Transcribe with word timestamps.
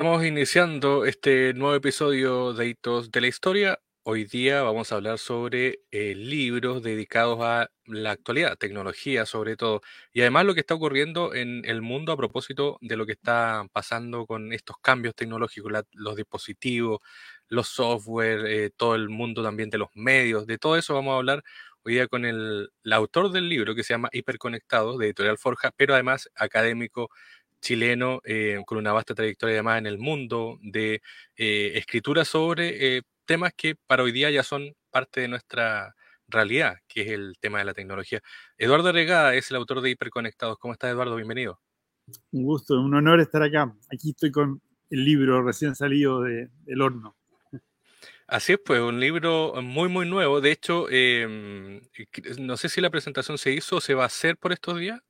Estamos 0.00 0.24
iniciando 0.24 1.04
este 1.06 1.54
nuevo 1.54 1.74
episodio 1.74 2.52
de 2.52 2.68
Hitos 2.68 3.10
de 3.10 3.20
la 3.20 3.26
Historia. 3.26 3.80
Hoy 4.04 4.26
día 4.26 4.62
vamos 4.62 4.92
a 4.92 4.94
hablar 4.94 5.18
sobre 5.18 5.80
eh, 5.90 6.14
libros 6.14 6.84
dedicados 6.84 7.40
a 7.42 7.68
la 7.84 8.12
actualidad, 8.12 8.56
tecnología 8.56 9.26
sobre 9.26 9.56
todo, 9.56 9.80
y 10.12 10.20
además 10.20 10.44
lo 10.46 10.54
que 10.54 10.60
está 10.60 10.76
ocurriendo 10.76 11.34
en 11.34 11.64
el 11.64 11.82
mundo 11.82 12.12
a 12.12 12.16
propósito 12.16 12.78
de 12.80 12.96
lo 12.96 13.06
que 13.06 13.12
está 13.14 13.66
pasando 13.72 14.24
con 14.24 14.52
estos 14.52 14.76
cambios 14.80 15.16
tecnológicos, 15.16 15.72
los 15.90 16.14
dispositivos, 16.14 17.00
los 17.48 17.66
software, 17.66 18.46
eh, 18.46 18.70
todo 18.70 18.94
el 18.94 19.08
mundo 19.08 19.42
también 19.42 19.68
de 19.68 19.78
los 19.78 19.88
medios, 19.94 20.46
de 20.46 20.58
todo 20.58 20.76
eso 20.76 20.94
vamos 20.94 21.14
a 21.14 21.16
hablar 21.16 21.42
hoy 21.82 21.94
día 21.94 22.06
con 22.06 22.24
el, 22.24 22.70
el 22.84 22.92
autor 22.92 23.32
del 23.32 23.48
libro 23.48 23.74
que 23.74 23.82
se 23.82 23.94
llama 23.94 24.10
Hiperconectados, 24.12 24.96
de 24.98 25.06
Editorial 25.06 25.38
Forja, 25.38 25.72
pero 25.76 25.94
además 25.94 26.30
académico 26.36 27.10
chileno 27.60 28.20
eh, 28.24 28.62
con 28.66 28.78
una 28.78 28.92
vasta 28.92 29.14
trayectoria 29.14 29.56
además 29.56 29.78
en 29.78 29.86
el 29.86 29.98
mundo 29.98 30.58
de 30.62 31.02
eh, 31.36 31.72
escritura 31.74 32.24
sobre 32.24 32.98
eh, 32.98 33.02
temas 33.24 33.52
que 33.56 33.76
para 33.86 34.02
hoy 34.02 34.12
día 34.12 34.30
ya 34.30 34.42
son 34.42 34.74
parte 34.90 35.20
de 35.20 35.28
nuestra 35.28 35.94
realidad, 36.28 36.76
que 36.86 37.02
es 37.02 37.08
el 37.08 37.34
tema 37.40 37.58
de 37.58 37.64
la 37.64 37.74
tecnología. 37.74 38.20
Eduardo 38.56 38.92
Regada 38.92 39.34
es 39.34 39.50
el 39.50 39.56
autor 39.56 39.80
de 39.80 39.90
Hiperconectados. 39.90 40.58
¿Cómo 40.58 40.72
estás, 40.72 40.90
Eduardo? 40.90 41.16
Bienvenido. 41.16 41.60
Un 42.32 42.44
gusto, 42.44 42.80
un 42.80 42.94
honor 42.94 43.20
estar 43.20 43.42
acá. 43.42 43.74
Aquí 43.92 44.10
estoy 44.10 44.30
con 44.30 44.60
el 44.90 45.04
libro 45.04 45.42
recién 45.42 45.74
salido 45.74 46.22
de, 46.22 46.48
del 46.64 46.82
horno. 46.82 47.16
Así 48.26 48.52
es, 48.52 48.58
pues, 48.62 48.78
un 48.80 49.00
libro 49.00 49.54
muy, 49.62 49.88
muy 49.88 50.06
nuevo. 50.06 50.42
De 50.42 50.52
hecho, 50.52 50.86
em, 50.90 51.80
no 52.38 52.58
sé 52.58 52.68
si 52.68 52.82
la 52.82 52.90
presentación 52.90 53.38
se 53.38 53.52
hizo 53.52 53.76
o 53.76 53.80
se 53.80 53.94
va 53.94 54.02
a 54.02 54.06
hacer 54.06 54.36
por 54.36 54.52
estos 54.52 54.78
días. 54.78 55.00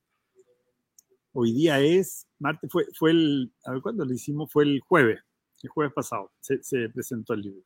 Hoy 1.32 1.52
día 1.52 1.80
es, 1.80 2.27
martes, 2.40 2.70
fue, 2.70 2.86
fue 2.94 3.10
el, 3.10 3.52
a 3.64 3.72
ver 3.72 3.82
cuándo 3.82 4.04
lo 4.04 4.12
hicimos, 4.12 4.50
fue 4.50 4.64
el 4.64 4.80
jueves, 4.80 5.20
el 5.62 5.70
jueves 5.70 5.92
pasado 5.92 6.32
se, 6.40 6.88
presentó 6.88 7.34
el 7.34 7.42
libro. 7.42 7.62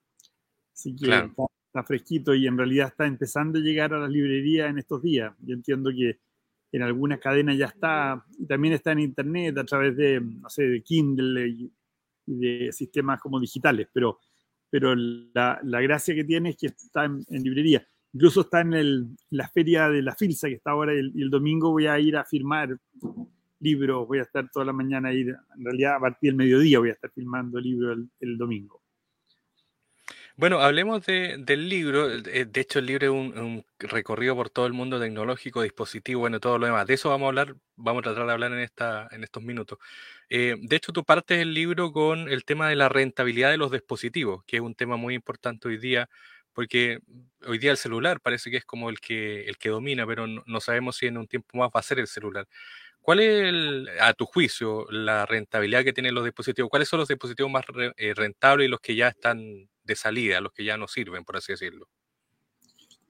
Así 0.73 0.97
que 0.97 1.07
está, 1.07 1.85
fresquito 1.85 2.35
y 2.35 2.47
en 2.47 2.57
realidad 2.57 2.89
está 2.89 3.07
empezando 3.07 3.59
a 3.59 3.63
llegar 3.63 3.95
a 3.95 3.99
las 3.99 4.11
librerías 4.11 4.71
en 4.71 4.79
estos 4.79 5.03
días. 5.03 5.35
Yo 5.41 5.55
entiendo 5.55 5.91
que 5.91 6.21
en 6.73 6.83
algunas 6.83 7.19
cadenas 7.19 7.59
ya 7.59 7.67
está, 7.67 8.25
y 8.39 8.47
también 8.47 8.75
está 8.75 8.93
en 8.93 9.01
internet 9.01 9.59
a 9.59 9.65
través 9.65 9.97
de, 9.97 10.21
no 10.21 10.49
sé, 10.49 10.63
de 10.65 10.83
Kindle 10.83 11.49
y, 11.49 11.73
de 12.25 12.71
sistemas 12.73 13.21
como 13.21 13.41
digitales, 13.41 13.89
pero, 13.93 14.21
pero 14.71 14.95
la, 14.95 15.59
la, 15.65 15.81
gracia 15.81 16.15
que 16.15 16.23
tiene 16.23 16.51
es 16.51 16.57
que 16.57 16.67
está 16.69 17.05
en, 17.05 17.25
librería. 17.29 17.85
Incluso 18.13 18.43
está 18.43 18.61
en 18.61 18.75
el, 18.75 19.09
la 19.31 19.49
feria 19.49 19.89
de 19.89 20.03
la 20.03 20.15
FILSA, 20.15 20.49
que 20.49 20.55
está 20.55 20.71
ahora, 20.71 20.95
y 20.95 20.99
el, 20.99 21.13
el 21.17 21.31
domingo 21.31 21.73
voy 21.73 21.89
a 21.89 21.99
ir 21.99 22.17
a 22.17 22.25
firmar 22.25 22.79
libros, 23.63 24.07
voy 24.07 24.19
a 24.19 24.23
estar 24.23 24.51
toda 24.51 24.67
la 24.67 24.73
mañana 24.73 25.09
ahí, 25.09 25.23
en 25.23 25.65
realidad 25.65 25.97
a 25.97 26.01
partir 26.01 26.31
del 26.31 26.37
mediodía 26.37 26.79
voy 26.79 26.91
a 26.91 26.93
estar 26.93 27.11
filmando 27.13 27.59
el 27.59 27.65
libro 27.65 27.93
el, 28.21 28.37
domingo. 28.37 28.83
Bueno, 30.35 30.61
hablemos 30.61 31.05
del 31.07 31.69
libro. 31.69 32.09
De 32.09 32.61
hecho, 32.61 32.79
el 32.79 32.87
libro 32.87 33.07
es 33.07 33.13
un, 33.13 33.65
recorrido 33.79 34.35
por 34.35 34.49
todo 34.51 34.67
el 34.67 34.73
mundo 34.73 34.99
tecnológico, 34.99 35.63
dispositivo, 35.63 36.21
bueno, 36.21 36.41
todo 36.41 36.59
lo 36.59 36.67
demás. 36.67 36.87
De 36.87 36.95
eso 36.95 37.11
vamos 37.11 37.27
a 37.27 37.29
hablar, 37.29 37.57
vamos 37.77 38.01
a 38.01 38.05
tratar 38.05 38.27
de 38.27 38.33
hablar 38.33 38.53
en, 38.53 38.61
esta, 38.61 39.09
en 39.13 39.25
estos 39.25 39.43
minutos. 39.43 39.79
Eh, 40.31 40.57
de 40.59 40.77
hecho, 40.77 40.93
tú 40.93 41.05
partes 41.05 41.39
el 41.39 41.53
libro 41.53 41.93
con 41.93 42.29
el 42.31 42.45
tema 42.45 42.69
de 42.69 42.77
la 42.77 42.89
rentabilidad 42.89 43.51
de 43.51 43.59
los 43.59 43.71
dispositivos, 43.71 44.43
que 44.47 44.57
es 44.57 44.63
un 44.63 44.75
tema 44.75 44.97
muy 44.97 45.15
importante 45.15 45.69
hoy 45.69 45.77
día, 45.77 46.09
porque 46.53 47.01
hoy 47.47 47.59
día 47.59 47.71
el 47.71 47.77
celular 47.77 48.21
parece 48.21 48.51
que 48.51 48.59
es 48.59 48.65
como 48.65 48.91
el 48.91 49.01
que, 49.01 49.45
el 49.45 49.59
que 49.59 49.69
domina, 49.69 50.07
pero 50.07 50.27
no 50.27 50.61
sabemos 50.61 50.97
si 50.97 51.07
en 51.07 51.19
un 51.19 51.27
tiempo 51.27 51.59
más 51.59 51.69
va 51.69 51.81
a 51.81 51.83
ser 51.83 51.99
el 51.99 52.07
celular. 52.07 52.47
¿Cuál 53.03 53.19
es, 53.19 53.89
a 54.01 54.15
tu 54.15 54.27
juicio, 54.27 54.87
la 54.91 55.27
rentabilidad 55.27 55.83
que 55.83 55.93
tienen 55.93 56.15
los 56.15 56.25
dispositivos? 56.25 56.71
¿Cuáles 56.71 56.89
son 56.89 57.01
los 57.01 57.09
dispositivos 57.09 57.51
más 57.51 57.65
eh, 57.97 58.15
rentables 58.15 58.67
y 58.67 58.71
los 58.71 58.79
que 58.79 58.95
ya 58.95 59.09
están 59.09 59.69
de 59.83 59.97
salida, 59.97 60.41
los 60.41 60.53
que 60.53 60.65
ya 60.65 60.77
no 60.77 60.87
sirven, 60.87 61.25
por 61.25 61.37
así 61.37 61.53
decirlo? 61.53 61.89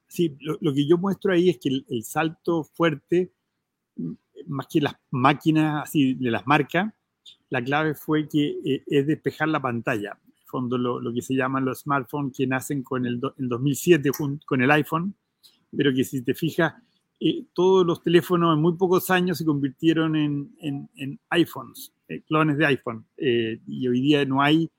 Sí, 0.08 0.34
lo, 0.40 0.72
que 0.72 0.86
yo 0.86 0.96
muestro 0.96 1.34
ahí 1.34 1.50
es 1.50 1.58
que 1.58 1.68
el, 1.68 2.04
salto 2.04 2.64
fuerte, 2.64 3.32
mm, 3.96 4.12
más 4.46 4.66
que 4.66 4.80
las 4.80 4.94
máquinas 5.10 5.82
así 5.82 6.14
de 6.14 6.30
las 6.30 6.46
marcas, 6.46 6.90
la 7.50 7.62
clave 7.62 7.94
fue 7.94 8.26
que 8.26 8.58
eh, 8.64 8.82
es 8.86 9.06
despejar 9.06 9.48
la 9.48 9.60
pantalla. 9.60 10.18
En 10.24 10.32
el 10.38 10.46
fondo, 10.46 10.78
lo, 10.78 11.12
que 11.12 11.20
se 11.20 11.34
llaman 11.34 11.66
los 11.66 11.80
smartphones 11.80 12.34
que 12.34 12.46
nacen 12.46 12.82
con 12.82 13.04
el, 13.04 13.20
el 13.36 13.48
2007 13.48 14.10
con 14.46 14.62
el 14.62 14.70
iPhone, 14.70 15.14
pero 15.70 15.92
que 15.94 16.02
si 16.02 16.22
te 16.22 16.34
fijas, 16.34 16.74
todos 17.52 17.86
los 17.86 18.02
teléfonos 18.02 18.56
en 18.56 18.62
muy 18.62 18.74
pocos 18.74 19.10
años 19.10 19.38
se 19.38 19.44
convirtieron 19.44 20.16
en, 20.16 21.20
iPhones, 21.30 21.92
eh, 22.08 22.22
clones 22.22 22.56
de 22.58 22.66
iPhone. 22.66 23.06
Eh, 23.16 23.60
y 23.66 23.86
hoy 23.88 24.00
día 24.00 24.24
no 24.24 24.42
hay 24.42 24.70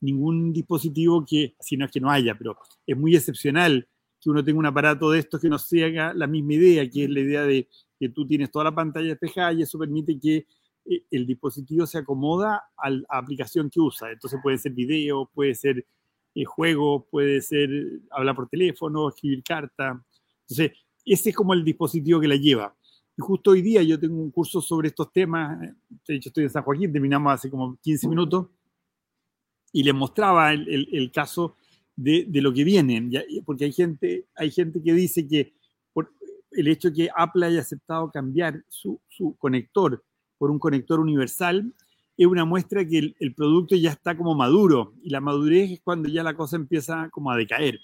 ningún 0.00 0.52
dispositivo 0.52 1.24
que, 1.26 1.56
si 1.58 1.76
no 1.76 1.86
es 1.86 1.90
que 1.90 2.00
no 2.00 2.10
haya, 2.10 2.36
pero 2.36 2.56
es 2.86 2.96
muy 2.96 3.16
excepcional 3.16 3.88
que 4.20 4.30
uno 4.30 4.44
tenga 4.44 4.58
un 4.58 4.66
aparato 4.66 5.10
de 5.10 5.20
estos 5.20 5.40
que 5.40 5.48
no 5.48 5.58
se 5.58 5.84
haga 5.84 6.14
la 6.14 6.26
misma 6.26 6.54
idea, 6.54 6.88
que 6.88 7.04
es 7.04 7.10
la 7.10 7.20
idea 7.20 7.42
de 7.42 7.68
que 7.98 8.08
tú 8.08 8.26
tienes 8.26 8.50
toda 8.50 8.66
la 8.66 8.74
pantalla 8.74 9.08
despejada 9.08 9.52
y 9.52 9.62
eso 9.62 9.78
permite 9.78 10.18
que 10.20 10.46
eh, 10.84 11.04
el 11.10 11.26
dispositivo 11.26 11.86
se 11.86 11.98
acomoda 11.98 12.70
a 12.76 12.90
la 12.90 13.04
aplicación 13.08 13.70
que 13.70 13.80
usa. 13.80 14.12
Entonces 14.12 14.38
puede 14.42 14.58
ser 14.58 14.72
video, 14.72 15.28
puede 15.34 15.54
ser 15.54 15.84
juego, 16.44 17.06
puede 17.10 17.40
ser 17.40 17.68
hablar 18.10 18.36
por 18.36 18.48
teléfono, 18.48 19.08
escribir 19.08 19.42
carta. 19.42 20.00
Entonces, 20.42 20.78
ese 21.12 21.30
es 21.30 21.36
como 21.36 21.54
el 21.54 21.64
dispositivo 21.64 22.20
que 22.20 22.28
la 22.28 22.36
lleva. 22.36 22.74
Y 23.16 23.20
justo 23.20 23.50
hoy 23.50 23.62
día 23.62 23.82
yo 23.82 23.98
tengo 23.98 24.16
un 24.20 24.30
curso 24.30 24.60
sobre 24.60 24.88
estos 24.88 25.12
temas, 25.12 25.58
de 26.06 26.14
hecho 26.14 26.28
estoy 26.28 26.44
en 26.44 26.50
San 26.50 26.62
Joaquín, 26.62 26.92
terminamos 26.92 27.32
hace 27.32 27.50
como 27.50 27.76
15 27.82 28.08
minutos, 28.08 28.46
y 29.72 29.82
les 29.82 29.94
mostraba 29.94 30.52
el, 30.52 30.88
el, 30.92 31.10
caso 31.10 31.56
de, 31.96 32.24
de, 32.28 32.40
lo 32.40 32.52
que 32.52 32.64
viene, 32.64 33.10
porque 33.44 33.64
hay 33.64 33.72
gente, 33.72 34.26
hay 34.34 34.50
gente 34.50 34.80
que 34.82 34.94
dice 34.94 35.26
que 35.26 35.52
por 35.92 36.12
el 36.52 36.68
hecho 36.68 36.92
que 36.92 37.10
Apple 37.14 37.46
haya 37.46 37.60
aceptado 37.60 38.10
cambiar 38.10 38.64
su, 38.68 39.00
su 39.08 39.36
conector 39.36 40.02
por 40.38 40.50
un 40.50 40.58
conector 40.58 41.00
universal, 41.00 41.74
es 42.16 42.26
una 42.26 42.44
muestra 42.44 42.86
que 42.86 42.98
el, 42.98 43.16
el, 43.20 43.34
producto 43.34 43.76
ya 43.76 43.90
está 43.90 44.16
como 44.16 44.34
maduro, 44.34 44.94
y 45.02 45.10
la 45.10 45.20
madurez 45.20 45.72
es 45.72 45.80
cuando 45.80 46.08
ya 46.08 46.22
la 46.22 46.34
cosa 46.34 46.56
empieza 46.56 47.10
como 47.10 47.30
a 47.30 47.36
decaer. 47.36 47.80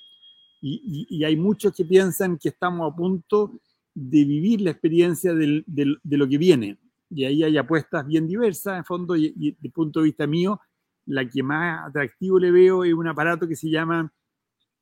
Y, 0.67 1.23
hay 1.25 1.37
muchos 1.37 1.75
que 1.75 1.85
piensan 1.85 2.39
que 2.39 2.49
estamos 2.49 2.91
a 2.91 2.97
punto 2.97 3.53
de 3.95 4.25
vivir 4.25 4.63
la 4.63 4.71
experiencia 4.71 5.35
de 5.35 5.65
lo 6.03 6.29
que 6.29 6.39
viene. 6.39 6.79
Y 7.11 7.25
ahí 7.25 7.43
hay 7.43 7.59
apuestas 7.59 8.07
bien 8.07 8.27
diversas, 8.27 8.79
en 8.79 8.85
fondo, 8.85 9.15
y, 9.15 9.31
desde 9.31 9.59
el 9.63 9.73
punto 9.73 10.01
de 10.01 10.05
vista 10.05 10.27
mío, 10.27 10.61
la 11.07 11.29
que 11.29 11.43
más 11.43 11.89
atractivo 11.89 12.39
le 12.39 12.51
veo 12.51 12.83
es 12.83 12.95
un 12.95 13.07
aparato 13.07 13.47
que 13.47 13.57
se 13.57 13.69
llama 13.69 14.11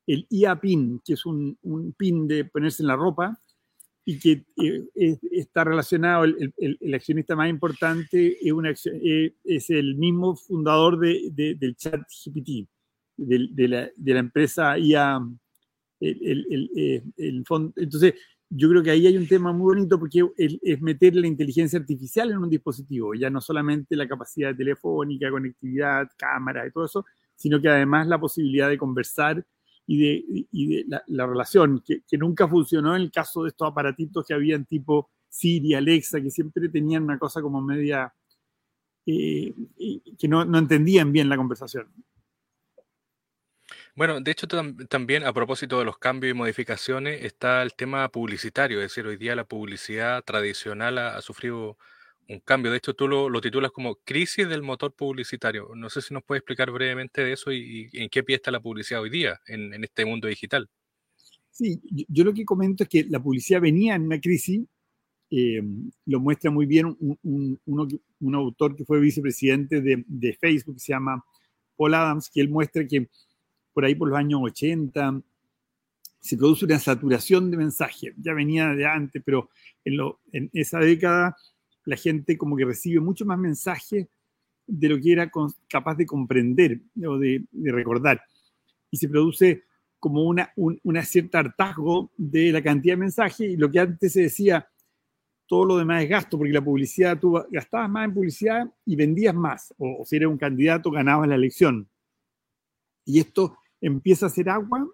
el 0.06 0.26
IA-PIN, 0.30 1.00
que 1.04 1.14
es 1.14 1.26
un, 1.26 1.58
pin 1.96 2.28
de 2.28 2.44
ponerse 2.44 2.82
en 2.82 2.86
la 2.88 2.96
ropa 2.96 3.36
y 4.04 4.18
que 4.18 4.44
eh, 4.56 5.18
está 5.30 5.64
relacionado, 5.64 6.24
el, 6.24 6.52
el, 6.56 6.94
accionista 6.94 7.36
más 7.36 7.48
importante 7.48 8.36
es, 8.40 8.52
una, 8.52 8.70
eh, 8.70 9.34
es 9.44 9.70
el 9.70 9.96
mismo 9.96 10.34
fundador 10.34 10.98
de, 10.98 11.56
del 11.56 11.76
chat 11.76 12.02
GPT, 12.24 12.68
de, 13.16 13.68
la, 13.68 13.90
de 13.94 14.14
la 14.14 14.20
empresa 14.20 14.76
IA, 14.78 15.20
el, 16.02 16.70
eh, 16.76 17.02
el, 17.16 17.44
fondo. 17.46 17.72
Entonces, 17.76 18.14
yo 18.50 18.68
creo 18.68 18.82
que 18.82 18.90
ahí 18.90 19.06
hay 19.06 19.16
un 19.16 19.26
tema 19.26 19.52
muy 19.52 19.74
bonito 19.74 19.98
porque 19.98 20.22
es 20.36 20.80
meter 20.82 21.14
la 21.16 21.26
inteligencia 21.26 21.78
artificial 21.78 22.30
en 22.30 22.38
un 22.38 22.50
dispositivo, 22.50 23.14
ya 23.14 23.30
no 23.30 23.40
solamente 23.40 23.96
la 23.96 24.06
capacidad 24.06 24.54
telefónica, 24.54 25.30
conectividad, 25.30 26.08
cámara 26.16 26.66
y 26.66 26.70
todo 26.70 26.84
eso, 26.84 27.04
sino 27.34 27.60
que 27.60 27.68
además 27.68 28.06
la 28.06 28.20
posibilidad 28.20 28.68
de 28.68 28.76
conversar 28.76 29.44
y 29.86 29.98
de, 29.98 30.46
y 30.52 30.66
de 30.66 31.00
la, 31.06 31.26
relación, 31.26 31.82
que, 31.84 32.02
que, 32.06 32.18
nunca 32.18 32.46
funcionó 32.46 32.94
en 32.94 33.02
el 33.02 33.10
caso 33.10 33.42
de 33.42 33.48
estos 33.48 33.68
aparatitos 33.68 34.26
que 34.26 34.34
habían 34.34 34.64
tipo 34.64 35.10
Siri, 35.28 35.74
Alexa, 35.74 36.20
que 36.20 36.30
siempre 36.30 36.68
tenían 36.68 37.04
una 37.04 37.18
cosa 37.18 37.40
como 37.40 37.60
media, 37.62 38.12
eh, 39.06 39.54
que 40.18 40.28
no, 40.28 40.44
no 40.44 40.58
entendían 40.58 41.10
bien 41.10 41.28
la 41.28 41.36
conversación. 41.36 41.88
Bueno, 43.94 44.20
de 44.22 44.30
hecho 44.30 44.46
también 44.88 45.24
a 45.24 45.34
propósito 45.34 45.78
de 45.78 45.84
los 45.84 45.98
cambios 45.98 46.30
y 46.30 46.34
modificaciones 46.34 47.22
está 47.24 47.62
el 47.62 47.74
tema 47.74 48.08
publicitario, 48.08 48.78
es 48.78 48.84
decir, 48.84 49.04
hoy 49.06 49.18
día 49.18 49.36
la 49.36 49.44
publicidad 49.44 50.24
tradicional 50.24 50.96
ha, 50.96 51.20
sufrido 51.20 51.76
un 52.26 52.40
cambio. 52.40 52.70
De 52.70 52.78
hecho, 52.78 52.94
tú 52.94 53.06
lo, 53.06 53.40
titulas 53.42 53.70
como 53.70 53.96
crisis 53.96 54.48
del 54.48 54.62
motor 54.62 54.94
publicitario. 54.94 55.74
No 55.74 55.90
sé 55.90 56.00
si 56.00 56.14
nos 56.14 56.22
puedes 56.24 56.40
explicar 56.40 56.70
brevemente 56.70 57.22
de 57.22 57.32
eso 57.34 57.52
y, 57.52 57.90
en 57.92 58.08
qué 58.08 58.22
pie 58.22 58.36
está 58.36 58.50
la 58.50 58.60
publicidad 58.60 59.02
hoy 59.02 59.10
día 59.10 59.38
en, 59.46 59.84
este 59.84 60.06
mundo 60.06 60.26
digital. 60.26 60.70
Sí, 61.50 61.82
yo, 62.08 62.24
lo 62.24 62.32
que 62.32 62.46
comento 62.46 62.84
es 62.84 62.88
que 62.88 63.04
la 63.04 63.22
publicidad 63.22 63.60
venía 63.60 63.94
en 63.94 64.04
una 64.04 64.18
crisis, 64.18 64.62
eh, 65.30 65.62
lo 66.06 66.18
muestra 66.18 66.50
muy 66.50 66.64
bien 66.64 66.96
un, 66.98 68.34
autor 68.34 68.74
que 68.74 68.86
fue 68.86 69.00
vicepresidente 69.00 69.82
de, 69.82 70.02
de 70.06 70.32
Facebook, 70.32 70.80
se 70.80 70.94
llama 70.94 71.22
Paul 71.76 71.92
Adams, 71.92 72.30
que 72.32 72.40
él 72.40 72.48
muestra 72.48 72.86
que 72.86 73.10
por 73.72 73.84
ahí 73.84 73.94
por 73.94 74.08
los 74.08 74.18
años 74.18 74.40
80, 74.42 75.22
se 76.20 76.36
produce 76.36 76.64
una 76.64 76.78
saturación 76.78 77.50
de 77.50 77.56
mensajes. 77.56 78.14
Ya 78.16 78.32
venía 78.32 78.68
de 78.68 78.86
antes, 78.86 79.22
pero 79.24 79.50
en, 79.84 80.50
esa 80.52 80.78
década 80.78 81.36
la 81.84 81.96
gente 81.96 82.38
como 82.38 82.56
que 82.56 82.64
recibe 82.64 83.00
mucho 83.00 83.24
más 83.24 83.38
mensajes 83.38 84.06
de 84.66 84.88
lo 84.88 85.00
que 85.00 85.12
era 85.12 85.30
capaz 85.68 85.96
de 85.96 86.06
comprender 86.06 86.80
o 87.04 87.18
de, 87.18 87.44
recordar. 87.64 88.22
Y 88.90 88.98
se 88.98 89.08
produce 89.08 89.64
como 89.98 90.22
una, 90.22 90.52
un 90.56 90.78
una 90.84 91.02
cierta 91.02 91.40
hartazgo 91.40 92.12
de 92.16 92.52
la 92.52 92.62
cantidad 92.62 92.94
de 92.94 93.00
mensajes 93.00 93.50
y 93.50 93.56
lo 93.56 93.70
que 93.70 93.80
antes 93.80 94.12
se 94.12 94.22
decía, 94.22 94.68
todo 95.46 95.64
lo 95.64 95.76
demás 95.76 96.02
es 96.04 96.08
gasto, 96.08 96.38
porque 96.38 96.52
la 96.52 96.64
publicidad, 96.64 97.18
tú 97.18 97.38
gastabas 97.50 97.90
más 97.90 98.06
en 98.06 98.14
publicidad 98.14 98.72
y 98.86 98.96
vendías 98.96 99.34
más, 99.34 99.74
o, 99.76 100.02
si 100.06 100.16
eres 100.16 100.28
un 100.28 100.38
candidato 100.38 100.90
ganabas 100.90 101.28
la 101.28 101.34
elección. 101.34 101.88
Y 103.04 103.18
esto 103.18 103.58
empieza 103.82 104.26
a 104.26 104.30
ser 104.30 104.48
agua 104.48 104.88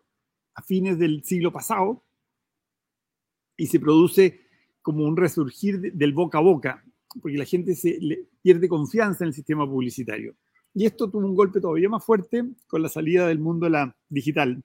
a 0.54 0.62
fines 0.62 0.98
del 0.98 1.22
siglo 1.22 1.52
pasado 1.52 2.04
y 3.56 3.66
se 3.66 3.78
produce 3.78 4.40
como 4.82 5.04
un 5.04 5.16
resurgir 5.16 5.92
del 5.92 6.12
boca 6.12 6.38
a 6.38 6.40
boca, 6.40 6.84
porque 7.20 7.36
la 7.36 7.44
gente 7.44 7.74
pierde 8.42 8.68
confianza 8.68 9.24
en 9.24 9.28
el 9.28 9.34
sistema 9.34 9.66
publicitario. 9.66 10.34
Y 10.74 10.86
esto 10.86 11.10
tuvo 11.10 11.26
un 11.26 11.34
golpe 11.34 11.60
todavía 11.60 11.88
más 11.88 12.04
fuerte 12.04 12.44
con 12.66 12.82
la 12.82 12.88
salida 12.88 13.28
del 13.28 13.38
mundo 13.38 13.68
la 13.68 13.94
digital, 14.08 14.62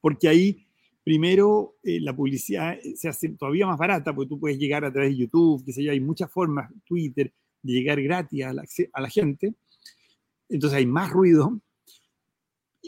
porque 0.00 0.28
ahí 0.28 0.66
primero 1.04 1.76
eh, 1.82 2.00
la 2.00 2.16
publicidad 2.16 2.76
se 2.96 3.08
hace 3.08 3.28
todavía 3.30 3.66
más 3.66 3.78
barata, 3.78 4.14
porque 4.14 4.28
tú 4.28 4.40
puedes 4.40 4.58
llegar 4.58 4.84
a 4.84 4.92
través 4.92 5.10
de 5.10 5.18
YouTube, 5.18 5.64
que 5.64 5.72
sé 5.72 5.84
yo, 5.84 5.92
hay 5.92 6.00
muchas 6.00 6.30
formas, 6.30 6.72
Twitter, 6.84 7.32
de 7.62 7.72
llegar 7.72 8.02
gratis 8.02 8.44
a 8.44 8.54
a 8.92 9.00
la 9.00 9.08
gente, 9.08 9.54
entonces 10.48 10.78
hay 10.78 10.86
más 10.86 11.10
ruido, 11.10 11.60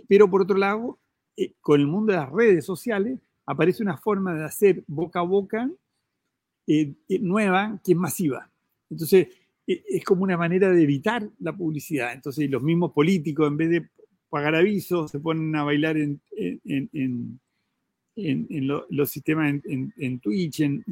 pero 0.08 0.30
por 0.30 0.42
otro 0.42 0.56
lado, 0.56 0.98
eh, 1.36 1.52
con 1.60 1.80
el 1.80 1.86
mundo 1.86 2.12
de 2.12 2.18
las 2.18 2.30
redes 2.30 2.64
sociales, 2.64 3.18
aparece 3.44 3.82
una 3.82 3.96
forma 3.96 4.34
de 4.34 4.44
hacer 4.44 4.82
boca 4.86 5.20
a 5.20 5.22
boca 5.22 5.70
eh, 6.66 6.94
eh, 7.08 7.18
nueva 7.18 7.80
que 7.84 7.92
es 7.92 7.98
masiva. 7.98 8.50
Entonces, 8.90 9.28
es 9.66 10.04
como 10.04 10.22
una 10.22 10.36
manera 10.36 10.70
de 10.70 10.80
evitar 10.80 11.28
la 11.40 11.52
publicidad. 11.52 12.12
Entonces, 12.12 12.48
los 12.48 12.62
mismos 12.62 12.92
políticos, 12.92 13.48
en 13.48 13.56
vez 13.56 13.70
de 13.70 13.88
pagar 14.30 14.54
avisos, 14.54 15.10
se 15.10 15.18
ponen 15.18 15.56
a 15.56 15.64
bailar 15.64 15.96
en, 15.96 16.20
en, 16.36 17.40
los 18.68 19.10
sistemas 19.10 19.60
en, 19.64 20.20
Twitch, 20.20 20.60
en, 20.60 20.84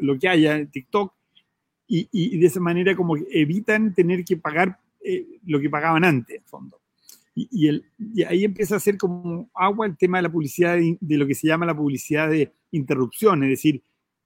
lo 0.00 0.18
que 0.18 0.28
haya, 0.28 0.58
en 0.58 0.70
TikTok, 0.70 1.14
y, 1.88 2.38
de 2.38 2.46
esa 2.46 2.60
manera 2.60 2.94
como 2.94 3.16
evitan 3.16 3.94
tener 3.94 4.22
que 4.22 4.36
pagar 4.36 4.78
lo 5.46 5.58
que 5.58 5.70
pagaban 5.70 6.04
antes, 6.04 6.36
en 6.36 6.44
fondo. 6.44 6.81
Y, 7.34 7.68
ahí 8.24 8.44
empieza 8.44 8.76
a 8.76 8.80
ser 8.80 8.98
como 8.98 9.50
agua 9.54 9.86
el 9.86 9.96
tema 9.96 10.18
de 10.18 10.22
la 10.22 10.32
publicidad, 10.32 10.76
de, 10.76 11.16
lo 11.16 11.26
que 11.26 11.34
se 11.34 11.48
llama 11.48 11.66
la 11.66 11.76
publicidad 11.76 12.28
de 12.28 12.52
interrupción, 12.72 13.42
es 13.44 13.50
decir, 13.50 13.82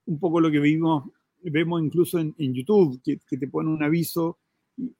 un 0.07 0.19
poco 0.19 0.41
lo 0.41 0.51
que 0.51 0.59
vimos, 0.59 1.11
vemos 1.43 1.83
incluso 1.83 2.19
en, 2.19 2.35
YouTube, 2.55 3.01
que, 3.05 3.37
te 3.37 3.49
pone 3.49 3.71
un 3.71 3.83
aviso 3.83 4.39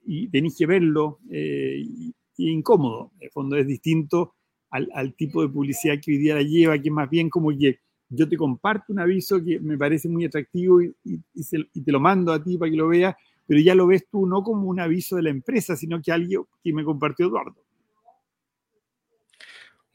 y, 0.05 0.27
tenés 0.29 0.55
que 0.57 0.65
verlo, 0.65 1.19
eh, 1.29 1.81
y, 1.83 2.13
incómodo. 2.37 3.11
En 3.19 3.29
fondo 3.31 3.57
es 3.57 3.67
distinto 3.67 4.35
al, 4.69 5.15
tipo 5.15 5.41
de 5.41 5.49
publicidad 5.49 5.95
que 6.01 6.11
hoy 6.11 6.17
día 6.17 6.35
la 6.35 6.43
lleva, 6.43 6.79
que 6.79 6.91
más 6.91 7.09
bien 7.09 7.29
como 7.29 7.49
que 7.49 7.79
yo 8.09 8.29
te 8.29 8.37
comparto 8.37 8.93
un 8.93 8.99
aviso 8.99 9.43
que 9.43 9.59
me 9.59 9.77
parece 9.77 10.07
muy 10.07 10.23
atractivo 10.23 10.81
y, 10.81 10.95
y 11.03 11.81
te 11.81 11.91
lo 11.91 11.99
mando 11.99 12.31
a 12.31 12.41
ti 12.41 12.57
para 12.57 12.71
que 12.71 12.77
lo 12.77 12.87
veas, 12.87 13.15
pero 13.45 13.59
ya 13.59 13.75
lo 13.75 13.87
ves 13.87 14.07
tú 14.09 14.25
no 14.27 14.43
como 14.43 14.67
un 14.67 14.79
aviso 14.79 15.15
de 15.15 15.23
la 15.23 15.29
empresa, 15.29 15.75
sino 15.75 16.01
que 16.01 16.11
alguien 16.11 16.43
que 16.63 16.73
me 16.73 16.85
compartió 16.85 17.27
Eduardo. 17.27 17.66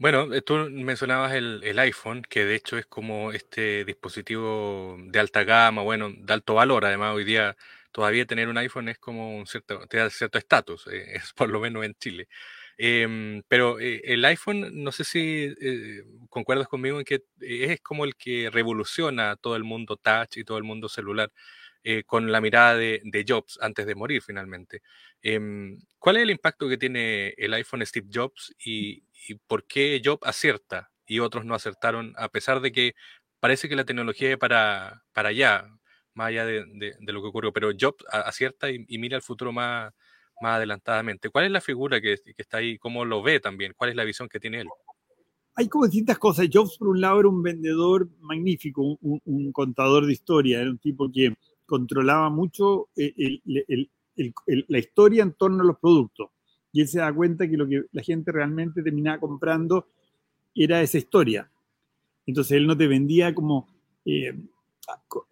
Bueno, 0.03 0.35
eh, 0.35 0.43
tú 0.43 0.55
mencionabas 0.69 1.33
el, 1.33 1.79
iPhone, 1.79 2.23
que 2.29 2.45
de 2.45 2.57
hecho 2.57 2.77
es 2.77 2.87
como 2.87 3.31
este 3.31 3.85
dispositivo 3.85 4.97
de 4.99 5.21
alta 5.21 5.45
gama, 5.45 5.83
bueno, 5.83 6.11
de 6.13 6.33
alto 6.33 6.55
valor. 6.55 6.85
Además, 6.85 7.15
hoy 7.15 7.23
día 7.23 7.57
todavía 7.93 8.27
tener 8.27 8.49
un 8.49 8.59
iPhone 8.59 8.89
es 8.89 8.99
como 8.99 9.37
un 9.37 9.47
cierto, 9.47 9.87
te 9.87 9.99
da 9.99 10.11
cierto 10.11 10.39
estatus, 10.39 10.89
eh, 10.89 11.05
es 11.15 11.33
por 11.33 11.51
lo 11.51 11.61
menos 11.61 11.85
en 11.85 11.95
Chile. 11.95 12.27
Em, 12.79 13.43
pero 13.47 13.79
eh, 13.79 14.01
el 14.05 14.25
iPhone, 14.25 14.83
no 14.83 14.91
sé 14.91 15.05
si 15.05 15.55
concuerdas 16.29 16.67
conmigo 16.67 16.99
en 16.99 17.05
que 17.05 17.23
es 17.41 17.81
como 17.81 18.05
el 18.05 18.17
que 18.17 18.51
revoluciona 18.51 19.37
todo 19.37 19.55
el 19.55 19.63
mundo 19.63 19.97
touch 19.97 20.37
y 20.37 20.45
todo 20.45 20.59
el 20.59 20.65
mundo 20.65 20.89
celular. 20.89 21.31
con 22.07 22.31
la 22.33 22.41
mirada 22.41 22.77
de, 22.77 23.01
de, 23.05 23.25
Jobs 23.29 23.59
antes 23.61 23.87
de 23.87 23.95
morir 23.95 24.23
finalmente. 24.23 24.83
Em, 25.23 25.81
¿Cuál 25.99 26.17
es 26.17 26.23
el 26.25 26.31
impacto 26.31 26.69
que 26.69 26.79
tiene 26.79 27.35
el 27.39 27.55
iPhone 27.55 27.85
Steve 27.87 28.09
Jobs 28.13 28.55
y, 28.65 29.03
y 29.29 29.35
por 29.35 29.67
qué 29.67 30.01
Job 30.05 30.19
acierta 30.23 30.91
y 31.07 31.21
otros 31.21 31.45
no 31.45 31.55
acertaron, 31.55 32.15
a 32.17 32.29
pesar 32.29 32.61
de 32.61 32.73
que 32.73 32.95
parece 33.41 33.69
que 33.69 33.77
la 33.77 33.85
tecnología 33.85 34.31
es 34.31 34.39
para, 34.39 35.03
para 35.13 35.31
allá, 35.31 35.69
más 36.15 36.29
allá 36.29 36.47
de, 36.47 36.65
lo 37.01 37.23
que 37.23 37.29
ocurrió, 37.29 37.53
pero 37.53 37.71
Job 37.79 37.97
acierta 38.11 38.71
y, 38.71 38.99
mira 38.99 39.17
el 39.17 39.23
futuro 39.23 39.53
más, 39.53 39.93
más 40.41 40.57
adelantadamente. 40.57 41.31
¿Cuál 41.31 41.47
es 41.47 41.51
la 41.51 41.61
figura 41.61 42.01
que, 42.01 42.17
está 42.37 42.59
ahí? 42.59 42.79
¿Cómo 42.79 43.05
lo 43.05 43.23
ve 43.23 43.41
también? 43.41 43.75
¿Cuál 43.77 43.91
es 43.91 43.97
la 43.97 44.05
visión 44.05 44.29
que 44.29 44.41
tiene 44.41 44.61
él? 44.61 44.69
Hay 45.55 45.69
como 45.69 45.85
distintas 45.85 46.19
cosas. 46.19 46.49
Jobs, 46.51 46.79
por 46.79 46.89
un 46.89 47.01
lado, 47.01 47.21
era 47.21 47.29
un 47.29 47.43
vendedor 47.43 48.09
magnífico, 48.21 48.99
un, 49.01 49.21
un, 49.25 49.53
contador 49.53 50.07
de 50.07 50.13
historia, 50.13 50.61
era 50.61 50.71
un 50.71 50.79
tipo 50.79 51.11
que 51.13 51.35
controlaba 51.67 52.31
mucho 52.31 52.89
eh, 52.97 53.13
el, 53.17 53.91
la 54.69 54.79
historia 54.79 55.23
en 55.23 55.33
torno 55.33 55.63
a 55.63 55.67
los 55.67 55.79
productos 55.79 56.31
y 56.73 56.81
él 56.81 56.89
se 56.89 56.99
da 56.99 57.13
cuenta 57.13 57.49
que 57.49 57.57
lo 57.57 57.69
que 57.69 57.85
la 57.93 58.03
gente 58.03 58.33
realmente 58.33 58.83
terminaba 58.83 59.21
comprando 59.21 59.89
era 60.55 60.81
esa 60.81 60.99
historia. 60.99 61.51
Entonces 62.27 62.53
él 62.53 62.67
no 62.67 62.77
te 62.77 62.87
vendía 62.87 63.35
como 63.35 63.69
eh, 64.05 64.35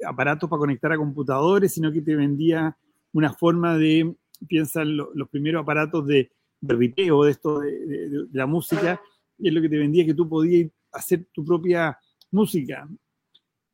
aparatos 0.07 0.49
para 0.49 0.61
conectar 0.61 0.93
a 0.93 0.97
computadores, 0.97 1.73
sino 1.73 1.91
que 1.91 2.03
te 2.03 2.15
vendía 2.15 2.77
una 3.13 3.33
forma 3.33 3.77
de, 3.77 4.15
piensa 4.47 4.83
en 4.83 4.97
los 4.97 5.29
primeros 5.31 5.63
aparatos 5.63 6.07
de, 6.07 6.31
de 6.61 6.77
de 6.77 7.31
esto, 7.31 7.61
de, 7.61 8.27
la 8.33 8.47
música, 8.47 9.01
y 9.39 9.49
es 9.49 9.55
lo 9.55 9.63
que 9.63 9.69
te 9.69 9.79
vendía 9.79 10.05
que 10.05 10.15
tú 10.15 10.29
podías 10.29 10.71
hacer 10.93 11.27
tu 11.33 11.45
propia 11.45 11.99
música. 12.31 12.89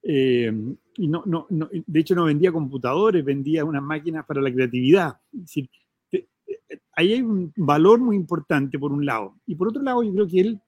Eh, 0.03 0.53
y 0.99 1.09
no, 1.09 1.25
no, 1.27 1.47
no, 1.51 1.69
de 1.71 2.01
hecho 2.01 2.15
no 2.15 2.25
vendía 2.25 2.53
computadores, 2.53 3.25
vendía 3.25 3.65
unas 3.65 3.83
máquinas 3.83 4.25
para 4.25 4.41
la 4.41 4.53
creatividad. 4.53 5.17
Es 5.33 5.41
decir, 5.41 5.69
ahí 6.93 7.13
hay 7.13 7.23
un 7.23 7.53
valor 7.57 8.01
muy 8.01 8.17
importante 8.17 8.79
por 8.79 8.93
un 8.93 9.05
lado. 9.05 9.37
Y 9.47 9.55
por 9.55 9.69
otro 9.69 9.83
lado, 9.83 10.03
yo 10.03 10.13
creo 10.13 10.27
que 10.27 10.41
él 10.41 10.61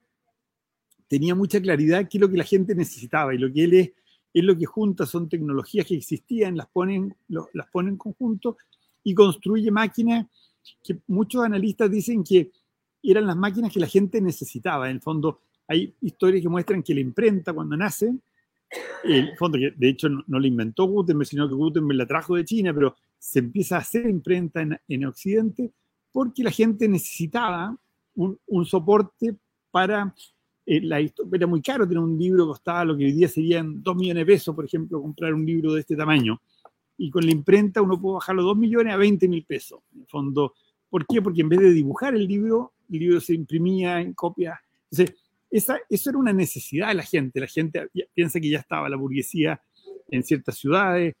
tenía 1.07 1.35
mucha 1.35 1.59
claridad 1.59 2.07
qué 2.09 2.17
es 2.17 2.21
lo 2.21 2.29
que 2.29 2.37
la 2.37 2.43
gente 2.43 2.75
necesitaba 2.75 3.33
y 3.33 3.37
lo 3.37 3.51
que 3.51 3.63
él 3.63 3.73
es, 3.73 3.91
es 4.33 4.43
lo 4.43 4.55
que 4.57 4.65
junta, 4.65 5.05
son 5.05 5.27
tecnologías 5.27 5.85
que 5.85 5.95
existían, 5.95 6.55
las 6.55 6.67
ponen, 6.67 7.15
las 7.27 7.67
pone 7.71 7.89
en 7.89 7.97
conjunto 7.97 8.57
y 9.03 9.13
construye 9.13 9.71
máquinas 9.71 10.27
que 10.83 10.99
muchos 11.07 11.43
analistas 11.43 11.89
dicen 11.89 12.23
que 12.23 12.51
eran 13.01 13.25
las 13.25 13.35
máquinas 13.35 13.73
que 13.73 13.79
la 13.79 13.87
gente 13.87 14.21
necesitaba. 14.21 14.89
En 14.89 14.97
el 14.97 15.01
fondo, 15.01 15.41
hay 15.67 15.95
historias 16.01 16.43
que 16.43 16.49
muestran 16.49 16.83
que 16.83 16.93
la 16.93 16.99
imprenta 16.99 17.53
cuando 17.53 17.75
nace, 17.75 18.13
el 19.03 19.35
fondo 19.35 19.57
que 19.57 19.71
de 19.75 19.89
hecho 19.89 20.09
no, 20.09 20.39
la 20.39 20.47
inventó 20.47 20.85
Gutenberg, 20.85 21.27
sino 21.27 21.47
que 21.47 21.55
Gutenberg 21.55 21.97
la 21.97 22.05
trajo 22.05 22.35
de 22.35 22.45
China, 22.45 22.71
pero 22.73 22.95
se 23.17 23.39
empieza 23.39 23.77
a 23.77 23.79
hacer 23.79 24.07
imprenta 24.07 24.61
en, 24.61 24.79
en 24.87 25.05
Occidente, 25.05 25.71
porque 26.11 26.43
la 26.43 26.51
gente 26.51 26.87
necesitaba 26.87 27.75
un, 28.15 28.65
soporte 28.65 29.35
para 29.71 30.13
eh, 30.65 30.81
la 30.81 30.99
historia. 30.99 31.31
Era 31.37 31.47
muy 31.47 31.61
caro 31.61 31.87
tener 31.87 32.03
un 32.03 32.17
libro, 32.17 32.47
costaba 32.47 32.85
lo 32.85 32.97
que 32.97 33.05
hoy 33.05 33.11
día 33.13 33.27
serían 33.27 33.81
2 33.81 33.95
millones 33.95 34.21
de 34.21 34.33
pesos, 34.33 34.55
por 34.55 34.65
ejemplo, 34.65 35.01
comprar 35.01 35.33
un 35.33 35.45
libro 35.45 35.73
de 35.73 35.81
este 35.81 35.95
tamaño. 35.95 36.41
Y 36.97 37.09
con 37.09 37.25
la 37.25 37.31
imprenta 37.31 37.81
uno 37.81 37.99
puede 37.99 38.15
bajarlo 38.15 38.43
2 38.43 38.57
millones 38.57 38.93
a 38.93 38.97
20 38.97 39.27
mil 39.27 39.45
pesos. 39.45 39.79
En 39.93 40.01
el 40.01 40.07
fondo, 40.07 40.53
¿por 40.89 41.05
qué? 41.07 41.21
Porque 41.21 41.41
en 41.41 41.49
vez 41.49 41.59
de 41.59 41.71
dibujar 41.71 42.13
el 42.15 42.27
libro, 42.27 42.73
el 42.91 42.99
libro 42.99 43.21
se 43.21 43.33
imprimía 43.33 44.01
en 44.01 44.13
copia. 44.13 44.59
Entonces, 44.91 45.15
esa, 45.49 45.79
eso 45.89 46.09
era 46.09 46.19
una 46.19 46.33
necesidad 46.33 46.89
de 46.89 46.95
la 46.95 47.03
gente. 47.03 47.39
La 47.39 47.47
gente 47.47 47.87
piensa 48.13 48.39
que 48.39 48.49
ya 48.49 48.59
estaba 48.59 48.89
la 48.89 48.97
burguesía 48.97 49.61
en 50.09 50.23
ciertas 50.23 50.57
ciudades, 50.57 51.15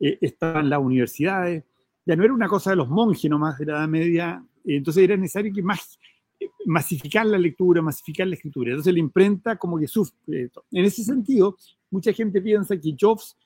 eh, 0.00 0.18
estaban 0.20 0.68
las 0.68 0.80
universidades, 0.80 1.64
ya 2.06 2.16
no 2.16 2.24
era 2.24 2.34
una 2.34 2.48
cosa 2.48 2.70
de 2.70 2.76
los 2.76 2.88
monjes 2.88 3.30
nomás 3.30 3.58
de 3.58 3.66
la 3.66 3.78
Edad 3.78 3.88
Media, 3.88 4.44
entonces 4.64 5.02
era 5.04 5.16
necesario 5.16 5.52
que 5.52 5.62
más, 5.62 5.98
masificar 6.66 7.26
la 7.26 7.38
lectura, 7.38 7.82
masificar 7.82 8.26
la 8.26 8.34
escritura. 8.34 8.70
Entonces 8.70 8.92
la 8.92 8.98
imprenta 8.98 9.56
como 9.56 9.78
que 9.78 9.88
sufre 9.88 10.44
esto. 10.44 10.64
En 10.70 10.84
ese 10.84 11.04
sentido, 11.04 11.56
mucha 11.90 12.12
gente 12.12 12.40
piensa 12.40 12.78
que 12.78 12.94
Jobs, 12.98 13.36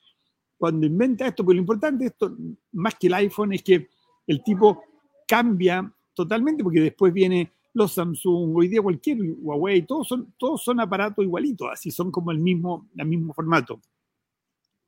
cuando 0.57 0.85
inventa 0.85 1.27
esto, 1.27 1.43
pues 1.43 1.55
lo 1.55 1.61
importante 1.61 2.03
de 2.03 2.09
esto, 2.09 2.35
más 2.73 2.95
que 2.95 3.07
el 3.07 3.13
iPhone, 3.15 3.53
es 3.53 3.63
que 3.63 3.87
el 4.27 4.43
tipo 4.43 4.83
cambia 5.27 5.91
totalmente, 6.13 6.63
porque 6.63 6.81
después 6.81 7.13
viene 7.13 7.51
los 7.73 7.93
Samsung, 7.93 8.55
hoy 8.55 8.67
día 8.67 8.81
cualquier 8.81 9.19
Huawei, 9.39 9.83
todos 9.83 10.07
son, 10.07 10.33
todos 10.37 10.63
son 10.63 10.79
aparatos 10.79 11.23
igualitos, 11.23 11.69
así 11.71 11.91
son 11.91 12.11
como 12.11 12.31
el 12.31 12.39
mismo, 12.39 12.89
el 12.97 13.05
mismo 13.05 13.33
formato. 13.33 13.79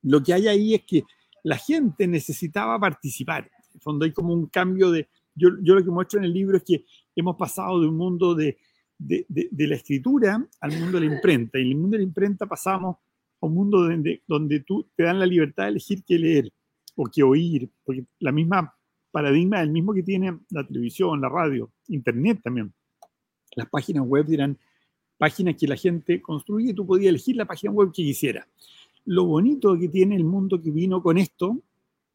Lo 0.03 0.21
que 0.21 0.33
hay 0.33 0.47
ahí 0.47 0.73
es 0.73 0.83
que 0.83 1.03
la 1.43 1.57
gente 1.57 2.07
necesitaba 2.07 2.79
participar 2.79 3.49
fondo 3.79 4.05
hay 4.05 4.11
como 4.11 4.33
un 4.33 4.47
cambio 4.47 4.91
de... 4.91 5.07
Yo, 5.33 5.49
yo 5.61 5.75
lo 5.75 5.83
que 5.83 5.91
muestro 5.91 6.19
en 6.19 6.25
el 6.25 6.33
libro 6.33 6.57
es 6.57 6.63
que 6.63 6.85
hemos 7.15 7.35
pasado 7.37 7.79
de 7.79 7.87
un 7.87 7.95
mundo 7.95 8.35
de, 8.35 8.57
de, 8.97 9.25
de, 9.29 9.67
la 9.67 9.75
escritura 9.75 10.45
al 10.59 10.79
mundo 10.79 10.99
de 10.99 11.07
la 11.07 11.15
imprenta. 11.15 11.57
Y 11.57 11.63
en 11.63 11.67
el 11.69 11.75
mundo 11.75 11.91
de 11.95 11.99
la 11.99 12.07
imprenta 12.07 12.45
pasamos 12.45 12.97
a 13.41 13.45
un 13.45 13.53
mundo 13.53 13.81
donde, 13.81 14.21
donde 14.27 14.59
tú 14.61 14.87
te 14.95 15.03
dan 15.03 15.19
la 15.19 15.25
libertad 15.25 15.63
de 15.63 15.69
elegir 15.69 16.03
qué 16.05 16.19
leer 16.19 16.51
o 16.95 17.05
qué 17.05 17.23
oír, 17.23 17.69
porque 17.83 18.05
la 18.19 18.31
misma 18.31 18.75
paradigma 19.11 19.57
es 19.57 19.63
el 19.63 19.71
mismo 19.71 19.93
que 19.93 20.03
tiene 20.03 20.39
la 20.49 20.65
televisión, 20.65 21.19
la 21.21 21.29
radio, 21.29 21.71
internet 21.87 22.41
también. 22.43 22.73
Las 23.55 23.69
páginas 23.69 24.05
web 24.05 24.25
eran 24.29 24.57
páginas 25.17 25.55
que 25.55 25.67
la 25.67 25.75
gente 25.75 26.21
construía 26.21 26.71
y 26.71 26.73
tú 26.73 26.85
podías 26.85 27.09
elegir 27.09 27.35
la 27.35 27.45
página 27.45 27.71
web 27.71 27.89
que 27.89 28.03
quisiera. 28.03 28.47
Lo 29.05 29.25
bonito 29.25 29.77
que 29.77 29.87
tiene 29.87 30.15
el 30.15 30.23
mundo 30.23 30.61
que 30.61 30.71
vino 30.71 31.01
con 31.01 31.17
esto 31.17 31.57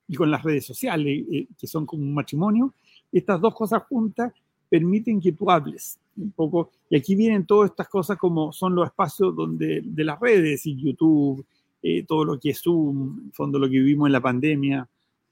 y 0.09 0.15
con 0.15 0.31
las 0.31 0.43
redes 0.43 0.65
sociales, 0.65 1.25
eh, 1.31 1.47
que 1.59 1.67
son 1.67 1.87
como 1.87 2.03
un 2.03 2.15
matrimonio, 2.15 2.73
estas 3.13 3.41
dos 3.41 3.55
cosas 3.55 3.83
juntas 3.89 4.33
permiten 4.69 5.21
que 5.21 5.33
tú 5.33 5.51
hables 5.51 5.99
un 6.17 6.31
poco. 6.33 6.71
Y 6.89 6.97
aquí 6.97 7.15
vienen 7.15 7.47
todas 7.47 7.71
estas 7.71 7.89
cosas 7.89 8.17
como 8.17 8.53
son 8.53 8.75
los 8.75 8.87
espacios 8.87 9.35
donde, 9.35 9.83
de 9.85 10.05
las 10.05 10.19
redes 10.19 10.67
y 10.67 10.77
YouTube, 10.77 11.45
eh, 11.83 12.05
todo 12.05 12.25
lo 12.25 12.41
que 12.41 12.51
es 12.51 12.61
Zoom, 12.61 13.21
en 13.27 13.33
fondo 13.33 13.59
lo 13.59 13.67
que 13.67 13.79
vivimos 13.79 14.07
en 14.07 14.13
la 14.13 14.21
pandemia, 14.21 14.89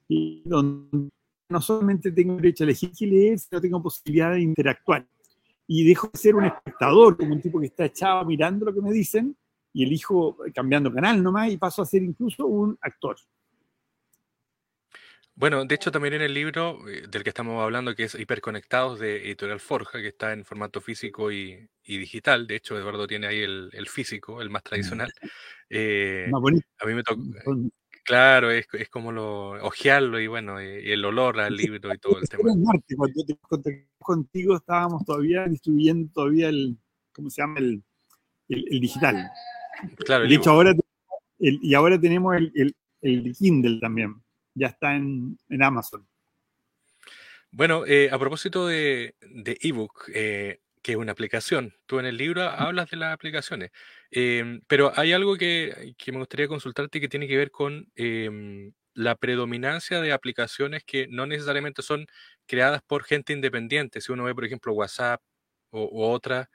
y 0.09 0.43
donde 0.45 1.11
no 1.49 1.61
solamente 1.61 2.13
tengo 2.13 2.37
derecho 2.37 2.65
a 2.65 2.67
elegir 2.67 2.91
qué 2.97 3.07
leer, 3.07 3.39
sino 3.39 3.61
tengo 3.61 3.83
posibilidad 3.83 4.33
de 4.33 4.43
interactuar. 4.43 5.07
Y 5.67 5.85
dejo 5.85 6.09
de 6.13 6.19
ser 6.19 6.35
un 6.35 6.45
espectador, 6.45 7.17
como 7.17 7.33
un 7.35 7.41
tipo 7.41 7.59
que 7.59 7.67
está 7.67 7.87
echado 7.87 8.25
mirando 8.25 8.67
lo 8.67 8.75
que 8.75 8.83
me 8.83 8.93
dicen, 8.93 9.35
y 9.73 9.83
elijo 9.83 10.37
cambiando 10.55 10.93
canal 10.93 11.23
nomás 11.23 11.51
y 11.51 11.57
paso 11.57 11.83
a 11.83 11.87
ser 11.87 12.03
incluso 12.03 12.47
un 12.47 12.79
actor. 12.81 13.17
Bueno, 15.37 15.65
de 15.65 15.75
hecho 15.75 15.91
también 15.91 16.15
en 16.15 16.23
el 16.23 16.33
libro 16.33 16.89
eh, 16.89 17.07
del 17.09 17.25
que 17.25 17.31
estamos 17.31 17.61
hablando, 17.61 17.95
que 17.95 18.05
es 18.05 18.15
Hiperconectados 18.15 19.01
de 19.01 19.27
Editorial 19.27 19.59
Forja, 19.59 20.01
que 20.01 20.09
está 20.09 20.33
en 20.33 20.45
formato 20.45 20.81
físico 20.81 21.33
y, 21.33 21.69
digital, 21.85 22.47
de 22.47 22.57
hecho 22.57 22.79
Eduardo 22.79 23.07
tiene 23.09 23.27
ahí 23.27 23.41
el, 23.41 23.87
físico, 23.89 24.41
el 24.41 24.51
más 24.51 24.63
tradicional. 24.63 25.13
Eh, 25.71 26.31
a 26.31 26.87
mí 26.87 26.95
me 26.95 27.03
toca, 27.03 27.21
claro, 28.05 28.53
es, 28.53 28.67
es, 28.75 28.89
como 28.89 29.11
lo, 29.11 29.53
ojearlo 29.65 30.21
y 30.21 30.29
bueno, 30.29 30.63
y, 30.63 30.93
el 30.93 31.05
olor 31.05 31.41
al 31.41 31.57
libro 31.57 31.93
y 31.93 31.99
todo 31.99 32.19
el 32.21 32.29
tema. 32.29 32.43
cuando 32.97 33.63
te 33.63 33.89
contigo 33.99 34.57
estábamos 34.57 35.05
todavía 35.05 35.47
distribuyendo 35.47 36.13
todavía 36.13 36.49
el, 36.49 36.79
¿cómo 37.13 37.29
se 37.29 37.43
llama? 37.43 37.59
El, 37.59 37.83
el, 38.49 38.81
digital. 38.81 39.31
Claro, 40.05 40.29
de 40.29 40.35
hecho, 40.35 40.51
ahora, 40.51 40.73
y 41.39 41.75
ahora 41.75 42.01
tenemos 42.01 42.37
el, 42.37 42.77
el 43.01 43.35
Kindle 43.37 43.81
también 43.81 44.24
ya 44.55 44.69
está 44.69 44.95
en, 44.95 45.39
Amazon. 45.61 46.07
Bueno, 47.51 47.85
eh, 47.87 48.09
a 48.11 48.19
propósito 48.19 48.67
de, 48.67 49.15
ebook, 49.61 50.11
eh, 50.13 50.61
que 50.83 50.93
es 50.93 50.99
una 50.99 51.13
aplicación, 51.13 51.75
tú 51.87 51.99
en 51.99 52.07
el 52.07 52.17
libro 52.17 52.43
hablas 52.43 52.91
de 52.91 52.97
las 52.97 53.15
aplicaciones, 53.15 53.71
em, 54.11 54.61
pero 54.67 54.93
hay 54.97 55.13
algo 55.13 55.37
que, 55.37 55.95
me 56.09 56.19
gustaría 56.19 56.49
consultarte 56.49 57.01
que 57.01 57.09
tiene 57.09 57.29
que 57.29 57.37
ver 57.37 57.51
con 57.51 57.89
em, 57.97 58.73
la 58.95 59.17
predominancia 59.17 60.01
de 60.01 60.13
aplicaciones 60.13 60.85
que 60.85 61.07
no 61.09 61.27
necesariamente 61.27 61.83
son 61.83 62.07
creadas 62.47 62.83
por 62.83 63.05
gente 63.05 63.33
independiente. 63.33 64.01
Si 64.01 64.13
uno 64.13 64.25
ve, 64.25 64.35
por 64.35 64.45
ejemplo, 64.45 64.73
WhatsApp 64.73 65.21
o, 65.71 66.11
otras, 66.13 66.49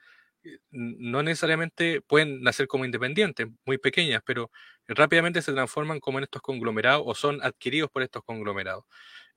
eh, 0.44 0.60
no 0.72 1.24
necesariamente 1.24 2.02
pueden 2.02 2.42
nacer 2.42 2.68
como 2.68 2.86
independientes, 2.86 3.48
muy 3.66 3.78
pequeñas, 3.78 4.22
pero 4.26 4.52
rápidamente 4.90 5.42
se 5.42 5.54
transforman 5.54 6.00
como 6.00 6.18
en 6.18 6.24
estos 6.24 6.42
conglomerados 6.42 7.04
o 7.06 7.16
son 7.16 7.40
adquiridos 7.44 7.90
por 7.90 8.04
estos 8.04 8.24
conglomerados. 8.24 8.86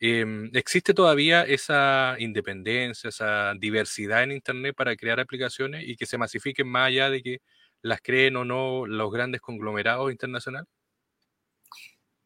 Em, 0.00 0.50
¿Existe 0.54 0.94
todavía 0.94 1.42
esa 1.42 2.16
independencia, 2.18 3.08
esa 3.08 3.54
diversidad 3.58 4.24
en 4.24 4.32
Internet 4.32 4.74
para 4.76 4.96
crear 4.96 5.20
aplicaciones 5.20 5.84
y 5.86 5.96
que 5.96 6.06
se 6.06 6.18
masifiquen 6.18 6.68
más 6.68 6.88
allá 6.88 7.10
de 7.10 7.22
que 7.22 7.38
las 7.82 8.00
creen 8.00 8.36
o 8.36 8.44
no 8.44 8.86
los 8.86 9.12
grandes 9.12 9.40
conglomerados 9.40 10.10
internacionales? 10.10 10.68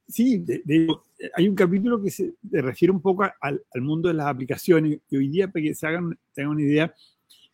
Sí, 0.08 0.44
hay 1.34 1.48
un 1.48 1.56
capítulo 1.56 2.00
que 2.00 2.10
se 2.10 2.34
refiere 2.50 2.92
un 2.92 3.02
poco 3.02 3.24
al, 3.40 3.60
mundo 3.74 4.08
de 4.08 4.14
las 4.14 4.28
aplicaciones 4.28 5.00
y 5.10 5.16
hoy 5.16 5.28
día, 5.28 5.48
para 5.48 5.64
que 5.64 5.74
se 5.74 5.86
hagan, 5.86 6.16
tengan 6.32 6.52
una 6.52 6.62
idea, 6.62 6.94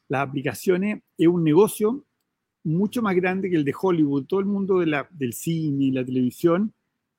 las 0.09 0.29
aplicaciones 0.29 1.03
es 1.17 1.27
un 1.27 1.43
negocio 1.43 2.05
mucho 2.65 3.03
más 3.03 3.15
grande 3.17 3.51
que 3.51 3.57
el 3.57 3.65
de 3.65 3.75
Hollywood. 3.79 4.27
Todo 4.27 4.41
el 4.41 4.47
mundo 4.47 4.79
de 4.79 4.87
la, 4.87 5.09
del 5.11 5.33
cine 5.33 5.85
y 5.85 5.91
la 5.91 6.05
televisión 6.05 6.73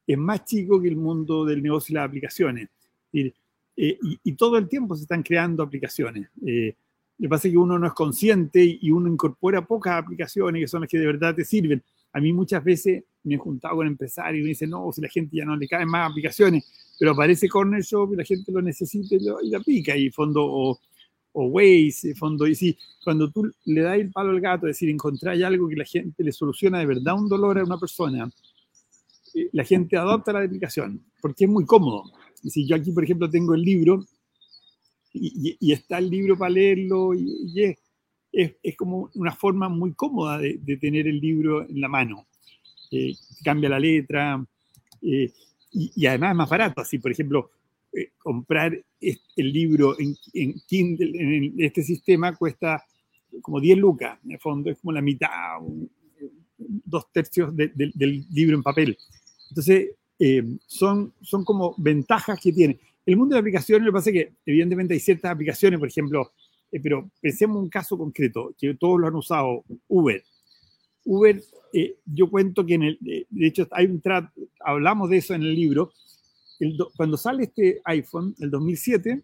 es 0.05 0.17
más 0.17 0.45
chico 0.45 0.81
que 0.81 0.88
el 0.88 0.95
mundo 0.95 1.45
del 1.45 1.62
negocio 1.62 1.93
y 1.93 1.95
las 1.95 2.07
aplicaciones. 2.07 2.69
Y, 3.12 3.33
eh, 3.75 3.97
y, 4.23 4.33
todo 4.33 4.57
el 4.57 4.67
tiempo 4.67 4.95
se 4.95 5.03
están 5.03 5.23
creando 5.23 5.63
aplicaciones. 5.63 6.29
Eh, 6.45 6.75
lo 7.17 7.25
que 7.25 7.29
pasa 7.29 7.47
es 7.47 7.53
que 7.53 7.57
uno 7.57 7.79
no 7.79 7.88
es 7.88 7.93
consciente 7.93 8.79
y 8.81 8.91
uno 8.91 9.07
incorpora 9.07 9.65
pocas 9.65 9.93
aplicaciones 9.93 10.62
que 10.62 10.67
son 10.67 10.81
las 10.81 10.89
que 10.89 11.00
de 11.00 11.05
verdad 11.05 11.35
te 11.35 11.45
sirven. 11.45 11.81
A 12.12 12.19
mí 12.19 12.33
muchas 12.33 12.63
veces 12.63 13.03
me 13.23 13.35
he 13.35 13.38
juntado 13.38 13.77
con 13.77 13.88
empresarios 13.88 14.41
y 14.41 14.43
me 14.43 14.50
dicen, 14.50 14.69
no, 14.69 14.91
si 14.91 15.01
la 15.01 15.07
gente 15.07 15.38
ya 15.38 15.45
no 15.45 15.55
le 15.55 15.67
caen 15.67 15.88
más 15.88 16.12
aplicaciones, 16.12 16.65
pero 17.00 17.12
aparece 17.12 17.47
Corner 17.47 17.81
Shop 17.81 18.13
y 18.13 18.17
la 18.17 18.23
gente 18.23 18.51
lo 18.51 18.62
necesita 18.62 19.15
y, 19.15 19.50
la 19.50 19.59
pica 19.59 19.95
y 19.95 20.09
fondo, 20.12 20.79
o 21.33 21.45
Waze, 21.47 22.15
fondo, 22.15 22.47
y 22.47 22.55
si 22.55 22.77
cuando 23.03 23.29
tú 23.29 23.51
le 23.65 23.81
das 23.81 23.99
el 23.99 24.11
palo 24.11 24.29
al 24.29 24.39
gato, 24.39 24.67
es 24.67 24.75
decir, 24.75 24.89
encontrar 24.89 25.41
algo 25.43 25.67
que 25.67 25.75
la 25.75 25.85
gente 25.85 26.23
le 26.23 26.31
soluciona 26.31 26.79
de 26.79 26.85
verdad 26.85 27.15
un 27.15 27.27
dolor 27.27 27.57
a 27.57 27.63
una 27.63 27.77
persona, 27.77 28.29
eh, 29.33 29.49
la 29.51 29.63
gente 29.63 29.97
adopta 29.97 30.31
la 30.31 30.43
aplicación, 30.43 31.03
porque 31.21 31.45
es 31.45 31.49
muy 31.49 31.65
cómodo. 31.65 32.03
Si 32.43 32.67
yo 32.67 32.75
aquí, 32.75 32.91
por 32.91 33.03
ejemplo, 33.03 33.29
tengo 33.29 33.55
el 33.55 33.61
libro 33.61 34.05
y, 35.13 35.71
está 35.71 35.97
el 35.99 36.09
libro 36.09 36.37
para 36.37 36.51
leerlo 36.51 37.13
y, 37.13 37.61
es, 38.31 38.55
es, 38.61 38.75
como 38.75 39.09
una 39.15 39.31
forma 39.31 39.69
muy 39.69 39.93
cómoda 39.93 40.37
de, 40.39 40.77
tener 40.77 41.07
el 41.07 41.19
libro 41.19 41.67
en 41.67 41.81
la 41.81 41.87
mano. 41.87 42.27
Eh, 42.91 43.15
cambia 43.43 43.69
la 43.69 43.79
letra 43.79 44.43
eh, 45.01 45.31
y, 45.71 45.91
y, 45.95 46.05
además 46.05 46.31
es 46.31 46.37
más 46.37 46.49
barato. 46.49 46.81
Así, 46.81 46.99
por 46.99 47.11
ejemplo, 47.11 47.51
eh, 47.95 48.12
comprar 48.17 48.73
el 49.00 49.53
libro 49.53 49.95
en, 50.00 50.15
Kindle, 50.65 51.12
en 51.13 51.53
este 51.59 51.83
sistema, 51.83 52.35
cuesta 52.35 52.83
como 53.41 53.59
10 53.59 53.77
lucas, 53.77 54.17
en 54.25 54.31
el 54.31 54.39
fondo 54.39 54.71
es 54.71 54.79
como 54.79 54.93
la 54.93 55.01
mitad, 55.01 55.29
dos 56.57 57.12
tercios 57.12 57.55
del 57.55 58.25
libro 58.31 58.55
en 58.55 58.63
papel. 58.63 58.97
Entonces, 59.50 59.91
eh, 60.17 60.43
son, 60.65 61.13
son 61.21 61.45
como 61.45 61.75
ventajas 61.77 62.39
que 62.39 62.51
tiene. 62.51 62.79
El 63.05 63.17
mundo 63.17 63.35
de 63.35 63.39
aplicaciones, 63.39 63.85
lo 63.85 63.91
que 63.91 63.97
pasa 63.97 64.09
es 64.09 64.13
que 64.13 64.33
evidentemente 64.45 64.95
hay 64.95 65.00
ciertas 65.00 65.31
aplicaciones, 65.31 65.79
por 65.79 65.88
ejemplo, 65.88 66.31
eh, 66.71 66.79
pero 66.81 67.12
pensemos 67.21 67.57
un 67.57 67.69
caso 67.69 67.95
concreto, 67.95 68.55
que 68.57 68.73
todos 68.73 69.00
lo 69.00 69.07
han 69.07 69.15
usado, 69.15 69.65
Uber. 69.88 70.23
Uber, 71.05 71.43
yo 72.05 72.29
cuento 72.29 72.65
que 72.65 72.75
en 72.75 72.83
el, 72.83 72.97
de 73.01 73.47
hecho 73.47 73.67
hay 73.71 73.85
un 73.85 74.00
trato, 74.00 74.31
hablamos 74.62 75.09
de 75.09 75.17
eso 75.17 75.33
en 75.33 75.43
el 75.43 75.53
libro, 75.53 75.91
cuando 76.95 77.17
sale 77.17 77.43
este 77.43 77.81
iPhone, 77.86 78.36
el 78.39 78.50
2007, 78.50 79.24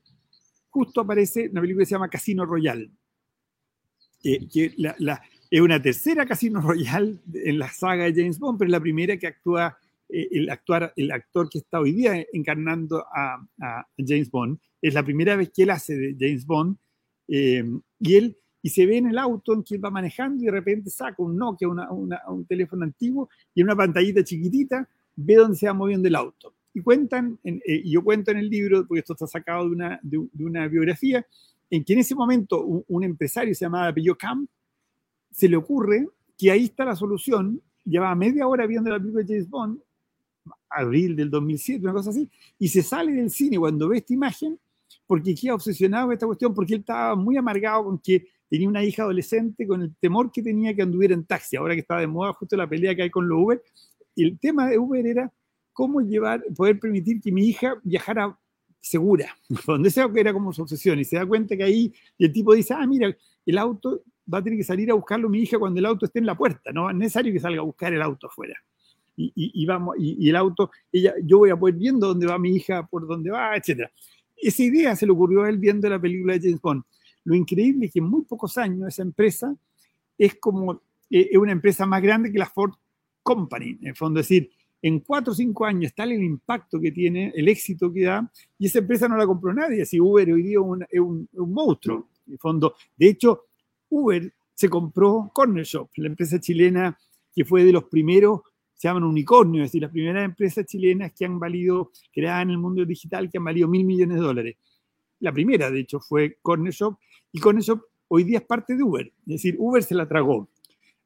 justo 0.69 1.01
aparece 1.01 1.49
una 1.49 1.61
película 1.61 1.83
que 1.83 1.87
se 1.87 1.95
llama 1.95 2.09
Casino 2.09 2.45
Royale, 2.45 2.91
que 4.21 4.75
es 5.51 5.61
una 5.61 5.81
tercera 5.81 6.25
Casino 6.25 6.61
Royale 6.61 7.17
en 7.33 7.59
la 7.59 7.69
saga 7.69 8.05
de 8.05 8.13
James 8.13 8.39
Bond, 8.39 8.59
pero 8.59 8.69
es 8.69 8.71
la 8.71 8.79
primera 8.79 9.17
que 9.17 9.27
actúa 9.27 9.77
eh, 10.09 10.27
el, 10.31 10.49
el 10.95 11.11
actor 11.11 11.49
que 11.49 11.59
está 11.59 11.79
hoy 11.79 11.93
día 11.93 12.25
encarnando 12.33 13.05
a, 13.13 13.45
James 13.97 14.29
Bond. 14.29 14.59
Es 14.81 14.93
la 14.93 15.03
primera 15.03 15.35
vez 15.35 15.51
que 15.53 15.63
él 15.63 15.71
hace 15.71 15.95
de 15.95 16.15
James 16.19 16.45
Bond 16.45 16.77
eh, 17.27 17.63
y 17.99 18.15
él 18.15 18.37
y 18.61 18.69
se 18.69 18.85
ve 18.85 18.97
en 18.97 19.07
el 19.07 19.17
auto 19.17 19.53
en 19.53 19.63
que 19.63 19.75
él 19.75 19.83
va 19.85 19.89
manejando 19.89 20.41
y 20.43 20.45
de 20.47 20.51
repente 20.51 20.89
saca 20.89 21.15
un 21.23 21.37
Nokia, 21.37 21.69
un 21.69 22.45
teléfono 22.45 22.83
antiguo 22.83 23.29
y 23.55 23.61
en 23.61 23.67
una 23.67 23.75
pantallita 23.75 24.21
chiquitita 24.21 24.87
ve 25.15 25.35
dónde 25.35 25.55
se 25.55 25.67
va 25.67 25.73
moviendo 25.73 26.09
el 26.09 26.15
auto 26.15 26.53
y 26.73 26.81
cuentan, 26.81 27.39
eh, 27.43 27.59
y 27.65 27.91
yo 27.91 28.03
cuento 28.03 28.31
en 28.31 28.37
el 28.37 28.49
libro, 28.49 28.85
porque 28.87 28.99
esto 28.99 29.13
está 29.13 29.27
sacado 29.27 29.65
de 29.65 29.71
una, 29.71 29.99
de, 30.01 30.17
una 30.39 30.67
biografía, 30.67 31.25
en 31.69 31.83
que 31.83 31.93
en 31.93 31.99
ese 31.99 32.15
momento 32.15 32.63
un, 32.63 33.03
empresario 33.03 33.53
se 33.53 33.65
llamaba 33.65 33.93
Pillo 33.93 34.17
Camp, 34.17 34.49
se 35.31 35.47
le 35.47 35.55
ocurre 35.55 36.07
que 36.37 36.51
ahí 36.51 36.65
está 36.65 36.85
la 36.85 36.95
solución, 36.95 37.61
llevaba 37.83 38.15
media 38.15 38.47
hora 38.47 38.65
viendo 38.65 38.89
la 38.89 38.97
película 38.97 39.23
de 39.23 39.33
James 39.33 39.49
Bond, 39.49 39.79
abril 40.69 41.15
del 41.15 41.29
2007, 41.29 41.83
una 41.83 41.93
cosa 41.93 42.11
así, 42.11 42.29
y 42.57 42.67
se 42.67 42.81
sale 42.81 43.11
del 43.13 43.29
cine 43.29 43.57
cuando 43.57 43.89
ve 43.89 43.97
esta 43.97 44.13
imagen, 44.13 44.59
porque 45.05 45.35
queda 45.35 45.55
obsesionado 45.55 46.07
con 46.07 46.13
esta 46.13 46.25
cuestión, 46.25 46.53
porque 46.53 46.73
él 46.73 46.79
estaba 46.81 47.15
muy 47.15 47.37
amargado 47.37 47.85
con 47.85 47.99
que 47.99 48.27
tenía 48.49 48.67
una 48.67 48.83
hija 48.83 49.03
adolescente, 49.03 49.67
con 49.67 49.81
el 49.81 49.95
temor 49.95 50.31
que 50.31 50.41
tenía 50.41 50.73
que 50.73 50.81
anduviera 50.81 51.13
en 51.13 51.25
taxi, 51.25 51.55
ahora 51.55 51.75
que 51.75 51.81
estaba 51.81 52.01
de 52.01 52.07
moda 52.07 52.33
justo 52.33 52.55
la 52.55 52.67
pelea 52.67 52.95
que 52.95 53.03
hay 53.03 53.09
con 53.09 53.27
los 53.27 53.39
Uber, 53.39 53.61
el 54.15 54.39
tema 54.39 54.67
de 54.67 54.77
Uber 54.77 55.05
era 55.05 55.31
cómo 55.79 56.01
llevar, 56.01 56.43
poder 56.57 56.77
permitir 56.77 57.21
que 57.21 57.31
mi 57.31 57.47
hija 57.47 57.79
viajara 57.85 58.37
segura. 58.81 59.33
Donde 59.65 59.87
esa 59.87 60.11
era 60.13 60.33
como 60.33 60.51
su 60.51 60.63
obsesión 60.63 60.99
y 60.99 61.05
se 61.05 61.15
da 61.15 61.25
cuenta 61.25 61.55
que 61.55 61.63
ahí 61.63 61.93
el 62.17 62.33
tipo 62.33 62.53
dice, 62.53 62.73
ah, 62.73 62.85
mira, 62.85 63.15
el 63.45 63.57
auto 63.57 64.01
va 64.31 64.39
a 64.39 64.43
tener 64.43 64.59
que 64.59 64.65
salir 64.65 64.91
a 64.91 64.93
buscarlo 64.93 65.29
mi 65.29 65.39
hija 65.39 65.57
cuando 65.57 65.79
el 65.79 65.85
auto 65.85 66.05
esté 66.05 66.19
en 66.19 66.25
la 66.25 66.35
puerta, 66.35 66.73
no 66.73 66.89
es 66.89 66.97
necesario 66.97 67.31
que 67.31 67.39
salga 67.39 67.61
a 67.61 67.63
buscar 67.63 67.93
el 67.93 68.01
auto 68.01 68.27
afuera. 68.27 68.57
Y, 69.15 69.65
vamos, 69.65 69.95
y, 69.97 70.29
el 70.29 70.35
auto, 70.35 70.69
ella, 70.91 71.13
yo 71.23 71.39
voy 71.39 71.49
a 71.49 71.55
poder 71.55 71.75
viendo 71.75 72.07
dónde 72.07 72.25
va 72.27 72.37
mi 72.37 72.55
hija, 72.55 72.85
por 72.85 73.07
dónde 73.07 73.31
va, 73.31 73.55
etc. 73.55 73.89
Esa 74.35 74.63
idea 74.63 74.95
se 74.97 75.05
le 75.05 75.13
ocurrió 75.13 75.43
a 75.43 75.49
él 75.49 75.57
viendo 75.57 75.89
la 75.89 75.99
película 75.99 76.33
de 76.33 76.41
James 76.41 76.61
Bond. 76.61 76.83
Lo 77.23 77.35
increíble 77.35 77.85
es 77.85 77.93
que 77.93 77.99
en 77.99 78.05
muy 78.05 78.23
pocos 78.23 78.57
años 78.57 78.87
esa 78.87 79.01
empresa 79.01 79.55
es 80.17 80.35
como, 80.35 80.81
eh, 81.09 81.29
es 81.31 81.37
una 81.37 81.53
empresa 81.53 81.85
más 81.85 82.01
grande 82.01 82.31
que 82.31 82.39
la 82.39 82.47
Ford 82.47 82.73
Company, 83.23 83.77
en 83.81 83.87
el 83.87 83.95
fondo, 83.95 84.19
es 84.19 84.27
decir, 84.27 84.49
en 84.81 84.99
cuatro 85.01 85.33
o 85.33 85.35
cinco 85.35 85.65
años 85.65 85.93
tal 85.93 86.11
el 86.11 86.23
impacto 86.23 86.79
que 86.79 86.91
tiene, 86.91 87.31
el 87.35 87.47
éxito 87.47 87.91
que 87.91 88.03
da, 88.03 88.31
y 88.57 88.67
esa 88.67 88.79
empresa 88.79 89.07
no 89.07 89.17
la 89.17 89.25
compró 89.25 89.53
nadie. 89.53 89.81
Así 89.81 89.99
Uber 89.99 90.31
hoy 90.31 90.43
día 90.43 90.59
es 90.89 90.99
un, 90.99 91.27
un, 91.33 91.53
monstruo, 91.53 92.07
en 92.27 92.37
fondo. 92.37 92.75
De 92.95 93.09
hecho, 93.09 93.45
Uber 93.89 94.31
se 94.53 94.69
compró 94.69 95.31
Corner 95.33 95.63
Shop, 95.63 95.89
la 95.97 96.07
empresa 96.07 96.39
chilena 96.39 96.97
que 97.33 97.45
fue 97.45 97.63
de 97.63 97.71
los 97.71 97.85
primeros, 97.85 98.41
se 98.75 98.87
llaman 98.87 99.03
unicornios, 99.03 99.65
es 99.65 99.69
decir, 99.69 99.81
las 99.81 99.91
primeras 99.91 100.23
empresas 100.23 100.65
chilenas 100.65 101.11
que 101.13 101.25
han 101.25 101.37
valido, 101.39 101.91
creadas 102.13 102.43
en 102.43 102.51
el 102.51 102.57
mundo 102.57 102.85
digital, 102.85 103.29
que 103.29 103.37
han 103.37 103.43
valido 103.43 103.67
mil 103.67 103.85
millones 103.85 104.17
de 104.17 104.23
dólares. 104.23 104.55
La 105.19 105.33
primera, 105.33 105.69
de 105.69 105.81
hecho, 105.81 105.99
fue 105.99 106.37
Corner 106.41 106.71
Shop, 106.71 106.97
y 107.31 107.39
Corner 107.39 107.61
Shop 107.61 107.81
hoy 108.07 108.23
día 108.23 108.39
es 108.39 108.45
parte 108.45 108.75
de 108.75 108.83
Uber, 108.83 109.05
es 109.05 109.25
decir, 109.25 109.55
Uber 109.59 109.83
se 109.83 109.95
la 109.95 110.07
tragó. 110.07 110.47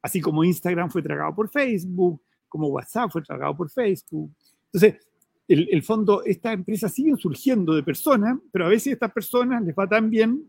Así 0.02 0.20
como 0.20 0.44
Instagram 0.44 0.90
fue 0.90 1.02
tragado 1.02 1.34
por 1.34 1.48
Facebook, 1.48 2.20
como 2.54 2.68
WhatsApp 2.68 3.10
fue 3.10 3.20
tragado 3.20 3.56
por 3.56 3.68
Facebook. 3.68 4.32
Entonces, 4.66 5.04
el, 5.48 5.82
fondo, 5.82 6.22
estas 6.22 6.54
empresas 6.54 6.94
siguen 6.94 7.16
surgiendo 7.16 7.74
de 7.74 7.82
personas, 7.82 8.38
pero 8.52 8.66
a 8.66 8.68
veces 8.68 8.92
a 8.92 8.94
estas 8.94 9.12
personas 9.12 9.60
les 9.64 9.74
va 9.74 9.88
tan 9.88 10.08
bien 10.08 10.40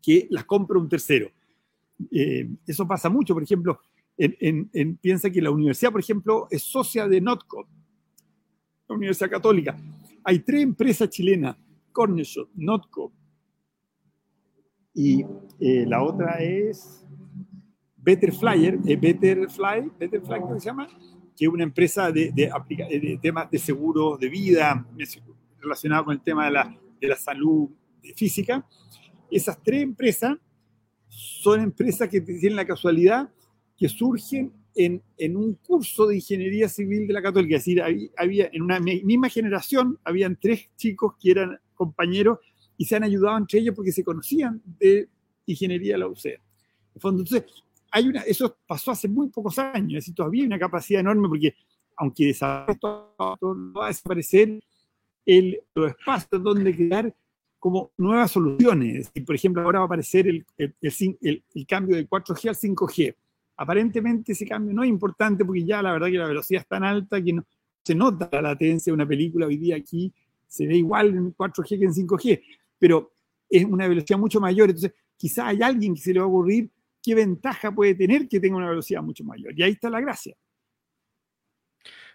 que 0.00 0.28
las 0.30 0.44
compra 0.44 0.78
un 0.78 0.88
tercero. 0.88 1.28
Eh, 2.08 2.48
eso 2.64 2.86
pasa 2.86 3.08
mucho, 3.08 3.34
por 3.34 3.42
ejemplo, 3.42 3.80
en, 4.16 4.96
piensa 4.98 5.28
que 5.28 5.42
la 5.42 5.50
universidad, 5.50 5.90
por 5.90 6.00
ejemplo, 6.00 6.46
es 6.48 6.62
socia 6.62 7.08
de 7.08 7.20
NOTCO, 7.20 7.66
la 8.88 8.94
Universidad 8.94 9.28
Católica. 9.28 9.76
Hay 10.22 10.38
tres 10.38 10.62
empresas 10.62 11.10
chilenas, 11.10 11.56
Cornershop, 11.90 12.48
NOTCO, 12.54 13.12
y 14.94 15.24
eh, 15.58 15.84
la 15.84 16.04
otra 16.04 16.40
es 16.40 17.01
Better 18.02 18.32
Flyer, 18.32 18.78
eh, 18.84 18.96
Better 18.96 19.48
Fly, 19.48 19.92
Better 19.98 20.20
Fly, 20.20 20.40
¿cómo 20.40 20.58
se 20.58 20.66
llama? 20.66 20.88
Que 21.36 21.44
es 21.44 21.48
una 21.48 21.62
empresa 21.62 22.10
de, 22.10 22.32
de, 22.32 23.18
temas 23.22 23.48
de 23.50 23.58
seguro 23.58 24.16
de 24.18 24.28
vida 24.28 24.84
relacionado 25.60 26.06
con 26.06 26.14
el 26.14 26.20
tema 26.20 26.46
de 26.46 26.50
la, 26.50 26.76
de 27.00 27.08
la 27.08 27.16
salud 27.16 27.70
física. 28.16 28.66
Esas 29.30 29.62
tres 29.62 29.82
empresas 29.82 30.36
son 31.08 31.60
empresas 31.60 32.08
que 32.08 32.20
tienen 32.20 32.56
la 32.56 32.66
casualidad 32.66 33.30
que 33.76 33.88
surgen 33.88 34.52
en, 34.74 35.00
en, 35.16 35.36
un 35.36 35.54
curso 35.54 36.06
de 36.06 36.16
ingeniería 36.16 36.68
civil 36.68 37.06
de 37.06 37.12
la 37.12 37.22
Católica. 37.22 37.56
Es 37.56 37.64
decir, 37.64 37.82
había, 38.16 38.50
en 38.52 38.62
una 38.62 38.80
misma 38.80 39.28
generación, 39.28 39.98
habían 40.02 40.36
tres 40.40 40.70
chicos 40.76 41.14
que 41.20 41.30
eran 41.30 41.58
compañeros 41.74 42.38
y 42.76 42.84
se 42.84 42.96
han 42.96 43.04
ayudado 43.04 43.36
entre 43.38 43.60
ellos 43.60 43.76
porque 43.76 43.92
se 43.92 44.02
conocían 44.02 44.60
de 44.78 45.08
ingeniería 45.46 45.94
de 45.94 45.98
la 45.98 46.08
UCE. 46.08 46.40
Entonces, 46.94 47.44
hay 47.92 48.08
una, 48.08 48.22
eso 48.22 48.56
pasó 48.66 48.90
hace 48.90 49.08
muy 49.08 49.28
pocos 49.28 49.58
años, 49.58 49.98
es 49.98 50.04
decir, 50.04 50.14
todavía 50.14 50.42
hay 50.42 50.46
una 50.46 50.58
capacidad 50.58 51.00
enorme 51.00 51.28
porque 51.28 51.54
aunque 51.96 52.30
esto 52.30 53.14
va 53.18 53.84
a 53.84 53.88
desaparecer, 53.88 54.60
el, 55.24 55.60
los 55.74 55.90
espacios 55.90 56.42
donde 56.42 56.74
crear 56.74 57.14
como 57.60 57.92
nuevas 57.96 58.32
soluciones. 58.32 59.12
Y, 59.14 59.20
por 59.20 59.36
ejemplo, 59.36 59.62
ahora 59.62 59.78
va 59.78 59.84
a 59.84 59.86
aparecer 59.86 60.26
el, 60.26 60.44
el, 60.58 60.74
el, 61.20 61.66
cambio 61.68 61.94
del 61.94 62.08
4G 62.08 62.48
al 62.48 62.56
5G. 62.56 63.14
Aparentemente 63.56 64.32
ese 64.32 64.48
cambio 64.48 64.74
no 64.74 64.82
es 64.82 64.88
importante 64.88 65.44
porque 65.44 65.64
ya 65.64 65.80
la 65.80 65.92
verdad 65.92 66.08
que 66.08 66.18
la 66.18 66.26
velocidad 66.26 66.62
es 66.62 66.66
tan 66.66 66.82
alta 66.82 67.22
que 67.22 67.34
no 67.34 67.44
se 67.84 67.94
nota 67.94 68.28
la 68.32 68.42
latencia 68.42 68.90
de 68.90 68.94
una 68.94 69.06
película 69.06 69.46
hoy 69.46 69.56
día 69.56 69.76
aquí, 69.76 70.12
se 70.46 70.66
ve 70.66 70.76
igual 70.76 71.08
en 71.14 71.36
4G 71.36 71.78
que 71.78 71.84
en 71.84 71.92
5G, 71.92 72.42
pero 72.78 73.12
es 73.48 73.64
una 73.64 73.88
velocidad 73.88 74.18
mucho 74.18 74.40
mayor. 74.40 74.70
Entonces, 74.70 74.94
quizá 75.16 75.48
hay 75.48 75.62
alguien 75.62 75.94
que 75.94 76.00
se 76.00 76.12
le 76.12 76.20
va 76.20 76.24
a 76.24 76.28
ocurrir 76.28 76.68
qué 77.02 77.14
ventaja 77.14 77.72
puede 77.72 77.94
tener 77.94 78.28
que 78.28 78.40
tenga 78.40 78.56
una 78.56 78.68
velocidad 78.68 79.02
mucho 79.02 79.24
mayor. 79.24 79.52
Y 79.56 79.62
ahí 79.62 79.72
está 79.72 79.90
la 79.90 80.00
gracia. 80.00 80.34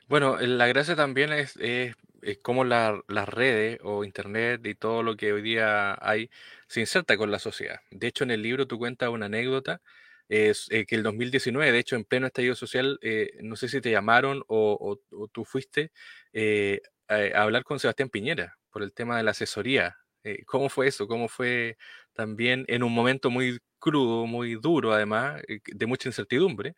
Bueno, 0.08 0.38
la 0.38 0.68
gracia 0.68 0.96
también 0.96 1.34
es, 1.34 1.58
es, 1.58 1.96
cómo 2.42 2.64
las 2.64 3.04
redes 3.30 3.80
o 3.84 4.06
internet 4.06 4.66
y 4.66 4.76
todo 4.76 5.04
lo 5.04 5.18
que 5.18 5.34
hoy 5.34 5.42
día 5.42 5.98
hay 6.02 6.30
se 6.68 6.80
inserta 6.80 7.18
con 7.18 7.30
la 7.30 7.40
sociedad. 7.40 7.82
De 7.92 8.08
hecho, 8.08 8.24
en 8.24 8.32
el 8.32 8.42
libro 8.42 8.68
tú 8.68 8.78
cuentas 8.78 9.10
una 9.10 9.26
anécdota, 9.26 9.82
es 10.30 10.68
eh, 10.72 10.86
que 10.86 10.96
el 10.96 11.04
2019, 11.04 11.72
de 11.72 11.80
hecho, 11.80 11.96
en 11.96 12.04
pleno 12.04 12.28
estallido 12.28 12.56
social, 12.56 13.00
eh, 13.02 13.32
no 13.42 13.56
sé 13.56 13.70
si 13.70 13.82
te 13.82 13.92
llamaron 13.92 14.44
o, 14.48 15.00
tú 15.32 15.46
fuiste 15.46 15.92
eh, 16.34 16.82
a, 17.08 17.42
hablar 17.42 17.64
con 17.64 17.80
Sebastián 17.80 18.10
Piñera 18.10 18.58
por 18.70 18.84
el 18.84 18.94
tema 18.94 19.18
de 19.18 19.24
la 19.24 19.32
asesoría. 19.32 19.98
¿Cómo 20.46 20.70
fue 20.70 20.88
eso? 20.88 21.08
¿Cómo 21.08 21.28
fue 21.28 21.78
también 22.14 22.66
en 22.68 22.84
un 22.84 22.94
momento 22.94 23.30
muy 23.30 23.60
crudo, 23.80 24.26
muy 24.26 24.56
duro 24.56 24.94
además, 24.94 25.42
eh, 25.48 25.60
de 25.66 25.86
mucha 25.86 26.10
incertidumbre. 26.10 26.76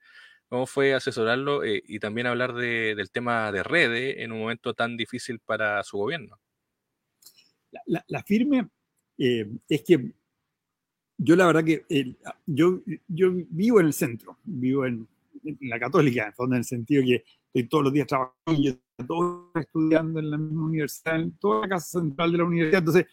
¿Cómo 0.50 0.66
fue 0.66 0.94
asesorarlo 0.94 1.64
eh, 1.64 1.82
y 1.88 2.00
también 2.00 2.28
hablar 2.28 2.54
del 2.54 3.12
tema 3.12 3.52
de 3.52 3.64
redes 3.64 4.16
en 4.18 4.32
un 4.32 4.40
momento 4.40 4.74
tan 4.74 4.98
difícil 4.98 5.40
para 5.40 5.82
su 5.84 5.98
gobierno? 5.98 6.40
La, 7.86 8.24
firme 8.24 8.68
eh, 9.18 9.48
es 9.68 9.84
que 9.84 10.12
yo 11.18 11.36
la 11.36 11.46
verdad 11.46 11.64
que 11.64 11.86
yo, 12.48 12.82
yo 13.08 13.32
vivo 13.32 13.80
en 13.80 13.86
el 13.86 13.94
centro, 13.94 14.40
vivo 14.44 14.86
en, 14.88 15.08
la 15.62 15.80
católica, 15.80 16.34
en, 16.38 16.54
el 16.54 16.64
sentido 16.66 17.04
que 17.04 17.24
estoy 17.54 17.70
todos 17.70 17.84
los 17.84 17.94
días 17.94 18.08
trabajando, 18.08 18.36
y 18.48 18.80
todos 19.06 19.52
estudiando 19.54 20.20
en 20.20 20.32
la 20.32 20.38
misma 20.38 20.66
universidad, 20.66 21.22
en 21.22 21.38
toda 21.38 21.62
la 21.62 21.70
casa 21.70 22.00
central 22.00 22.32
de 22.32 22.38
la 22.40 22.44
universidad, 22.46 22.80
entonces 22.80 23.06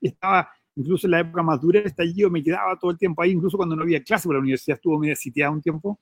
estaba 0.00 0.48
incluso 0.76 1.06
en 1.06 1.12
la 1.12 1.20
época 1.20 1.42
más 1.42 1.60
dura 1.60 1.80
del 1.80 1.88
estallido 1.88 2.30
me 2.30 2.42
quedaba 2.42 2.78
todo 2.78 2.90
el 2.90 2.98
tiempo 2.98 3.22
ahí, 3.22 3.32
incluso 3.32 3.56
cuando 3.56 3.74
no 3.74 3.82
había 3.82 4.02
clase, 4.02 4.24
porque 4.24 4.36
la 4.36 4.42
universidad 4.42 4.76
estuvo 4.76 4.98
media 4.98 5.16
sitiada 5.16 5.50
un 5.50 5.62
tiempo, 5.62 5.98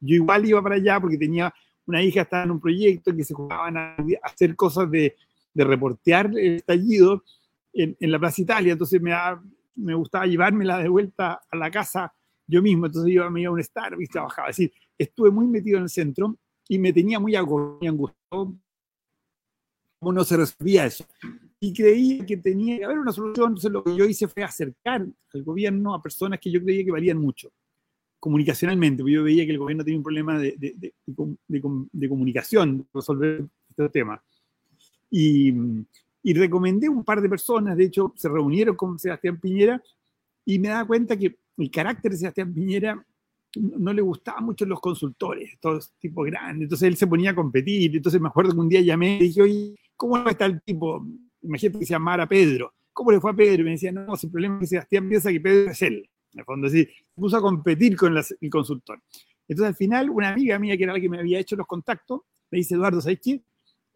yo 0.00 0.16
igual 0.16 0.44
iba 0.44 0.62
para 0.62 0.74
allá 0.74 1.00
porque 1.00 1.16
tenía 1.16 1.54
una 1.86 2.02
hija, 2.02 2.22
estaba 2.22 2.42
en 2.42 2.50
un 2.50 2.60
proyecto 2.60 3.14
que 3.14 3.24
se 3.24 3.32
jugaban 3.32 3.76
a 3.76 3.96
hacer 4.24 4.56
cosas 4.56 4.90
de, 4.90 5.14
de 5.54 5.64
reportear 5.64 6.26
el 6.26 6.56
estallido 6.56 7.22
en, 7.72 7.96
en, 8.00 8.10
la 8.10 8.18
Plaza 8.18 8.42
Italia, 8.42 8.72
entonces 8.72 9.00
me, 9.00 9.12
me 9.76 9.94
gustaba 9.94 10.26
llevármela 10.26 10.78
de 10.78 10.88
vuelta 10.88 11.40
a 11.48 11.56
la 11.56 11.70
casa 11.70 12.12
yo 12.48 12.62
mismo, 12.62 12.86
entonces 12.86 13.12
yo 13.12 13.30
me 13.30 13.42
iba 13.42 13.50
a 13.50 13.54
un 13.54 13.62
Starbucks 13.62 14.04
y 14.04 14.08
trabajaba, 14.08 14.50
es 14.50 14.56
decir, 14.56 14.72
estuve 14.98 15.30
muy 15.30 15.46
metido 15.46 15.78
en 15.78 15.84
el 15.84 15.88
centro 15.88 16.36
y 16.68 16.78
me 16.78 16.92
tenía 16.92 17.20
muy 17.20 17.36
angustiado 17.36 18.54
cómo 19.98 20.12
no 20.12 20.24
se 20.24 20.36
resolvía 20.36 20.86
eso 20.86 21.06
y 21.66 21.72
creía 21.72 22.24
que 22.24 22.36
tenía 22.36 22.78
que 22.78 22.84
haber 22.84 22.98
una 22.98 23.12
solución. 23.12 23.48
Entonces 23.48 23.72
lo 23.72 23.82
que 23.82 23.96
yo 23.96 24.04
hice 24.04 24.28
fue 24.28 24.44
acercar 24.44 25.04
al 25.34 25.42
gobierno 25.42 25.94
a 25.94 26.02
personas 26.02 26.38
que 26.38 26.50
yo 26.50 26.62
creía 26.62 26.84
que 26.84 26.92
valían 26.92 27.18
mucho 27.18 27.50
comunicacionalmente, 28.20 29.02
porque 29.02 29.14
yo 29.14 29.24
veía 29.24 29.44
que 29.44 29.50
el 29.50 29.58
gobierno 29.58 29.84
tenía 29.84 29.98
un 29.98 30.04
problema 30.04 30.38
de, 30.38 30.54
de, 30.56 30.92
de, 31.06 32.08
comunicación, 32.08 32.86
resolver 32.94 33.44
este 33.68 33.88
tema. 33.88 34.22
Y, 35.10 35.52
y, 36.22 36.34
recomendé 36.34 36.88
un 36.88 37.04
par 37.04 37.20
de 37.20 37.28
personas, 37.28 37.76
de 37.76 37.84
hecho, 37.84 38.12
se 38.16 38.28
reunieron 38.28 38.76
con 38.76 38.98
Sebastián 38.98 39.38
Piñera 39.38 39.82
y 40.44 40.58
me 40.58 40.68
daba 40.68 40.86
cuenta 40.86 41.16
que 41.16 41.36
el 41.58 41.70
carácter 41.70 42.12
de 42.12 42.18
Sebastián 42.18 42.54
Piñera 42.54 43.04
no 43.56 43.92
le 43.92 44.02
gustaba 44.02 44.40
mucho 44.40 44.66
los 44.66 44.80
consultores, 44.80 45.58
todos 45.60 45.92
tipo 45.98 46.22
grandes, 46.22 46.64
entonces 46.64 46.88
él 46.88 46.96
se 46.96 47.06
ponía 47.06 47.30
a 47.30 47.34
competir, 47.34 47.96
entonces 47.96 48.20
me 48.20 48.28
acuerdo 48.28 48.52
que 48.52 48.60
un 48.60 48.68
día 48.68 48.80
llamé 48.80 49.16
y 49.16 49.28
dije, 49.28 49.42
oye, 49.42 49.76
¿cómo 49.96 50.16
está 50.28 50.46
el 50.46 50.60
tipo? 50.62 51.04
Imagínate 51.42 51.78
que 51.78 51.86
se 51.86 51.94
llamara 51.94 52.28
Pedro. 52.28 52.72
¿Cómo 52.92 53.10
le 53.12 53.20
fue 53.20 53.30
a 53.30 53.34
Pedro? 53.34 53.64
Me 53.64 53.72
decía, 53.72 53.92
no, 53.92 54.14
el 54.20 54.30
problema 54.30 54.56
es 54.56 54.60
que 54.60 54.66
Sebastián 54.66 55.08
piensa 55.08 55.30
que 55.30 55.40
Pedro 55.40 55.70
es 55.70 55.82
él. 55.82 56.08
En 56.32 56.40
el 56.40 56.44
fondo, 56.44 56.66
así, 56.66 56.84
se 56.84 57.14
puso 57.14 57.36
a 57.36 57.40
competir 57.40 57.96
con 57.96 58.16
el 58.16 58.50
consultor. 58.50 59.02
Entonces, 59.48 59.68
al 59.68 59.76
final, 59.76 60.10
una 60.10 60.30
amiga 60.30 60.58
mía, 60.58 60.76
que 60.76 60.84
era 60.84 60.92
la 60.92 61.00
que 61.00 61.08
me 61.08 61.18
había 61.18 61.38
hecho 61.38 61.56
los 61.56 61.66
contactos, 61.66 62.22
me 62.50 62.58
dice, 62.58 62.74
Eduardo, 62.74 63.00
¿sabes 63.00 63.20
qué? 63.22 63.42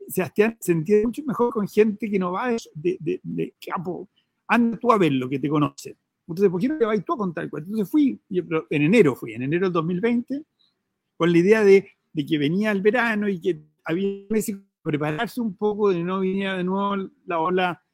Sebastián 0.09 0.57
se 0.61 0.73
entiende 0.73 1.07
mucho 1.07 1.23
mejor 1.25 1.53
con 1.53 1.69
gente 1.69 2.11
que 2.11 2.19
no 2.19 2.33
va 2.33 2.57
de, 2.75 3.55
campo. 3.65 4.09
Anda 4.49 4.79
tú 4.79 4.93
a 4.93 4.99
ver 4.99 5.13
lo 5.13 5.29
que 5.29 5.39
te 5.39 5.49
conoce. 5.49 5.97
Entonces, 6.27 6.51
¿por 6.51 6.61
qué 6.61 6.69
no 6.69 6.79
te 6.79 6.85
vas 6.85 7.05
tú 7.05 7.15
a 7.15 7.19
contar? 7.19 7.45
Entonces 7.45 7.89
fui, 7.89 8.21
en 8.31 8.83
enero 8.83 9.15
fui, 9.15 9.35
en 9.35 9.43
enero 9.43 9.67
del 9.67 9.73
2020, 9.73 10.43
con 11.17 11.33
la 11.33 11.39
idea 11.39 11.65
de, 11.65 11.89
de 12.13 12.27
que 12.27 12.39
venía 12.39 12.71
el 12.71 12.83
verano 12.83 13.29
y 13.29 13.41
que 13.41 13.61
había 13.85 14.27
meses 14.31 14.57
prepararse 14.83 15.41
un 15.41 15.57
poco 15.57 15.91
de 15.91 16.03
no 16.03 16.21
venir 16.21 16.51
de 16.51 16.65
nuevo 16.65 17.11
la 17.27 17.39
ola. 17.39 17.85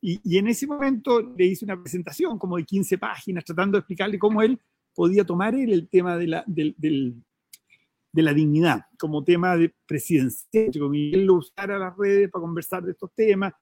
Y, 0.00 0.20
y, 0.22 0.38
en 0.38 0.46
ese 0.46 0.66
momento 0.66 1.20
le 1.20 1.46
hice 1.46 1.64
una 1.64 1.80
presentación 1.80 2.38
como 2.38 2.56
de 2.56 2.64
15 2.64 2.98
páginas 2.98 3.44
tratando 3.44 3.76
de 3.76 3.80
explicarle 3.80 4.18
cómo 4.18 4.42
él 4.42 4.60
podía 4.94 5.24
tomar 5.24 5.54
él 5.54 5.72
el 5.72 5.88
tema 5.88 6.16
de 6.16 6.26
la, 6.28 6.44
del, 6.46 6.74
de 6.76 8.22
la 8.22 8.32
dignidad 8.32 8.86
como 8.98 9.24
tema 9.24 9.56
de 9.56 9.74
presidencia, 9.86 10.48
como 10.78 10.94
él 10.94 11.24
lo 11.24 11.34
usara 11.34 11.78
las 11.78 11.96
redes 11.96 12.30
para 12.30 12.42
conversar 12.42 12.82
de 12.82 12.92
estos 12.92 13.12
temas 13.14 13.52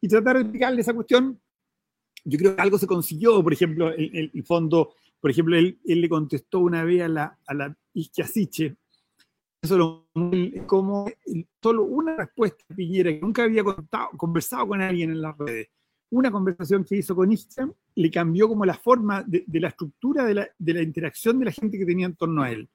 y 0.00 0.08
tratar 0.08 0.36
de 0.36 0.42
explicarle 0.42 0.80
esa 0.80 0.94
cuestión. 0.94 1.40
Yo 2.24 2.38
creo 2.38 2.54
que 2.54 2.62
algo 2.62 2.78
se 2.78 2.86
consiguió, 2.86 3.42
por 3.42 3.52
ejemplo, 3.52 3.90
el, 3.90 4.30
el 4.34 4.44
fondo, 4.44 4.94
por 5.20 5.30
ejemplo, 5.30 5.56
él, 5.56 5.80
él, 5.84 6.00
le 6.00 6.08
contestó 6.08 6.60
una 6.60 6.84
vez 6.84 7.02
a 7.02 7.08
la, 7.08 7.38
a 7.46 7.54
la 7.54 7.76
Isquiasiche, 7.94 8.76
eso 9.60 10.06
como 10.66 11.10
solo 11.62 11.84
una 11.84 12.16
respuesta 12.16 12.64
de 12.68 12.74
Piñera 12.74 13.10
que 13.10 13.20
nunca 13.20 13.42
había 13.44 13.64
conversado 14.16 14.68
con 14.68 14.80
alguien 14.80 15.10
en 15.10 15.20
las 15.20 15.36
redes. 15.36 15.68
Una 16.10 16.30
conversación 16.30 16.84
que 16.84 16.96
hizo 16.96 17.14
con 17.14 17.30
Instagram 17.30 17.74
le 17.96 18.10
cambió 18.10 18.48
como 18.48 18.64
la 18.64 18.74
forma 18.74 19.22
de, 19.26 19.44
la 19.60 19.68
estructura 19.68 20.24
de 20.24 20.34
la, 20.34 20.48
de 20.58 20.74
la, 20.74 20.82
interacción 20.82 21.38
de 21.38 21.46
la 21.46 21.52
gente 21.52 21.78
que 21.78 21.84
tenía 21.84 22.06
en 22.06 22.16
torno 22.16 22.42
a 22.42 22.50
él. 22.50 22.68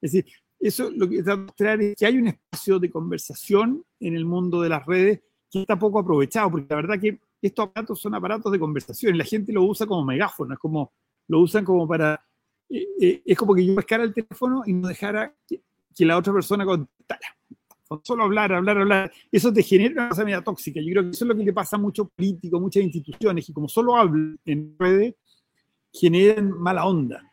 Es 0.00 0.12
decir, 0.12 0.32
eso 0.58 0.90
lo 0.90 1.08
que 1.08 1.18
está 1.18 1.36
mostrar 1.36 1.80
es 1.82 1.94
que 1.94 2.06
hay 2.06 2.16
un 2.16 2.28
espacio 2.28 2.78
de 2.78 2.90
conversación 2.90 3.84
en 4.00 4.16
el 4.16 4.24
mundo 4.24 4.62
de 4.62 4.70
las 4.70 4.84
redes 4.86 5.20
que 5.50 5.60
está 5.60 5.78
poco 5.78 5.98
aprovechado, 5.98 6.50
porque 6.50 6.66
la 6.70 6.76
verdad 6.76 7.00
que 7.00 7.20
estos 7.40 7.66
aparatos 7.66 8.00
son 8.00 8.14
aparatos 8.14 8.50
de 8.50 8.58
conversación 8.58 9.18
la 9.18 9.24
gente 9.24 9.52
lo 9.52 9.62
usa 9.64 9.86
como 9.86 10.04
megáfono, 10.04 10.54
es 10.54 10.58
como, 10.58 10.92
lo 11.28 11.40
usan 11.40 11.64
como 11.64 11.86
para, 11.86 12.24
eh, 12.70 12.86
eh, 13.00 13.22
es 13.24 13.36
como 13.36 13.54
que 13.54 13.64
yo 13.64 13.74
pescara 13.74 14.04
el 14.04 14.14
teléfono 14.14 14.62
y 14.66 14.72
no 14.72 14.88
dejara 14.88 15.34
que, 15.94 16.04
la 16.04 16.16
otra 16.16 16.32
persona 16.32 16.64
contestara. 16.64 17.36
Solo 18.02 18.24
hablar, 18.24 18.52
hablar, 18.52 18.78
hablar. 18.78 19.12
Eso 19.30 19.52
te 19.52 19.62
genera 19.62 20.08
una 20.10 20.24
media 20.24 20.42
tóxica. 20.42 20.80
Yo 20.80 20.90
creo 20.90 21.02
que 21.04 21.10
eso 21.10 21.24
es 21.24 21.28
lo 21.28 21.36
que 21.36 21.44
le 21.44 21.52
pasa 21.52 21.76
a 21.76 21.78
muchos 21.78 22.08
políticos, 22.10 22.60
muchas 22.60 22.82
instituciones, 22.82 23.48
y 23.48 23.52
como 23.52 23.68
solo 23.68 23.96
hablan 23.96 24.38
en 24.44 24.74
redes, 24.78 25.14
generan 25.92 26.50
mala 26.50 26.86
onda. 26.86 27.30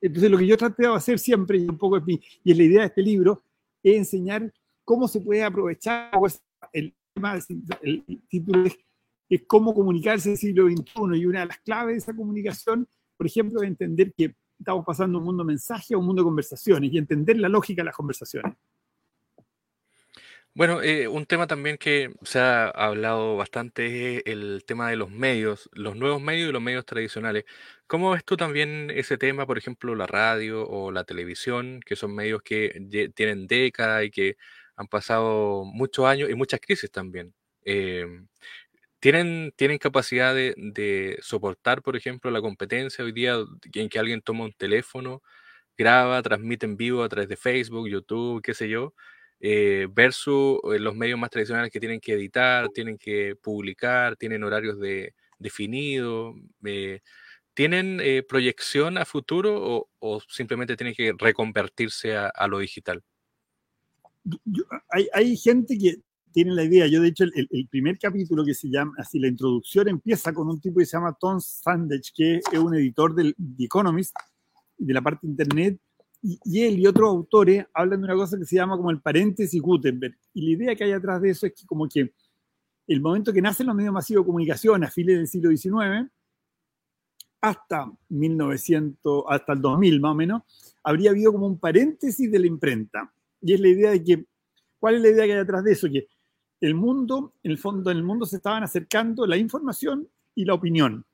Entonces, 0.00 0.30
lo 0.30 0.36
que 0.36 0.46
yo 0.46 0.54
he 0.54 0.58
tratado 0.58 0.92
de 0.92 0.98
hacer 0.98 1.18
siempre, 1.18 1.58
y 1.58 1.66
un 1.66 1.78
poco 1.78 1.96
es 1.96 2.02
y 2.06 2.50
es 2.50 2.58
la 2.58 2.62
idea 2.62 2.80
de 2.80 2.86
este 2.88 3.02
libro, 3.02 3.42
es 3.82 3.96
enseñar 3.96 4.52
cómo 4.84 5.08
se 5.08 5.20
puede 5.20 5.42
aprovechar 5.42 6.10
el 6.72 6.94
el 7.82 8.22
título 8.28 8.64
es, 9.28 9.42
cómo 9.46 9.74
comunicarse 9.74 10.28
en 10.28 10.32
el 10.32 10.38
siglo 10.38 10.66
XXI 10.66 11.18
y 11.18 11.26
una 11.26 11.40
de 11.40 11.46
las 11.46 11.58
claves 11.58 11.94
de 11.94 11.98
esa 11.98 12.14
comunicación, 12.14 12.88
por 13.16 13.26
ejemplo, 13.26 13.62
es 13.62 13.68
entender 13.68 14.12
que 14.16 14.34
estamos 14.64 14.84
pasando 14.84 15.18
de 15.18 15.20
un 15.20 15.26
mundo 15.26 15.44
mensaje 15.44 15.94
a 15.94 15.98
un 15.98 16.06
mundo 16.06 16.22
de 16.22 16.24
conversaciones 16.24 16.90
y 16.90 16.96
entender 16.98 17.36
la 17.36 17.48
lógica 17.48 17.82
de 17.82 17.86
las 17.86 17.94
conversaciones. 17.94 18.54
Bueno, 20.56 20.82
eh, 20.82 21.08
un 21.08 21.26
tema 21.26 21.46
también 21.48 21.76
que 21.78 22.14
se 22.22 22.38
ha 22.38 22.68
hablado 22.68 23.36
bastante 23.36 24.18
es 24.18 24.22
el 24.26 24.62
tema 24.64 24.88
de 24.88 24.96
los 24.96 25.10
medios, 25.10 25.68
los 25.72 25.96
nuevos 25.96 26.22
medios 26.22 26.48
y 26.48 26.52
los 26.52 26.62
medios 26.62 26.86
tradicionales. 26.86 27.44
¿Cómo 27.88 28.12
ves 28.12 28.24
tú 28.24 28.36
también 28.36 28.90
ese 28.94 29.18
tema, 29.18 29.46
por 29.46 29.58
ejemplo, 29.58 29.96
la 29.96 30.06
radio 30.06 30.66
o 30.66 30.92
la 30.92 31.04
televisión, 31.04 31.80
que 31.84 31.96
son 31.96 32.14
medios 32.14 32.42
que 32.42 33.10
tienen 33.14 33.48
décadas 33.48 34.04
y 34.04 34.10
que 34.10 34.36
han 34.76 34.86
pasado 34.86 35.64
muchos 35.64 36.06
años 36.06 36.30
y 36.30 36.34
muchas 36.34 36.60
crisis 36.60 36.90
también. 36.90 37.34
Em, 37.64 38.28
¿tienen, 39.04 39.52
¿Tienen 39.54 39.76
capacidad 39.76 40.34
de, 40.34 41.18
soportar, 41.20 41.82
por 41.82 41.94
ejemplo, 41.94 42.30
la 42.30 42.40
competencia 42.40 43.04
hoy 43.04 43.12
día 43.12 43.36
en 43.74 43.90
que 43.90 43.98
alguien 43.98 44.22
toma 44.22 44.44
un 44.44 44.54
teléfono, 44.54 45.22
graba, 45.76 46.22
transmite 46.22 46.64
en 46.64 46.78
vivo 46.78 47.02
a 47.02 47.08
través 47.10 47.28
de 47.28 47.36
Facebook, 47.36 47.86
YouTube, 47.86 48.40
qué 48.42 48.54
sé 48.54 48.70
yo, 48.70 48.94
eh, 49.40 49.88
versus 49.92 50.58
eh, 50.72 50.78
los 50.78 50.94
medios 50.96 51.18
más 51.18 51.28
tradicionales 51.28 51.70
que 51.70 51.80
tienen 51.80 52.00
que 52.00 52.14
editar, 52.14 52.70
tienen 52.70 52.96
que 52.96 53.36
publicar, 53.36 54.16
tienen 54.16 54.42
horarios 54.42 54.80
de, 54.80 55.12
definidos? 55.38 56.34
Eh, 56.64 57.00
¿Tienen 57.52 58.00
proyección 58.26 58.96
a 58.96 59.04
futuro 59.04 59.86
o, 59.98 60.20
simplemente 60.30 60.78
tienen 60.78 60.94
que 60.94 61.12
reconvertirse 61.18 62.16
a 62.16 62.48
lo 62.48 62.58
digital? 62.58 63.04
hay, 65.12 65.36
gente 65.36 65.76
que 65.76 65.96
tiene 66.34 66.52
la 66.52 66.64
idea, 66.64 66.88
yo 66.88 67.00
de 67.00 67.08
hecho 67.08 67.24
el, 67.24 67.68
primer 67.70 67.96
capítulo 67.96 68.44
que 68.44 68.54
se 68.54 68.68
llama, 68.68 68.92
así 68.98 69.20
la 69.20 69.28
introducción 69.28 69.88
empieza 69.88 70.34
con 70.34 70.48
un 70.48 70.60
tipo 70.60 70.80
que 70.80 70.84
se 70.84 70.96
llama 70.96 71.16
Tom 71.18 71.40
Sandage, 71.40 72.10
que 72.12 72.36
es 72.38 72.58
un 72.58 72.74
editor 72.74 73.14
del 73.14 73.36
The 73.36 73.64
Economist, 73.64 74.12
de 74.76 74.92
la 74.92 75.00
parte 75.00 75.28
internet, 75.28 75.78
y, 76.20 76.60
él 76.60 76.80
y 76.80 76.86
otros 76.88 77.08
autores 77.08 77.64
hablan 77.72 78.00
de 78.00 78.06
una 78.06 78.16
cosa 78.16 78.36
que 78.36 78.46
se 78.46 78.56
llama 78.56 78.76
como 78.76 78.90
el 78.90 79.00
paréntesis 79.00 79.62
Gutenberg. 79.62 80.16
Y 80.32 80.44
la 80.44 80.50
idea 80.50 80.74
que 80.74 80.82
hay 80.82 80.90
atrás 80.92 81.22
de 81.22 81.30
eso 81.30 81.46
es 81.46 81.52
que 81.54 81.66
como 81.66 81.86
que 81.88 82.12
el 82.88 83.00
momento 83.00 83.32
que 83.32 83.40
nacen 83.40 83.68
los 83.68 83.76
medios 83.76 83.94
masivos 83.94 84.24
de 84.24 84.26
comunicación 84.26 84.82
a 84.82 84.90
fines 84.90 85.16
del 85.16 85.28
siglo 85.28 85.50
XIX, 85.50 86.10
hasta 87.40 87.92
1900, 88.08 89.24
hasta 89.28 89.52
el 89.52 89.60
2000 89.60 90.00
más 90.00 90.10
o 90.10 90.14
menos, 90.16 90.42
habría 90.82 91.10
habido 91.10 91.30
como 91.30 91.46
un 91.46 91.60
paréntesis 91.60 92.28
de 92.28 92.38
la 92.40 92.46
imprenta 92.48 93.14
y 93.40 93.52
es 93.52 93.60
la 93.60 93.68
idea 93.68 93.90
de 93.92 94.02
que, 94.02 94.24
¿cuál 94.80 94.96
es 94.96 95.02
la 95.02 95.10
idea 95.10 95.26
que 95.26 95.32
hay 95.32 95.38
detrás 95.38 95.62
de 95.62 95.72
eso? 95.72 95.86
Que 95.88 96.08
el 96.60 96.74
mundo, 96.74 97.34
en 97.42 97.50
el 97.50 97.58
fondo, 97.58 97.90
en 97.90 97.98
el 97.98 98.02
mundo 98.02 98.26
se 98.26 98.36
estaban 98.36 98.62
acercando 98.62 99.26
la 99.26 99.36
información 99.36 100.08
y 100.34 100.44
la 100.44 100.54
opinión. 100.54 101.04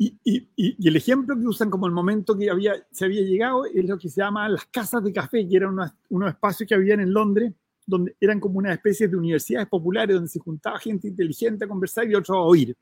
Y, 0.00 0.16
el 0.86 0.96
ejemplo 0.96 1.36
que 1.36 1.46
usan 1.46 1.70
como 1.70 1.86
el 1.86 1.92
momento 1.92 2.36
que 2.38 2.48
había, 2.48 2.86
se 2.92 3.04
había 3.04 3.22
llegado 3.22 3.64
es 3.66 3.84
lo 3.84 3.98
que 3.98 4.08
se 4.08 4.20
llama 4.20 4.48
las 4.48 4.66
casas 4.66 5.02
de 5.02 5.12
café, 5.12 5.46
que 5.48 5.56
eran 5.56 5.72
unos, 5.72 5.90
unos 6.10 6.30
espacios 6.30 6.68
que 6.68 6.74
habían 6.74 7.00
en 7.00 7.12
Londres, 7.12 7.52
donde 7.84 8.14
eran 8.20 8.38
como 8.38 8.58
una 8.58 8.72
especie 8.74 9.08
de 9.08 9.16
universidades 9.16 9.68
populares 9.68 10.14
donde 10.14 10.28
se 10.28 10.38
juntaba 10.38 10.78
gente 10.78 11.08
inteligente 11.08 11.64
a 11.64 11.68
conversar 11.68 12.08
y 12.08 12.14
otros 12.14 12.36
a 12.36 12.40
oír. 12.40 12.76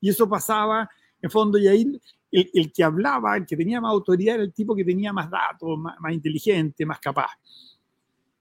Y 0.00 0.08
eso 0.08 0.28
pasaba, 0.28 0.90
en 1.20 1.30
fondo, 1.30 1.58
y 1.58 1.68
ahí 1.68 2.00
el, 2.32 2.72
que 2.72 2.82
hablaba, 2.82 3.36
el 3.36 3.46
que 3.46 3.56
tenía 3.56 3.80
más 3.80 3.92
autoridad, 3.92 4.36
era 4.36 4.44
el 4.44 4.52
tipo 4.52 4.74
que 4.74 4.84
tenía 4.84 5.12
más 5.12 5.30
datos, 5.30 5.78
más, 5.78 6.12
inteligente, 6.12 6.86
más 6.86 6.98
capaz. 6.98 7.30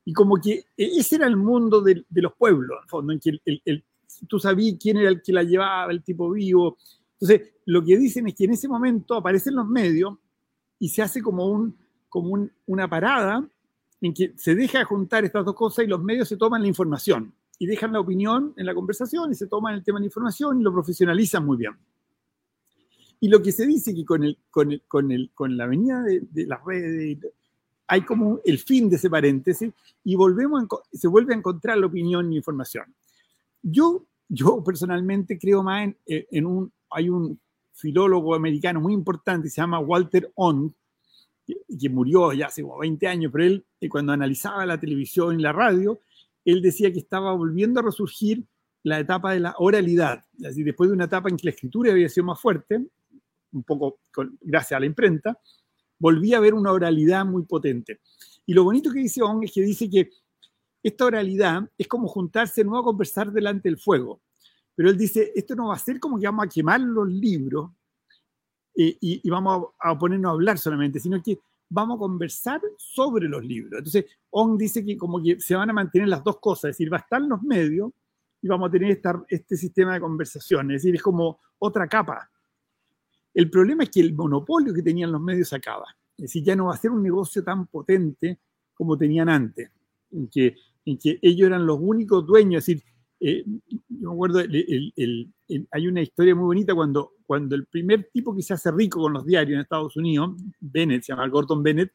Y 0.06 0.14
como 0.14 0.38
que 0.38 0.66
e, 0.78 0.98
ese 0.98 1.16
era 1.16 1.28
el 1.28 1.38
mundo 1.38 1.82
de, 1.82 2.06
los 2.10 2.34
pueblos, 2.34 2.80
en 2.82 2.90
fondo, 2.90 3.14
en 3.14 3.20
que 3.20 3.40
el, 3.46 3.84
tú 4.28 4.40
sabías 4.40 4.78
quién 4.80 4.98
era 4.98 5.10
el 5.10 5.22
que 5.22 5.34
la 5.34 5.44
llevaba, 5.44 5.92
el 5.92 6.04
tipo 6.04 6.30
vivo. 6.32 6.78
Entonces, 7.20 7.54
lo 7.66 7.84
que 7.84 7.98
dicen 7.98 8.28
es 8.28 8.36
que 8.36 8.46
en 8.46 8.52
ese 8.52 8.68
momento 8.68 9.16
aparecen 9.16 9.56
los 9.56 9.68
medios 9.68 10.18
y 10.80 10.90
se 10.90 11.02
hace 11.02 11.22
como, 11.22 11.46
un, 11.46 11.78
como 12.10 12.50
una 12.66 12.90
parada 12.90 13.48
en 14.02 14.14
que 14.14 14.34
se 14.36 14.56
deja 14.56 14.84
juntar 14.84 15.24
estas 15.24 15.46
dos 15.46 15.56
cosas 15.56 15.86
y 15.86 15.88
los 15.88 16.02
medios 16.04 16.28
se 16.28 16.38
toman 16.38 16.62
la 16.64 16.68
información 16.68 17.34
y 17.60 17.68
dejan 17.68 17.94
la 17.94 18.00
opinión 18.00 18.54
en 18.58 18.66
la 18.66 18.74
conversación 18.74 19.32
y 19.32 19.36
se 19.36 19.46
toman 19.46 19.76
el 19.76 19.84
tema 19.84 20.00
de 20.00 20.02
la 20.02 20.08
información 20.08 20.60
y 20.60 20.64
lo 20.64 20.74
profesionalizan 20.74 21.46
muy 21.46 21.58
bien. 21.58 21.74
Y 23.20 23.30
lo 23.30 23.40
que 23.44 23.52
se 23.52 23.68
dice 23.68 23.94
que 23.94 24.04
con, 24.04 24.24
el, 24.24 24.40
con, 24.50 24.72
el, 24.72 24.82
con, 24.88 25.12
el, 25.12 25.30
con 25.36 25.56
la 25.56 25.68
venida 25.68 26.02
de, 26.02 26.48
las 26.48 26.66
redes 26.66 27.20
hay 27.92 28.04
como 28.04 28.40
el 28.46 28.58
fin 28.58 28.90
de 28.90 28.96
ese 28.96 29.10
paréntesis 29.10 29.70
y 30.06 30.16
volvemos 30.16 30.64
se 30.94 31.10
vuelve 31.10 31.34
a 31.34 31.38
encontrar 31.38 31.78
la 31.78 31.88
opinión 31.88 32.32
y 32.32 32.38
información. 32.38 32.86
Yo, 33.62 34.06
yo 34.30 34.64
personalmente 34.64 35.38
creo 35.38 35.62
más 35.62 35.84
en, 35.84 35.98
eh, 36.06 36.26
en 36.32 36.46
un, 36.46 36.72
hay 36.90 37.10
un 37.10 37.38
filólogo 37.74 38.34
americano 38.34 38.80
muy 38.80 38.94
importante, 38.94 39.50
se 39.50 39.60
llama 39.60 39.80
Walter 39.80 40.32
Ond, 40.36 40.72
que, 41.46 41.90
murió 41.90 42.32
ya 42.32 42.46
hace 42.46 42.64
20 42.64 43.08
años, 43.10 43.30
pero 43.30 43.44
él 43.44 43.66
eh, 43.82 43.90
cuando 43.90 44.14
analizaba 44.14 44.66
la 44.66 44.80
televisión 44.80 45.38
y 45.38 45.44
la 45.44 45.52
radio, 45.52 46.00
él 46.46 46.62
decía 46.62 46.94
que 46.94 47.00
estaba 47.00 47.34
volviendo 47.34 47.82
a 47.82 47.84
resurgir 47.84 48.42
la 48.84 49.02
etapa 49.02 49.34
de 49.34 49.42
la 49.42 49.56
oralidad, 49.58 50.24
así 50.46 50.64
después 50.64 50.90
de 50.90 50.96
una 50.96 51.06
etapa 51.06 51.28
en 51.28 51.36
que 51.36 51.48
la 51.48 51.52
escritura 51.52 51.92
había 51.92 52.08
sido 52.08 52.28
más 52.28 52.40
fuerte, 52.40 52.86
un 53.52 53.64
poco 53.64 54.00
gracias 54.40 54.78
a 54.78 54.80
la 54.80 54.86
imprenta, 54.86 55.38
volví 56.02 56.34
a 56.34 56.40
ver 56.40 56.56
una 56.56 56.72
oralidad 56.72 57.26
muy 57.26 57.44
potente. 57.44 58.02
Y 58.46 58.54
lo 58.54 58.64
bonito 58.64 58.92
que 58.92 59.00
dice 59.00 59.22
Ong 59.22 59.44
es 59.44 59.52
que 59.54 59.62
dice 59.62 59.88
que 59.88 60.10
esta 60.82 61.06
oralidad 61.06 61.70
es 61.78 61.88
como 61.88 62.08
juntarse 62.08 62.64
no 62.64 62.78
a 62.78 62.84
conversar 62.84 63.32
delante 63.32 63.70
del 63.70 63.78
fuego. 63.78 64.20
Pero 64.76 64.90
él 64.90 64.98
dice, 64.98 65.32
esto 65.36 65.56
no 65.56 65.68
va 65.68 65.76
a 65.76 65.80
ser 65.80 66.00
como 66.00 66.20
que 66.20 66.26
vamos 66.26 66.46
a 66.46 66.50
quemar 66.50 66.82
los 66.82 67.08
libros 67.08 67.70
eh, 68.76 68.98
y, 69.00 69.30
vamos 69.30 69.68
a, 69.80 69.98
ponernos 69.98 70.30
a 70.30 70.34
hablar 70.34 70.58
solamente, 70.58 71.00
sino 71.00 71.22
que 71.22 71.38
vamos 71.70 71.98
a 71.98 72.00
conversar 72.00 72.62
sobre 72.78 73.30
los 73.30 73.46
libros. 73.46 73.78
Entonces, 73.78 74.06
Ong 74.32 74.58
dice 74.58 74.84
que 74.84 74.98
como 74.98 75.22
que 75.22 75.40
se 75.40 75.56
van 75.56 75.70
a 75.70 75.74
mantener 75.74 76.08
las 76.08 76.24
dos 76.24 76.40
cosas, 76.40 76.72
es 76.72 76.78
decir, 76.78 76.92
va 76.92 76.98
a 76.98 77.02
estar 77.02 77.22
los 77.22 77.44
medios 77.44 77.92
y 78.42 78.48
vamos 78.48 78.70
a 78.70 78.72
tener 78.72 79.00
este 79.30 79.56
sistema 79.56 79.94
de 79.94 80.00
conversación, 80.00 80.72
es 80.72 80.82
decir, 80.82 80.96
es 80.96 81.04
como 81.04 81.40
otra 81.60 81.88
capa 81.88 82.32
el 83.34 83.50
problema 83.50 83.84
es 83.84 83.90
que 83.90 84.02
el 84.02 84.14
monopolio 84.14 84.74
que 84.74 84.84
tenían 84.84 85.12
los 85.12 85.22
medios 85.22 85.54
acaba. 85.54 85.86
Es 86.18 86.24
decir, 86.24 86.44
ya 86.44 86.56
no 86.56 86.66
va 86.66 86.76
a 86.76 86.78
ser 86.78 86.92
un 86.92 87.02
negocio 87.02 87.44
tan 87.44 87.68
potente 87.68 88.40
como 88.74 88.98
tenían 88.98 89.30
antes, 89.30 89.70
en 90.12 90.28
que, 90.28 90.56
ellos 90.86 91.48
eran 91.48 91.66
los 91.66 91.78
únicos 91.80 92.26
dueños. 92.26 92.60
Es 92.60 92.66
decir, 92.66 92.84
eh, 93.20 93.46
yo 93.88 94.10
me 94.10 94.14
acuerdo, 94.14 94.40
hay 94.40 95.88
una 95.88 96.02
historia 96.02 96.36
muy 96.36 96.46
bonita 96.46 96.74
cuando, 96.74 97.14
cuando 97.26 97.56
el 97.56 97.68
primer 97.68 98.10
tipo 98.12 98.36
que 98.36 98.42
se 98.42 98.54
hace 98.54 98.72
rico 98.72 99.00
con 99.00 99.14
los 99.14 99.26
diarios 99.26 99.56
en 99.56 99.62
Estados 99.62 99.96
Unidos, 99.96 100.32
Bennett, 100.60 101.04
se 101.04 101.14
llama 101.14 101.28
Gordon 101.28 101.62
Bennett, 101.62 101.94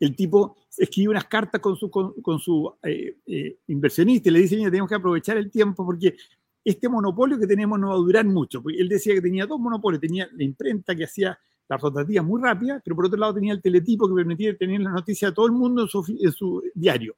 el 0.00 0.14
tipo 0.14 0.56
escribe 0.76 1.10
unas 1.10 1.26
cartas 1.26 1.60
con 1.60 1.76
su, 1.76 1.90
con, 1.90 2.38
su 2.38 2.72
eh, 2.82 3.16
eh, 3.26 3.58
inversionista 3.68 4.28
y 4.28 4.32
le 4.32 4.40
dice, 4.40 4.56
mira, 4.56 4.70
tenemos 4.70 4.88
que 4.88 4.94
aprovechar 4.94 5.36
el 5.36 5.50
tiempo 5.50 5.84
porque 5.86 6.16
este 6.66 6.88
monopolio 6.88 7.38
que 7.38 7.46
tenemos 7.46 7.78
no 7.78 7.90
va 7.90 7.94
a 7.94 7.98
durar 7.98 8.24
mucho. 8.24 8.60
Porque 8.60 8.78
él 8.78 8.88
decía 8.88 9.14
que 9.14 9.20
tenía 9.20 9.46
dos 9.46 9.60
monopolios, 9.60 10.00
tenía 10.00 10.28
la 10.32 10.42
imprenta 10.42 10.96
que 10.96 11.04
hacía 11.04 11.38
las 11.68 11.80
rotativas 11.80 12.24
muy 12.24 12.42
rápidas, 12.42 12.82
pero 12.84 12.96
por 12.96 13.06
otro 13.06 13.18
lado 13.18 13.34
tenía 13.34 13.52
el 13.52 13.62
teletipo 13.62 14.08
que 14.08 14.14
permitía 14.14 14.56
tener 14.56 14.80
la 14.80 14.90
noticia 14.90 15.28
a 15.28 15.32
todo 15.34 15.46
el 15.46 15.52
mundo 15.52 15.82
en 15.82 16.32
su, 16.32 16.62
diario. 16.74 17.14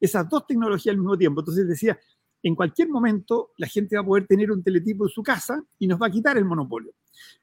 Esas 0.00 0.26
dos 0.30 0.46
tecnologías 0.46 0.94
al 0.94 0.98
mismo 0.98 1.18
tiempo. 1.18 1.42
Entonces 1.42 1.68
decía, 1.68 1.98
en 2.42 2.54
cualquier 2.54 2.88
momento 2.88 3.50
la 3.58 3.66
gente 3.66 3.94
va 3.94 4.00
a 4.00 4.06
poder 4.06 4.26
tener 4.26 4.50
un 4.50 4.62
teletipo 4.62 5.04
en 5.04 5.10
su 5.10 5.22
casa 5.22 5.62
y 5.78 5.86
nos 5.86 6.00
va 6.00 6.06
a 6.06 6.10
quitar 6.10 6.38
el 6.38 6.46
monopolio. 6.46 6.92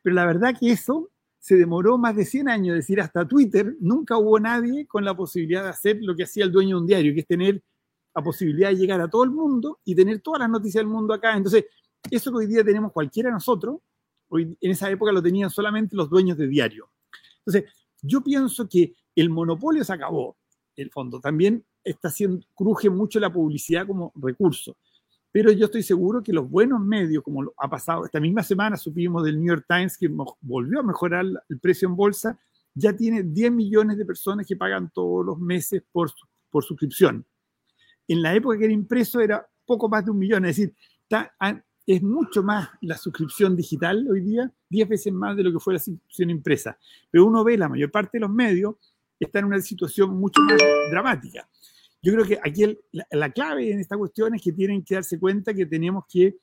Pero 0.02 0.16
la 0.16 0.26
verdad 0.26 0.56
que 0.60 0.72
eso 0.72 1.12
se 1.38 1.58
demoró 1.58 2.00
más 2.00 2.16
de 2.16 2.26
100 2.26 2.50
años, 2.50 2.70
es 2.70 2.86
decir, 2.86 3.00
hasta 3.00 3.28
Twitter 3.28 3.76
nunca 3.80 4.18
hubo 4.18 4.40
nadie 4.40 4.88
con 4.88 5.06
la 5.06 5.16
posibilidad 5.16 5.62
de 5.62 5.70
hacer 5.70 6.00
lo 6.02 6.16
que 6.16 6.24
hacía 6.24 6.44
el 6.44 6.52
dueño 6.52 6.78
de 6.78 6.82
un 6.82 6.88
diario, 6.88 7.14
que 7.14 7.20
es 7.20 7.28
tener 7.28 7.62
la 8.16 8.24
posibilidad 8.24 8.70
de 8.70 8.78
llegar 8.78 9.02
a 9.02 9.10
todo 9.10 9.26
el 9.26 9.32
mundo 9.32 9.80
y 9.84 9.94
tener 9.94 10.22
todas 10.22 10.40
las 10.40 10.50
noticias 10.50 10.82
del 10.82 10.88
mundo 10.88 11.14
acá. 11.14 11.36
Entonces, 11.36 11.66
eso 12.10 12.32
que 12.32 12.38
hoy 12.38 12.48
día 12.48 12.64
tenemos 12.64 12.92
cualquiera 12.94 13.30
de 13.30 13.34
nosotros, 13.34 13.80
hoy, 14.30 14.58
en 14.62 14.72
esa 14.72 14.90
época 14.90 15.12
lo 15.12 15.22
tenían 15.22 15.50
solamente 15.50 15.96
los 15.96 16.10
dueños 16.10 16.38
de 16.38 16.48
diario. 16.48 16.90
Entonces, 17.40 17.72
yo 18.02 18.22
pienso 18.22 18.70
que 18.70 18.96
el 19.16 19.30
monopolio 19.30 19.84
se 19.84 19.94
acabó, 19.94 20.38
el 20.76 20.90
fondo. 20.92 21.20
También 21.20 21.64
está 21.84 22.08
haciendo, 22.08 22.46
cruje 22.54 22.90
mucho 22.90 23.20
la 23.20 23.32
publicidad 23.32 23.86
como 23.86 24.14
recurso. 24.16 24.78
Pero 25.32 25.52
yo 25.52 25.66
estoy 25.66 25.84
seguro 25.84 26.24
que 26.24 26.32
los 26.32 26.50
buenos 26.50 26.80
medios, 26.80 27.22
como 27.22 27.52
ha 27.58 27.70
pasado 27.70 28.06
esta 28.06 28.22
misma 28.22 28.44
semana, 28.44 28.78
supimos 28.78 29.26
del 29.26 29.38
New 29.38 29.48
York 29.48 29.66
Times 29.68 29.98
que 29.98 30.10
volvió 30.40 30.80
a 30.80 30.84
mejorar 30.84 31.26
el 31.50 31.60
precio 31.60 31.90
en 31.90 31.96
bolsa, 31.98 32.40
ya 32.74 32.96
tiene 32.96 33.24
10 33.24 33.52
millones 33.52 33.98
de 33.98 34.06
personas 34.06 34.48
que 34.48 34.56
pagan 34.56 34.90
todos 34.94 35.26
los 35.26 35.38
meses 35.38 35.84
por, 35.92 36.12
por 36.50 36.64
suscripción. 36.64 37.26
En 38.08 38.22
la 38.22 38.36
época 38.36 38.58
que 38.58 38.66
era 38.66 38.74
impreso 38.74 39.20
era 39.20 39.48
poco 39.66 39.90
más 39.90 40.06
de 40.06 40.12
un 40.12 40.20
millón, 40.20 40.46
es 40.46 40.58
decir, 40.58 40.76
es 41.88 42.02
mucho 42.02 42.44
más 42.44 42.70
la 42.82 42.98
suscripción 42.98 43.56
digital 43.56 44.08
hoy 44.10 44.22
día, 44.22 44.52
10 44.70 44.90
veces 44.90 45.14
más 45.14 45.36
de 45.36 45.44
lo 45.44 45.52
que 45.52 45.60
fue 45.60 45.74
la 45.74 45.80
suscripción 45.80 46.30
impresa. 46.30 46.78
Pero 47.12 47.26
uno 47.26 47.44
ve 47.44 47.58
la 47.58 47.70
mayor 47.70 47.92
parte 47.92 48.12
de 48.14 48.22
los 48.22 48.32
medios 48.32 48.76
está 49.20 49.40
en 49.40 49.46
una 49.46 49.62
situación 49.62 50.16
mucho 50.18 50.42
más 50.42 50.58
dramática. 50.90 51.48
Yo 52.02 52.14
creo 52.14 52.26
que 52.26 52.40
aquí 52.44 52.78
la, 52.92 53.32
clave 53.32 53.72
en 53.72 53.80
esta 53.80 53.98
cuestión 53.98 54.36
es 54.36 54.42
que 54.42 54.52
tienen 54.52 54.84
que 54.84 54.96
darse 54.96 55.20
cuenta 55.20 55.54
que 55.54 55.66
tenemos 55.66 56.06
que 56.08 56.38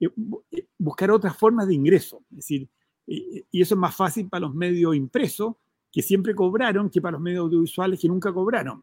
eh, 0.00 0.08
eh, 0.52 0.66
buscar 0.78 1.10
otras 1.10 1.36
formas 1.36 1.66
de 1.66 1.74
ingreso. 1.74 2.22
Es 2.30 2.36
decir, 2.36 2.68
y 3.06 3.62
eso 3.62 3.74
es 3.74 3.78
más 3.78 3.96
fácil 3.96 4.28
para 4.28 4.42
los 4.42 4.54
medios 4.54 4.94
impresos, 4.94 5.54
que 5.90 6.02
siempre 6.02 6.34
cobraron, 6.34 6.90
que 6.90 7.00
para 7.00 7.12
los 7.12 7.22
medios 7.22 7.40
audiovisuales 7.40 7.98
que 7.98 8.08
nunca 8.08 8.32
cobraron. 8.32 8.82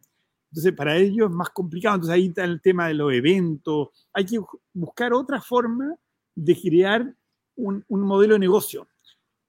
Entonces, 0.55 0.73
para 0.73 0.95
ellos 0.95 1.29
es 1.29 1.35
más 1.35 1.49
complicado. 1.49 1.95
Entonces, 1.95 2.15
ahí 2.15 2.27
está 2.27 2.43
el 2.43 2.61
tema 2.61 2.87
de 2.87 2.93
los 2.93 3.11
eventos. 3.13 3.89
Hay 4.13 4.25
que 4.25 4.39
buscar 4.73 5.13
otra 5.13 5.41
forma 5.41 5.95
de 6.33 6.59
crear 6.59 7.13
un, 7.55 7.83
un 7.87 8.01
modelo 8.01 8.33
de 8.33 8.39
negocio 8.39 8.87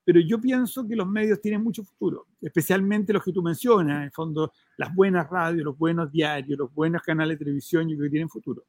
pero 0.07 0.21
yo 0.21 0.41
pienso 0.41 0.87
que 0.87 0.95
los 0.95 1.09
medios 1.09 1.41
tienen 1.41 1.65
mucho 1.65 1.83
futuro, 1.83 2.29
especialmente 2.41 3.13
los 3.13 3.25
que 3.25 3.33
tú 3.33 3.43
mencionas, 3.43 3.97
en 3.97 4.03
el 4.05 4.13
fondo, 4.13 4.53
las 4.77 4.95
buenas 4.95 5.29
radios, 5.29 5.65
los 5.65 5.77
buenos 5.77 6.13
diarios, 6.13 6.57
los 6.57 6.73
buenos 6.73 7.03
canales 7.03 7.37
de 7.37 7.45
televisión, 7.45 7.89
yo 7.89 7.97
creo 7.97 8.07
que 8.07 8.13
tienen 8.13 8.29
futuro. 8.29 8.65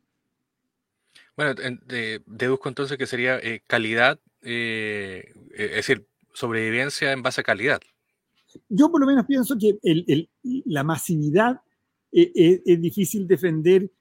Bueno, 1.35 1.53
deduzco 2.25 2.69
entonces 2.69 2.97
que 2.97 3.05
sería 3.05 3.37
eh, 3.37 3.61
calidad, 3.67 4.19
eh, 4.41 5.31
eh, 5.51 5.69
es 5.69 5.75
decir, 5.75 6.07
sobrevivencia 6.33 7.11
en 7.11 7.21
base 7.21 7.41
a 7.41 7.43
calidad. 7.43 7.81
Yo 8.67 8.89
por 8.89 8.99
lo 8.99 9.05
menos 9.05 9.27
pienso 9.27 9.55
que 9.59 9.77
la 10.65 10.83
masividad 10.83 11.61
es 12.19 12.81
difícil 12.81 13.27
defender 13.27 13.91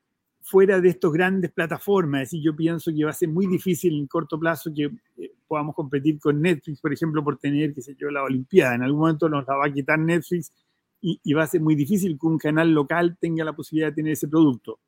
fuera 0.46 0.80
de 0.80 0.90
estos 0.90 1.12
grandes 1.12 1.50
plataformas. 1.50 2.22
Es 2.22 2.30
decir, 2.30 2.44
yo 2.44 2.54
pienso 2.54 2.92
que 2.94 3.04
va 3.04 3.10
a 3.10 3.14
ser 3.14 3.28
muy 3.28 3.48
difícil 3.48 3.98
en 3.98 4.06
corto 4.06 4.38
plazo 4.38 4.72
que 4.72 4.84
eh, 5.16 5.32
podamos 5.48 5.74
competir 5.74 6.20
con 6.20 6.40
Netflix, 6.40 6.80
por 6.80 6.92
ejemplo, 6.92 7.24
por 7.24 7.36
tener, 7.36 7.74
qué 7.74 7.82
sé 7.82 7.96
yo, 7.98 8.10
la 8.10 8.22
Olimpiada. 8.22 8.76
En 8.76 8.84
algún 8.84 9.00
momento 9.00 9.28
nos 9.28 9.44
la 9.44 9.56
va 9.56 9.66
a 9.66 9.72
quitar 9.72 9.98
Netflix 9.98 10.52
y, 11.00 11.32
va 11.32 11.42
a 11.42 11.46
ser 11.48 11.60
muy 11.60 11.74
difícil 11.74 12.16
que 12.18 12.26
un 12.26 12.38
canal 12.38 12.72
local 12.72 13.16
tenga 13.20 13.44
la 13.44 13.54
posibilidad 13.54 13.88
de 13.88 13.96
tener 13.96 14.12
ese 14.12 14.28
producto. 14.28 14.78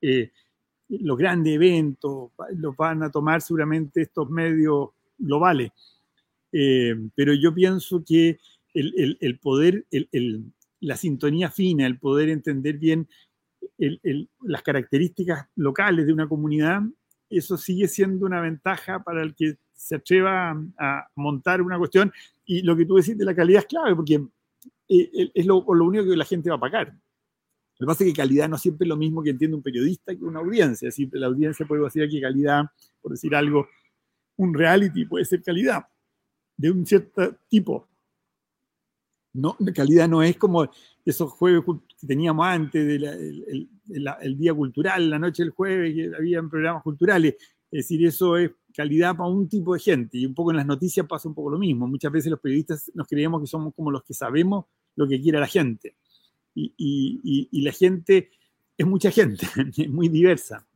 Eh, 0.00 0.30
los 0.88 1.18
grandes 1.18 1.54
eventos 1.54 2.30
los 2.54 2.76
van 2.76 3.02
a 3.02 3.10
tomar 3.10 3.42
seguramente 3.42 4.02
estos 4.02 4.30
medios 4.30 4.90
globales. 5.18 5.72
Eh, 6.52 6.94
pero 7.16 7.34
yo 7.34 7.52
pienso 7.52 8.04
que 8.04 8.38
el, 8.72 9.18
el 9.20 9.38
poder, 9.40 9.84
la 10.82 10.96
sintonía 10.96 11.50
fina, 11.50 11.86
el 11.86 11.98
poder 11.98 12.28
entender 12.28 12.76
bien 12.76 13.08
las 14.40 14.62
características 14.62 15.46
locales 15.56 16.06
de 16.06 16.12
una 16.12 16.28
comunidad, 16.28 16.82
eso 17.30 17.56
sigue 17.56 17.88
siendo 17.88 18.26
una 18.26 18.40
ventaja 18.40 19.02
para 19.02 19.22
el 19.22 19.34
que 19.34 19.56
se 19.72 19.96
atreva 19.96 20.60
a, 20.78 21.08
montar 21.16 21.62
una 21.62 21.78
cuestión. 21.78 22.12
Y 22.44 22.62
lo 22.62 22.76
que 22.76 22.84
tú 22.84 22.96
decís 22.96 23.16
de 23.16 23.24
la 23.24 23.34
calidad 23.34 23.60
es 23.62 23.66
clave, 23.66 23.96
porque 23.96 24.22
eh, 24.88 25.30
es 25.34 25.46
lo, 25.46 25.58
único 25.64 26.04
que 26.04 26.16
la 26.16 26.24
gente 26.24 26.50
va 26.50 26.56
a 26.56 26.60
pagar. 26.60 26.88
Lo 27.78 27.86
que 27.86 27.86
pasa 27.86 28.04
es 28.04 28.10
que 28.10 28.16
calidad 28.16 28.48
no 28.48 28.58
siempre 28.58 28.84
es 28.84 28.88
lo 28.88 28.96
mismo 28.96 29.22
que 29.22 29.30
entiende 29.30 29.56
un 29.56 29.62
periodista 29.62 30.14
que 30.14 30.24
una 30.24 30.40
audiencia. 30.40 30.90
Siempre 30.90 31.18
la 31.18 31.28
audiencia 31.28 31.66
puede 31.66 31.82
decir 31.82 32.08
que 32.08 32.20
calidad, 32.20 32.64
por 33.00 33.12
decir 33.12 33.34
algo, 33.34 33.68
un 34.36 34.54
reality 34.54 35.04
puede 35.04 35.24
ser 35.24 35.42
calidad 35.42 35.84
de 36.56 36.70
un 36.70 36.84
cierto 36.84 37.36
tipo. 37.48 37.88
No, 39.34 39.56
calidad 39.74 40.08
no 40.08 40.22
es 40.22 40.36
como 40.36 40.68
esos 41.04 41.32
jueves 41.32 41.64
que 42.00 42.06
teníamos 42.06 42.46
antes, 42.46 43.02
el, 43.88 44.36
día 44.36 44.52
cultural, 44.52 45.08
la 45.08 45.18
noche 45.18 45.42
del 45.42 45.52
jueves, 45.52 45.94
que 45.94 46.12
había 46.14 46.42
programas 46.42 46.82
culturales. 46.82 47.36
Es 47.70 47.88
decir, 47.88 48.06
eso 48.06 48.36
es 48.36 48.50
calidad 48.74 49.16
para 49.16 49.30
un 49.30 49.48
tipo 49.48 49.72
de 49.72 49.80
gente. 49.80 50.18
Y 50.18 50.26
un 50.26 50.34
poco 50.34 50.50
en 50.50 50.58
las 50.58 50.66
noticias 50.66 51.06
pasa 51.06 51.28
un 51.28 51.34
poco 51.34 51.50
lo 51.50 51.58
mismo. 51.58 51.86
Muchas 51.86 52.12
veces 52.12 52.30
los 52.30 52.40
periodistas 52.40 52.90
nos 52.94 53.06
creemos 53.06 53.40
que 53.40 53.46
somos 53.46 53.74
como 53.74 53.90
los 53.90 54.04
que 54.04 54.12
sabemos 54.12 54.66
lo 54.96 55.08
que 55.08 55.20
quiere 55.20 55.40
la 55.40 55.46
gente. 55.46 55.96
Y, 56.54 57.48
y 57.50 57.62
la 57.62 57.72
gente 57.72 58.30
es 58.76 58.86
mucha 58.86 59.10
gente, 59.10 59.46
es 59.76 59.88
muy 59.88 60.08
diversa. 60.08 60.66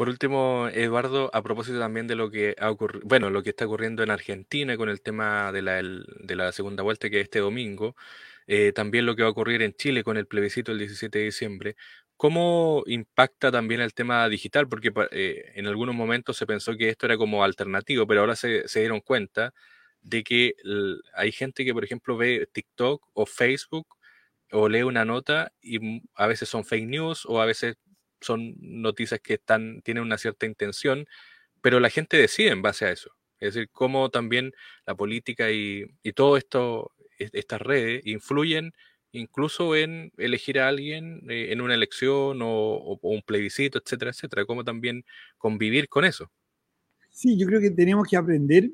Por 0.00 0.08
último, 0.08 0.66
Eduardo, 0.72 1.28
a 1.34 1.42
propósito 1.42 1.78
también 1.78 2.06
de 2.06 2.14
lo 2.14 2.30
que 2.30 2.56
ha 2.58 2.70
ocurrido, 2.70 3.06
bueno, 3.06 3.28
lo 3.28 3.42
que 3.42 3.50
está 3.50 3.66
ocurriendo 3.66 4.02
en 4.02 4.10
Argentina 4.10 4.78
con 4.78 4.88
el 4.88 5.02
tema 5.02 5.52
de 5.52 5.60
la, 5.60 5.82
de 5.82 6.36
la 6.36 6.52
segunda 6.52 6.82
vuelta 6.82 7.10
que 7.10 7.18
es 7.20 7.24
este 7.24 7.40
domingo, 7.40 7.96
eh, 8.46 8.72
también 8.72 9.04
lo 9.04 9.14
que 9.14 9.20
va 9.24 9.28
a 9.28 9.32
ocurrir 9.32 9.60
en 9.60 9.74
Chile 9.74 10.02
con 10.02 10.16
el 10.16 10.26
plebiscito 10.26 10.72
el 10.72 10.78
17 10.78 11.18
de 11.18 11.24
diciembre, 11.26 11.76
¿cómo 12.16 12.82
impacta 12.86 13.52
también 13.52 13.82
el 13.82 13.92
tema 13.92 14.26
digital? 14.30 14.66
Porque 14.70 14.90
eh, 15.10 15.52
en 15.54 15.66
algunos 15.66 15.94
momentos 15.94 16.38
se 16.38 16.46
pensó 16.46 16.78
que 16.78 16.88
esto 16.88 17.04
era 17.04 17.18
como 17.18 17.44
alternativo, 17.44 18.06
pero 18.06 18.20
ahora 18.20 18.36
se, 18.36 18.66
se 18.68 18.80
dieron 18.80 19.00
cuenta 19.00 19.52
de 20.00 20.24
que 20.24 20.54
hay 21.14 21.30
gente 21.30 21.62
que, 21.62 21.74
por 21.74 21.84
ejemplo, 21.84 22.16
ve 22.16 22.48
TikTok 22.50 23.06
o 23.12 23.26
Facebook 23.26 23.86
o 24.50 24.66
lee 24.66 24.82
una 24.82 25.04
nota 25.04 25.52
y 25.60 26.00
a 26.14 26.26
veces 26.26 26.48
son 26.48 26.64
fake 26.64 26.88
news 26.88 27.26
o 27.26 27.42
a 27.42 27.44
veces 27.44 27.76
son 28.20 28.54
noticias 28.60 29.20
que 29.20 29.34
están, 29.34 29.82
tienen 29.82 30.02
una 30.02 30.18
cierta 30.18 30.46
intención, 30.46 31.06
pero 31.62 31.80
la 31.80 31.90
gente 31.90 32.16
decide 32.16 32.50
en 32.50 32.62
base 32.62 32.86
a 32.86 32.92
eso. 32.92 33.10
Es 33.38 33.54
decir, 33.54 33.70
cómo 33.72 34.10
también 34.10 34.52
la 34.86 34.94
política 34.94 35.50
y, 35.50 35.86
y 36.02 36.12
todo 36.12 36.36
esto, 36.36 36.92
estas 37.18 37.60
redes 37.60 38.02
influyen 38.06 38.72
incluso 39.12 39.74
en 39.74 40.12
elegir 40.16 40.60
a 40.60 40.68
alguien 40.68 41.22
eh, 41.28 41.52
en 41.52 41.60
una 41.60 41.74
elección 41.74 42.40
o, 42.42 42.98
un 43.02 43.22
plebiscito, 43.22 43.78
etcétera, 43.78 44.10
etcétera. 44.10 44.44
Cómo 44.44 44.64
también 44.64 45.04
convivir 45.38 45.88
con 45.88 46.04
eso. 46.04 46.30
Sí, 47.10 47.36
yo 47.38 47.46
creo 47.46 47.60
que 47.60 47.70
tenemos 47.70 48.06
que 48.08 48.16
aprender 48.16 48.70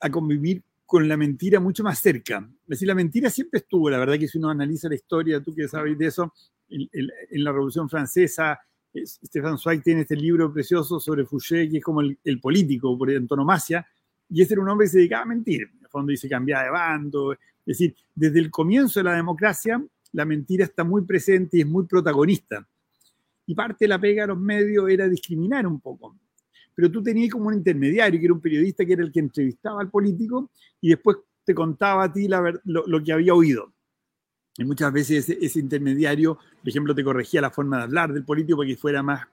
a 0.00 0.10
convivir 0.10 0.62
con 0.86 1.08
la 1.08 1.16
mentira 1.16 1.58
mucho 1.58 1.82
más 1.82 1.98
cerca. 2.00 2.48
Es 2.62 2.68
decir, 2.68 2.88
la 2.88 2.94
mentira 2.94 3.30
siempre 3.30 3.60
estuvo, 3.60 3.90
la 3.90 3.98
verdad 3.98 4.18
que 4.18 4.28
si 4.28 4.38
uno 4.38 4.50
analiza 4.50 4.88
la 4.88 4.94
historia, 4.94 5.40
tú 5.40 5.54
que 5.54 5.66
sabes 5.66 5.96
de 5.98 6.06
eso, 6.06 6.32
en 6.68 7.44
la 7.44 7.52
Revolución 7.52 7.88
Francesa, 7.88 8.60
Stefan 8.94 9.58
Zweig 9.58 9.82
tiene 9.82 10.02
este 10.02 10.16
libro 10.16 10.52
precioso 10.52 11.00
sobre 11.00 11.24
Fouché, 11.24 11.68
que 11.68 11.78
es 11.78 11.84
como 11.84 12.00
el, 12.00 12.40
político 12.40 12.96
por 12.96 13.10
antonomasia, 13.10 13.86
y 14.28 14.42
ese 14.42 14.54
era 14.54 14.62
un 14.62 14.68
hombre 14.68 14.86
que 14.86 14.90
se 14.90 14.98
dedicaba 14.98 15.22
a 15.22 15.26
mentir. 15.26 15.62
En 15.62 15.84
el 15.84 15.88
fondo 15.88 16.10
dice 16.10 16.28
cambiaba 16.28 16.64
de 16.64 16.70
bando. 16.70 17.32
Es 17.32 17.38
decir, 17.64 17.94
desde 18.14 18.38
el 18.38 18.50
comienzo 18.50 19.00
de 19.00 19.04
la 19.04 19.14
democracia, 19.14 19.82
la 20.12 20.24
mentira 20.24 20.64
está 20.64 20.84
muy 20.84 21.02
presente 21.04 21.58
y 21.58 21.60
es 21.60 21.66
muy 21.66 21.86
protagonista. 21.86 22.66
Y 23.46 23.54
parte 23.54 23.84
de 23.84 23.88
la 23.88 24.00
pega 24.00 24.22
de 24.22 24.28
los 24.28 24.38
medios 24.38 24.88
era 24.88 25.08
discriminar 25.08 25.66
un 25.66 25.80
poco. 25.80 26.16
Pero 26.74 26.90
tú 26.90 27.02
tenías 27.02 27.30
como 27.30 27.48
un 27.48 27.54
intermediario, 27.54 28.18
que 28.18 28.26
era 28.26 28.34
un 28.34 28.40
periodista 28.40 28.84
que 28.84 28.92
era 28.94 29.02
el 29.02 29.12
que 29.12 29.20
entrevistaba 29.20 29.80
al 29.80 29.90
político 29.90 30.50
y 30.80 30.90
después 30.90 31.18
te 31.44 31.54
contaba 31.54 32.04
a 32.04 32.12
ti 32.12 32.28
lo 32.28 33.02
que 33.02 33.12
había 33.12 33.34
oído. 33.34 33.71
Y 34.56 34.64
muchas 34.64 34.92
veces 34.92 35.28
ese, 35.28 35.58
intermediario, 35.58 36.36
por 36.36 36.68
ejemplo, 36.68 36.94
te 36.94 37.04
corregía 37.04 37.40
la 37.40 37.50
forma 37.50 37.78
de 37.78 37.82
hablar 37.84 38.12
del 38.12 38.24
político 38.24 38.58
para 38.58 38.68
que 38.68 38.76
fuera 38.76 39.02
más, 39.02 39.26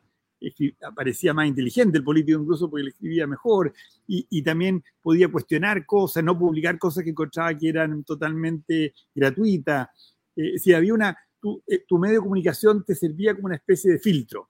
parecía 0.95 1.33
más 1.33 1.47
inteligente 1.47 1.97
el 1.97 2.03
político 2.03 2.41
incluso 2.41 2.69
porque 2.69 2.83
le 2.83 2.89
escribía 2.91 3.27
mejor 3.27 3.73
y, 4.07 4.41
también 4.41 4.81
podía 5.01 5.29
cuestionar 5.29 5.85
cosas, 5.85 6.23
no 6.23 6.39
publicar 6.39 6.79
cosas 6.79 7.03
que 7.03 7.09
encontraba 7.09 7.53
que 7.57 7.67
eran 7.67 8.03
totalmente 8.03 8.93
gratuitas. 9.13 9.89
Eh, 10.35 10.57
si 10.57 10.73
había 10.73 10.93
una, 10.93 11.17
eh, 11.67 11.83
tu, 11.85 11.99
medio 11.99 12.15
de 12.15 12.21
comunicación 12.21 12.85
te 12.85 12.95
servía 12.95 13.35
como 13.35 13.47
una 13.47 13.55
especie 13.55 13.91
de 13.91 13.99
filtro. 13.99 14.49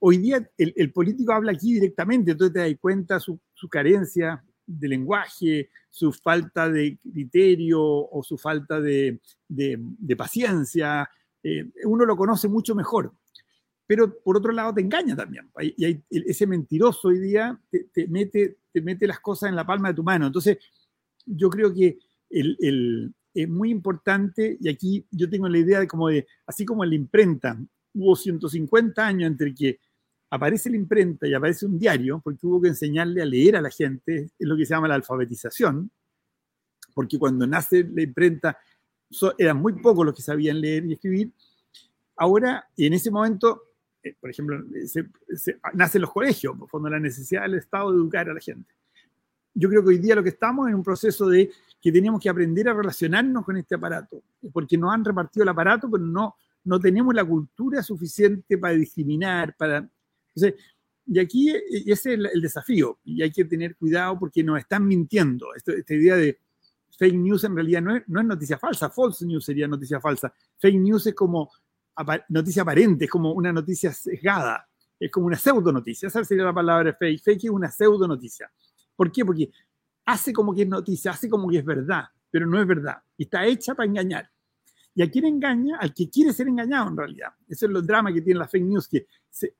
Hoy 0.00 0.18
día 0.18 0.50
el, 0.58 0.92
político 0.92 1.32
habla 1.32 1.52
aquí 1.52 1.72
directamente, 1.72 2.32
entonces 2.32 2.52
te 2.52 2.60
das 2.60 2.78
cuenta 2.78 3.18
su, 3.18 3.40
su 3.54 3.70
carencia, 3.70 4.44
de 4.66 4.88
lenguaje, 4.88 5.70
su 5.90 6.12
falta 6.12 6.68
de 6.68 6.98
criterio 7.02 7.80
o 7.82 8.22
su 8.22 8.36
falta 8.38 8.80
de, 8.80 9.20
paciencia. 10.16 11.08
Eh, 11.42 11.70
uno 11.84 12.04
lo 12.04 12.16
conoce 12.16 12.48
mucho 12.48 12.74
mejor. 12.74 13.12
Pero 13.86 14.18
por 14.22 14.36
otro 14.36 14.52
lado 14.52 14.72
te 14.74 14.80
engaña 14.80 15.14
también. 15.14 15.50
Y 15.76 15.84
hay, 15.84 16.02
ese 16.08 16.46
mentiroso 16.46 17.08
hoy 17.08 17.18
día 17.18 17.58
te, 17.70 18.08
mete, 18.08 18.58
te 18.72 18.80
mete 18.80 19.06
las 19.06 19.20
cosas 19.20 19.50
en 19.50 19.56
la 19.56 19.66
palma 19.66 19.88
de 19.88 19.94
tu 19.94 20.02
mano. 20.02 20.26
Entonces, 20.26 20.58
yo 21.26 21.50
creo 21.50 21.72
que 21.72 21.98
es 22.30 23.48
muy 23.48 23.70
importante, 23.70 24.56
y 24.60 24.68
aquí 24.68 25.06
yo 25.10 25.28
tengo 25.28 25.48
la 25.48 25.58
idea 25.58 25.80
de 25.80 25.88
como 25.88 26.08
de, 26.08 26.26
así 26.46 26.64
como 26.64 26.82
en 26.84 26.90
la 26.90 26.96
imprenta, 26.96 27.58
hubo 27.92 28.16
150 28.16 29.06
años 29.06 29.30
entre 29.30 29.54
que 29.54 29.78
aparece 30.34 30.68
la 30.68 30.76
imprenta 30.76 31.28
y 31.28 31.34
aparece 31.34 31.64
un 31.64 31.78
diario, 31.78 32.20
porque 32.22 32.44
hubo 32.44 32.60
que 32.60 32.66
enseñarle 32.66 33.22
a 33.22 33.24
leer 33.24 33.54
a 33.54 33.60
la 33.60 33.70
gente, 33.70 34.30
es 34.36 34.48
lo 34.48 34.56
que 34.56 34.66
se 34.66 34.74
llama 34.74 34.88
la 34.88 34.96
alfabetización, 34.96 35.88
porque 36.92 37.20
cuando 37.20 37.46
nace 37.46 37.84
la 37.84 38.02
imprenta 38.02 38.58
eran 39.38 39.58
muy 39.58 39.74
pocos 39.74 40.04
los 40.04 40.14
que 40.14 40.22
sabían 40.22 40.60
leer 40.60 40.86
y 40.86 40.94
escribir. 40.94 41.30
Ahora, 42.16 42.66
en 42.76 42.94
ese 42.94 43.12
momento, 43.12 43.62
eh, 44.02 44.16
por 44.20 44.28
ejemplo, 44.28 44.60
nacen 45.72 46.02
los 46.02 46.10
colegios, 46.10 46.58
por 46.58 46.68
fondo 46.68 46.88
la 46.88 46.98
necesidad 46.98 47.42
del 47.42 47.54
Estado 47.54 47.92
de 47.92 47.98
educar 47.98 48.28
a 48.28 48.34
la 48.34 48.40
gente. 48.40 48.74
Yo 49.54 49.68
creo 49.68 49.82
que 49.82 49.90
hoy 49.90 49.98
día 49.98 50.16
lo 50.16 50.24
que 50.24 50.30
estamos 50.30 50.68
es 50.68 50.74
un 50.74 50.82
proceso 50.82 51.28
de 51.28 51.48
que 51.80 51.92
tenemos 51.92 52.20
que 52.20 52.28
aprender 52.28 52.68
a 52.68 52.74
relacionarnos 52.74 53.44
con 53.44 53.56
este 53.56 53.76
aparato, 53.76 54.20
porque 54.52 54.76
nos 54.76 54.92
han 54.92 55.04
repartido 55.04 55.44
el 55.44 55.50
aparato, 55.50 55.88
pero 55.88 56.02
no, 56.02 56.34
no 56.64 56.80
tenemos 56.80 57.14
la 57.14 57.24
cultura 57.24 57.84
suficiente 57.84 58.58
para 58.58 58.74
discriminar, 58.74 59.54
para... 59.56 59.88
Entonces, 60.34 60.62
y 61.06 61.18
aquí 61.18 61.50
ese 61.50 61.92
es 61.92 62.06
el, 62.06 62.40
desafío, 62.40 62.98
y 63.04 63.22
hay 63.22 63.30
que 63.30 63.44
tener 63.44 63.76
cuidado 63.76 64.18
porque 64.18 64.42
nos 64.42 64.58
están 64.58 64.86
mintiendo. 64.86 65.48
esta 65.54 65.94
idea 65.94 66.16
de 66.16 66.38
fake 66.98 67.14
news 67.14 67.44
en 67.44 67.54
realidad 67.54 67.82
no 67.82 67.96
es, 67.96 68.02
no 68.06 68.20
es 68.20 68.26
noticia 68.26 68.58
falsa, 68.58 68.90
false 68.90 69.26
news 69.26 69.44
sería 69.44 69.68
noticia 69.68 70.00
falsa. 70.00 70.32
Fake 70.58 70.78
news 70.78 71.06
es 71.06 71.14
como 71.14 71.50
noticia 72.28 72.62
aparente, 72.62 73.04
es 73.04 73.10
como 73.10 73.32
una 73.32 73.52
noticia 73.52 73.92
sesgada, 73.92 74.66
es 74.98 75.10
como 75.10 75.26
una 75.26 75.36
pseudo 75.36 75.72
noticia. 75.72 76.06
Esa 76.08 76.24
sería 76.24 76.44
la 76.44 76.54
palabra 76.54 76.94
fake. 76.94 77.22
Fake 77.22 77.44
es 77.44 77.50
una 77.50 77.70
pseudo 77.70 78.06
noticia. 78.08 78.50
¿Por 78.96 79.10
qué? 79.12 79.24
Porque 79.24 79.50
hace 80.06 80.32
como 80.32 80.54
que 80.54 80.62
es 80.62 80.68
noticia, 80.68 81.10
hace 81.10 81.28
como 81.28 81.48
que 81.48 81.58
es 81.58 81.64
verdad, 81.64 82.04
pero 82.30 82.46
no 82.46 82.60
es 82.60 82.66
verdad. 82.66 82.96
Y 83.16 83.24
está 83.24 83.44
hecha 83.44 83.74
para 83.74 83.88
engañar. 83.88 84.30
¿Y 84.94 85.02
a 85.02 85.10
quién 85.10 85.24
engaña? 85.24 85.78
Al 85.78 85.92
que 85.92 86.08
quiere 86.08 86.32
ser 86.32 86.48
engañado 86.48 86.88
en 86.88 86.96
realidad. 86.96 87.30
Eso 87.48 87.66
es 87.66 87.74
el 87.74 87.86
drama 87.86 88.12
que 88.12 88.20
tiene 88.22 88.38
la 88.38 88.48
fake 88.48 88.64
news, 88.64 88.88
que 88.88 89.06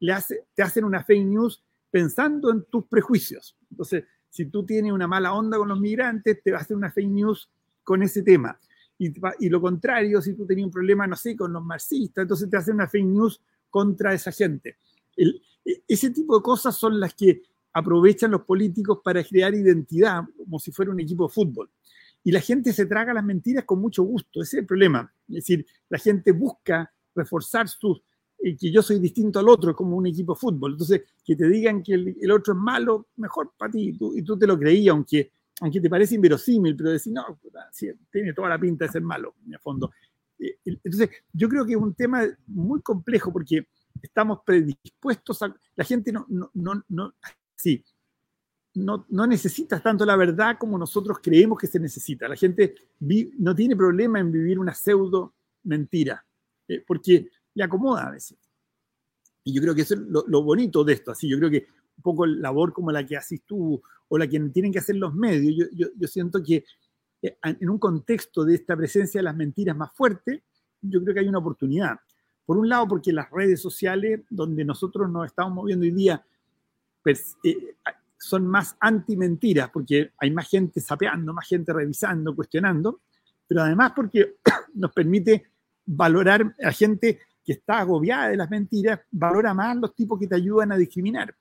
le 0.00 0.12
hace, 0.12 0.46
te 0.54 0.62
hacen 0.62 0.84
una 0.84 1.02
fake 1.02 1.26
news 1.26 1.62
pensando 1.90 2.50
en 2.50 2.64
tus 2.64 2.86
prejuicios. 2.86 3.56
Entonces, 3.70 4.04
si 4.30 4.46
tú 4.46 4.64
tienes 4.64 4.92
una 4.92 5.06
mala 5.06 5.32
onda 5.32 5.58
con 5.58 5.68
los 5.68 5.80
migrantes, 5.80 6.42
te 6.42 6.52
va 6.52 6.58
a 6.58 6.60
hacer 6.60 6.76
una 6.76 6.90
fake 6.90 7.08
news 7.08 7.50
con 7.82 8.02
ese 8.02 8.22
tema. 8.22 8.58
Y, 8.98 9.12
y 9.40 9.48
lo 9.48 9.60
contrario, 9.60 10.20
si 10.22 10.34
tú 10.34 10.46
tenías 10.46 10.66
un 10.66 10.72
problema, 10.72 11.06
no 11.06 11.16
sé, 11.16 11.36
con 11.36 11.52
los 11.52 11.64
marxistas, 11.64 12.22
entonces 12.22 12.48
te 12.48 12.56
hacen 12.56 12.74
una 12.74 12.88
fake 12.88 13.06
news 13.06 13.40
contra 13.70 14.14
esa 14.14 14.30
gente. 14.30 14.78
El, 15.16 15.42
e, 15.64 15.82
ese 15.88 16.10
tipo 16.10 16.36
de 16.36 16.42
cosas 16.42 16.76
son 16.76 17.00
las 17.00 17.14
que 17.14 17.42
aprovechan 17.72 18.30
los 18.30 18.42
políticos 18.42 19.00
para 19.02 19.22
crear 19.24 19.52
identidad, 19.54 20.22
como 20.36 20.60
si 20.60 20.70
fuera 20.70 20.92
un 20.92 21.00
equipo 21.00 21.26
de 21.26 21.34
fútbol. 21.34 21.70
Y 22.24 22.32
la 22.32 22.40
gente 22.40 22.72
se 22.72 22.86
traga 22.86 23.12
las 23.12 23.24
mentiras 23.24 23.64
con 23.64 23.80
mucho 23.80 24.02
gusto, 24.02 24.40
ese 24.40 24.56
es 24.56 24.60
el 24.62 24.66
problema. 24.66 25.12
Es 25.28 25.34
decir, 25.36 25.66
la 25.90 25.98
gente 25.98 26.32
busca 26.32 26.90
reforzar 27.14 27.68
sus, 27.68 28.02
eh, 28.38 28.56
que 28.56 28.72
yo 28.72 28.82
soy 28.82 28.98
distinto 28.98 29.38
al 29.38 29.48
otro, 29.48 29.76
como 29.76 29.96
un 29.96 30.06
equipo 30.06 30.34
de 30.34 30.40
fútbol. 30.40 30.72
Entonces, 30.72 31.02
que 31.22 31.36
te 31.36 31.46
digan 31.48 31.82
que 31.82 31.94
el, 31.94 32.30
otro 32.30 32.54
es 32.54 32.58
malo, 32.58 33.08
mejor 33.16 33.52
para 33.56 33.70
ti, 33.70 33.90
y 33.90 33.92
tú, 33.92 34.16
y 34.16 34.22
tú 34.22 34.38
te 34.38 34.46
lo 34.46 34.58
creías, 34.58 34.92
aunque, 34.92 35.32
aunque 35.60 35.80
te 35.80 35.90
parece 35.90 36.14
inverosímil, 36.14 36.74
pero 36.74 36.90
decir, 36.90 37.12
no, 37.12 37.38
tiene 38.10 38.32
toda 38.32 38.48
la 38.48 38.58
pinta 38.58 38.86
de 38.86 38.92
ser 38.92 39.02
malo, 39.02 39.34
en 39.46 39.52
el 39.52 39.60
fondo. 39.60 39.92
Eh, 40.38 40.58
entonces, 40.64 41.10
yo 41.30 41.46
creo 41.48 41.66
que 41.66 41.72
es 41.72 41.78
un 41.78 41.94
tema 41.94 42.22
muy 42.46 42.80
complejo 42.80 43.30
porque 43.30 43.68
estamos 44.00 44.40
predispuestos 44.46 45.42
a... 45.42 45.54
La 45.76 45.84
gente 45.84 46.10
no, 46.10 46.26
no, 46.28 46.50
no, 46.54 46.82
no 46.88 47.14
sí, 47.54 47.84
no, 48.74 49.26
necesitas 49.26 49.82
tanto 49.82 50.04
la 50.04 50.16
verdad 50.16 50.56
como 50.58 50.76
nosotros 50.76 51.18
creemos 51.22 51.58
que 51.58 51.66
se 51.66 51.78
necesita. 51.78 52.28
La 52.28 52.36
gente 52.36 52.74
no 53.38 53.54
tiene 53.54 53.76
problema 53.76 54.18
en 54.18 54.32
vivir 54.32 54.58
una 54.58 54.74
pseudo 54.74 55.34
mentira, 55.62 56.24
eh, 56.66 56.82
porque 56.86 57.28
le 57.54 57.64
acomoda 57.64 58.08
a 58.08 58.10
veces. 58.10 58.38
Y 59.44 59.52
yo 59.52 59.62
creo 59.62 59.74
que 59.74 59.82
eso 59.82 59.94
es 59.94 60.00
lo, 60.00 60.42
bonito 60.42 60.82
de 60.82 60.94
esto. 60.94 61.12
Así, 61.12 61.28
yo 61.28 61.38
creo 61.38 61.50
que 61.50 61.66
un 61.96 62.02
poco 62.02 62.26
la 62.26 62.42
labor 62.48 62.72
como 62.72 62.90
la 62.90 63.06
que 63.06 63.16
haces 63.16 63.42
tú 63.44 63.80
o 64.08 64.18
la 64.18 64.26
que 64.26 64.40
tienen 64.40 64.72
que 64.72 64.80
hacer 64.80 64.96
los 64.96 65.14
medios, 65.14 65.68
yo, 65.72 65.86
yo, 65.96 66.08
siento 66.08 66.42
que 66.42 66.64
eh, 67.22 67.38
en 67.42 67.70
un 67.70 67.78
contexto 67.78 68.44
de 68.44 68.56
esta 68.56 68.76
presencia 68.76 69.20
de 69.20 69.24
las 69.24 69.36
mentiras 69.36 69.76
más 69.76 69.92
fuerte, 69.92 70.42
yo 70.80 71.02
creo 71.02 71.14
que 71.14 71.20
hay 71.20 71.28
una 71.28 71.38
oportunidad. 71.38 71.96
Por 72.44 72.58
un 72.58 72.68
lado, 72.68 72.88
porque 72.88 73.12
las 73.12 73.30
redes 73.30 73.60
sociales, 73.60 74.20
donde 74.28 74.64
nosotros 74.64 75.08
nos 75.10 75.26
estamos 75.26 75.54
moviendo 75.54 75.84
hoy 75.84 75.92
día, 75.92 76.24
eh, 77.06 77.76
son 78.24 78.46
más 78.46 78.76
anti-mentiras, 78.80 79.70
porque 79.70 80.12
hay 80.18 80.30
más 80.30 80.48
gente 80.48 80.80
sapeando, 80.80 81.32
más 81.32 81.46
gente 81.46 81.72
revisando, 81.72 82.34
cuestionando, 82.34 83.02
pero 83.46 83.62
además 83.62 83.92
porque 83.94 84.36
nos 84.74 84.92
permite 84.92 85.44
valorar 85.86 86.54
a 86.62 86.72
gente 86.72 87.20
que 87.44 87.52
está 87.52 87.80
agobiada 87.80 88.28
de 88.28 88.36
las 88.38 88.48
mentiras, 88.48 89.00
valora 89.10 89.52
más 89.52 89.76
los 89.76 89.94
tipos 89.94 90.18
que 90.18 90.26
te 90.26 90.36
ayudan 90.36 90.72
a 90.72 90.76
discriminar. 90.76 91.34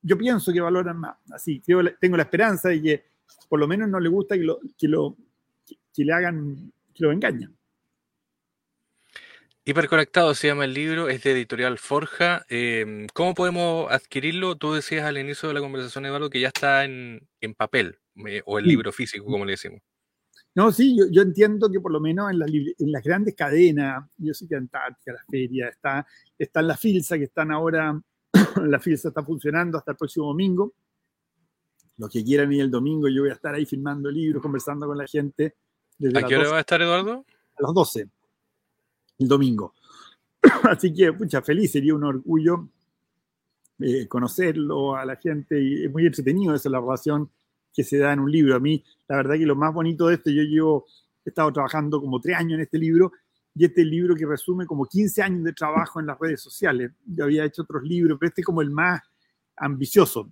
Yo 0.00 0.16
pienso 0.16 0.52
que 0.52 0.60
valoran 0.60 0.98
más, 0.98 1.16
así, 1.32 1.60
tengo 1.60 2.16
la 2.16 2.22
esperanza 2.22 2.70
de 2.70 2.82
que 2.82 3.04
por 3.48 3.60
lo 3.60 3.68
menos 3.68 3.88
no 3.88 4.00
le 4.00 4.08
gusta 4.08 4.36
que, 4.36 4.44
lo, 4.44 4.60
que, 4.76 4.88
lo, 4.88 5.16
que 5.94 6.04
le 6.04 6.12
hagan, 6.12 6.72
que 6.94 7.04
lo 7.04 7.12
engañen. 7.12 7.54
Hiperconectado 9.66 10.34
se 10.34 10.48
llama 10.48 10.66
el 10.66 10.74
libro, 10.74 11.08
es 11.08 11.22
de 11.22 11.32
editorial 11.32 11.78
Forja. 11.78 12.44
Em, 12.50 13.06
¿Cómo 13.14 13.32
podemos 13.32 13.90
adquirirlo? 13.90 14.56
Tú 14.56 14.74
decías 14.74 15.06
al 15.06 15.16
inicio 15.16 15.48
de 15.48 15.54
la 15.54 15.60
conversación, 15.60 16.04
Eduardo, 16.04 16.28
que 16.28 16.40
ya 16.40 16.48
está 16.48 16.84
en, 16.84 17.26
papel, 17.56 17.98
o 18.44 18.58
el 18.58 18.66
libro 18.66 18.92
físico, 18.92 19.24
como 19.24 19.46
le 19.46 19.52
decimos. 19.52 19.80
No, 20.54 20.70
sí, 20.70 20.94
yo, 21.10 21.22
entiendo 21.22 21.70
que 21.72 21.80
por 21.80 21.92
lo 21.92 21.98
menos 21.98 22.30
en, 22.30 22.42
en, 22.42 22.92
las 22.92 23.02
grandes 23.02 23.34
cadenas, 23.34 24.04
yo 24.18 24.34
sé 24.34 24.46
que 24.46 24.54
Antártica, 24.54 25.14
la 25.14 25.24
feria, 25.30 25.68
está, 25.68 26.06
está 26.38 26.60
en 26.60 26.68
la 26.68 26.76
FILSA, 26.76 27.16
que 27.16 27.24
están 27.24 27.50
ahora, 27.50 27.98
la 28.66 28.78
FILSA 28.78 29.08
está 29.08 29.24
funcionando 29.24 29.78
hasta 29.78 29.92
el 29.92 29.96
próximo 29.96 30.26
domingo. 30.26 30.74
Los 31.96 32.10
que 32.10 32.22
quieran 32.22 32.52
ir 32.52 32.60
el 32.60 32.70
domingo, 32.70 33.08
yo 33.08 33.22
voy 33.22 33.30
a 33.30 33.34
estar 33.34 33.54
ahí 33.54 33.64
filmando 33.64 34.10
libros, 34.10 34.42
conversando 34.42 34.86
con 34.86 34.98
la 34.98 35.06
gente. 35.06 35.54
¿A 36.14 36.22
qué 36.26 36.36
hora 36.36 36.50
va 36.50 36.56
a 36.58 36.60
estar, 36.60 36.82
Eduardo? 36.82 37.24
A 37.56 37.62
las 37.62 37.72
12 37.72 38.10
el 39.24 39.28
domingo. 39.28 39.74
Así 40.64 40.92
que, 40.92 41.12
pucha, 41.12 41.42
feliz, 41.42 41.72
sería 41.72 41.94
un 41.94 42.04
orgullo 42.04 42.68
eh, 43.80 44.06
conocerlo 44.06 44.94
a 44.94 45.04
la 45.04 45.16
gente 45.16 45.60
y 45.60 45.84
es 45.84 45.90
muy 45.90 46.06
entretenido 46.06 46.54
esa 46.54 46.70
la 46.70 46.80
relación 46.80 47.28
que 47.72 47.82
se 47.82 47.98
da 47.98 48.12
en 48.12 48.20
un 48.20 48.30
libro. 48.30 48.54
A 48.54 48.60
mí, 48.60 48.84
la 49.08 49.16
verdad 49.16 49.34
que 49.34 49.46
lo 49.46 49.56
más 49.56 49.74
bonito 49.74 50.06
de 50.06 50.14
esto, 50.14 50.30
yo 50.30 50.42
llevo, 50.42 50.86
he 51.24 51.30
estado 51.30 51.52
trabajando 51.52 52.00
como 52.00 52.20
tres 52.20 52.36
años 52.36 52.54
en 52.54 52.60
este 52.60 52.78
libro 52.78 53.12
y 53.54 53.64
este 53.64 53.84
libro 53.84 54.14
que 54.14 54.26
resume 54.26 54.66
como 54.66 54.84
15 54.86 55.22
años 55.22 55.44
de 55.44 55.52
trabajo 55.52 55.98
en 55.98 56.06
las 56.06 56.18
redes 56.18 56.40
sociales. 56.40 56.92
Yo 57.04 57.24
había 57.24 57.44
hecho 57.44 57.62
otros 57.62 57.82
libros, 57.82 58.16
pero 58.18 58.28
este 58.28 58.42
es 58.42 58.46
como 58.46 58.62
el 58.62 58.70
más 58.70 59.00
ambicioso. 59.56 60.30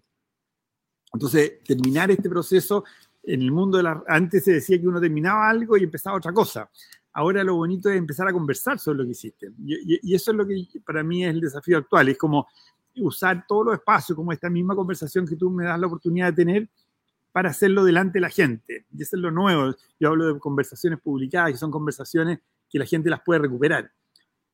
Entonces, 1.13 1.63
terminar 1.65 2.11
este 2.11 2.29
proceso 2.29 2.85
en 3.23 3.43
el 3.43 3.53
mundo 3.53 3.77
de 3.77 3.83
la... 3.85 4.03
Antes 4.07 4.45
se 4.45 4.53
decía 4.55 4.81
que 4.81 4.89
uno 4.89 5.01
terminaba 5.01 5.49
algo 5.49 5.77
y 5.77 5.85
empezaba 5.85 6.17
otra 6.17 6.33
cosa. 6.33 6.71
Ahora 7.15 7.45
lo 7.45 7.57
bonito 7.57 7.91
es 7.91 7.97
empezar 7.97 8.27
a 8.27 8.33
conversar 8.33 8.79
sobre 8.79 8.99
lo 8.99 9.05
que 9.05 9.11
hiciste. 9.11 9.53
Y, 9.65 10.15
eso 10.15 10.31
es 10.31 10.37
lo 10.37 10.47
que 10.47 10.67
para 10.85 11.03
mí 11.03 11.25
es 11.25 11.31
el 11.31 11.41
desafío 11.41 11.79
actual. 11.79 12.09
Es 12.09 12.19
como 12.19 12.47
usar 12.97 13.45
todos 13.47 13.67
los 13.67 13.75
espacios, 13.75 14.17
como 14.17 14.33
esta 14.33 14.49
misma 14.49 14.75
conversación 14.75 15.27
que 15.27 15.37
tú 15.37 15.51
me 15.51 15.65
das 15.65 15.79
la 15.79 15.87
oportunidad 15.87 16.27
de 16.27 16.45
tener, 16.45 16.69
para 17.31 17.51
hacerlo 17.51 17.85
delante 17.85 18.15
de 18.15 18.21
la 18.21 18.31
gente. 18.31 18.87
Y 18.93 19.03
eso 19.03 19.17
es 19.17 19.23
lo 19.23 19.31
nuevo. 19.31 19.75
Yo 19.99 20.09
hablo 20.09 20.35
de 20.35 20.41
conversaciones 20.41 21.01
publicadas, 21.01 21.53
que 21.53 21.59
son 21.59 21.71
conversaciones 21.71 22.41
que 22.69 22.79
la 22.79 22.87
gente 22.87 23.11
las 23.11 23.21
puede 23.23 23.41
recuperar. 23.41 23.91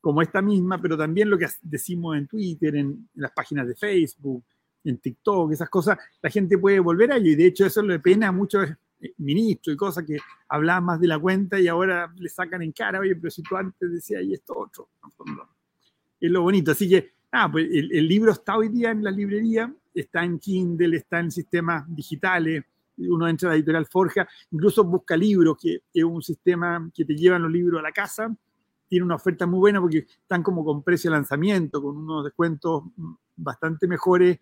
Como 0.00 0.22
esta 0.22 0.40
misma, 0.42 0.80
pero 0.80 0.96
también 0.96 1.30
lo 1.30 1.38
que 1.38 1.46
decimos 1.62 2.16
en 2.16 2.26
Twitter, 2.26 2.76
en, 2.76 2.86
en 2.86 3.08
las 3.14 3.32
páginas 3.32 3.66
de 3.66 3.74
Facebook, 3.74 4.44
en 4.84 4.98
TikTok, 4.98 5.52
esas 5.52 5.68
cosas, 5.68 5.98
la 6.22 6.30
gente 6.30 6.56
puede 6.58 6.80
volver 6.80 7.12
a 7.12 7.16
ello. 7.16 7.30
Y 7.30 7.34
de 7.36 7.46
hecho 7.46 7.66
eso 7.66 7.82
le 7.82 7.98
pena 7.98 8.28
a 8.28 8.32
muchos 8.32 8.68
ministros 9.18 9.74
y 9.74 9.76
cosas 9.76 10.04
que 10.04 10.18
hablaban 10.48 10.84
más 10.84 11.00
de 11.00 11.08
la 11.08 11.18
cuenta 11.18 11.60
y 11.60 11.68
ahora 11.68 12.12
le 12.16 12.28
sacan 12.28 12.62
en 12.62 12.72
cara, 12.72 13.00
oye, 13.00 13.14
pero 13.16 13.30
si 13.30 13.42
tú 13.42 13.56
antes 13.56 13.92
decías 13.92 14.22
y 14.22 14.34
esto 14.34 14.58
otro. 14.58 14.88
Es 16.20 16.30
lo 16.30 16.42
bonito. 16.42 16.72
Así 16.72 16.88
que, 16.88 17.12
pues 17.52 17.68
el, 17.70 18.08
libro 18.08 18.32
está 18.32 18.56
hoy 18.56 18.68
día 18.68 18.90
en 18.90 19.04
la 19.04 19.10
librería, 19.10 19.72
está 19.94 20.24
en 20.24 20.38
Kindle, 20.38 20.96
está 20.96 21.20
en 21.20 21.30
sistemas 21.30 21.84
digitales. 21.88 22.64
Uno 22.96 23.28
entra 23.28 23.48
a 23.48 23.52
la 23.52 23.56
editorial 23.56 23.86
Forja, 23.86 24.26
incluso 24.50 24.82
busca 24.82 25.16
libros, 25.16 25.56
que 25.60 25.82
es 25.94 26.04
un 26.04 26.20
sistema 26.20 26.90
que 26.92 27.04
te 27.04 27.14
llevan 27.14 27.42
los 27.42 27.52
libros 27.52 27.78
a 27.78 27.82
la 27.82 27.92
casa. 27.92 28.34
Tiene 28.88 29.04
una 29.04 29.14
oferta 29.14 29.46
muy 29.46 29.60
buena 29.60 29.80
porque 29.80 29.98
están 29.98 30.42
como 30.42 30.64
con 30.64 30.82
precio 30.82 31.10
de 31.10 31.16
lanzamiento, 31.16 31.80
con 31.80 31.96
unos 31.96 32.24
descuentos 32.24 32.84
bastante 33.36 33.86
mejores 33.86 34.38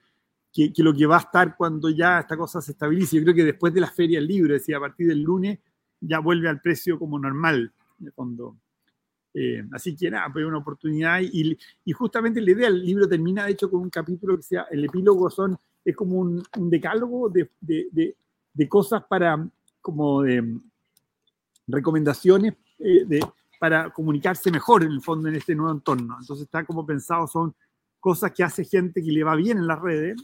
que, 0.57 0.83
lo 0.83 0.95
que 0.95 1.05
va 1.05 1.17
a 1.17 1.21
estar 1.21 1.55
cuando 1.55 1.91
ya 1.91 2.21
esta 2.21 2.37
cosa 2.37 2.63
se 2.63 2.73
estabilice. 2.73 3.17
Yo 3.17 3.23
creo 3.23 3.35
que 3.35 3.45
después 3.45 3.75
de 3.75 3.81
la 3.81 3.91
feria 3.91 4.19
del 4.19 4.29
libro, 4.29 4.55
es 4.55 4.63
decir, 4.63 4.75
a 4.75 4.81
partir 4.81 5.07
del 5.07 5.23
lunes, 5.23 5.59
ya 6.01 6.19
vuelve 6.19 6.49
al 6.49 6.61
precio 6.63 6.99
como 6.99 7.19
normal, 7.19 7.73
de 7.99 8.11
fondo. 8.11 8.57
Eh, 9.35 9.63
así 9.73 9.95
que 9.95 10.11
nada, 10.11 10.33
pues 10.33 10.47
una 10.47 10.59
oportunidad. 10.59 11.21
Y, 11.21 11.59
y, 11.85 11.93
justamente 11.93 12.41
la 12.41 12.51
idea, 12.53 12.69
el 12.69 12.83
libro 12.83 13.07
termina 13.07 13.45
de 13.45 13.53
hecho 13.53 13.71
con 13.71 13.83
un 13.83 13.91
capítulo 13.91 14.37
que 14.37 14.43
sea, 14.43 14.67
el 14.71 14.85
epílogo 14.85 15.29
son, 15.29 15.59
es 15.85 15.95
como 15.95 16.17
un, 16.21 16.43
decálogo 16.71 17.29
de, 17.29 17.51
de, 17.61 18.17
de, 18.55 18.69
cosas 18.69 19.05
para, 19.05 19.47
como 19.83 20.23
de 20.23 20.59
recomendaciones 21.67 22.55
eh, 22.79 23.05
de, 23.05 23.21
para 23.61 23.91
comunicarse 23.91 24.51
mejor 24.51 24.85
en 24.85 24.93
el 24.93 25.03
fondo 25.03 25.29
en 25.29 25.35
este 25.35 25.55
nuevo 25.55 25.73
entorno. 25.73 26.17
Entonces 26.19 26.47
está 26.47 26.65
como 26.65 26.87
pensado, 26.87 27.27
son 27.27 27.55
cosas 28.01 28.33
que 28.33 28.45
hace 28.45 28.65
gente 28.65 29.03
que 29.03 29.13
le 29.13 29.25
va 29.25 29.35
bien 29.35 29.59
en 29.59 29.67
las 29.67 29.81
redes, 29.81 30.17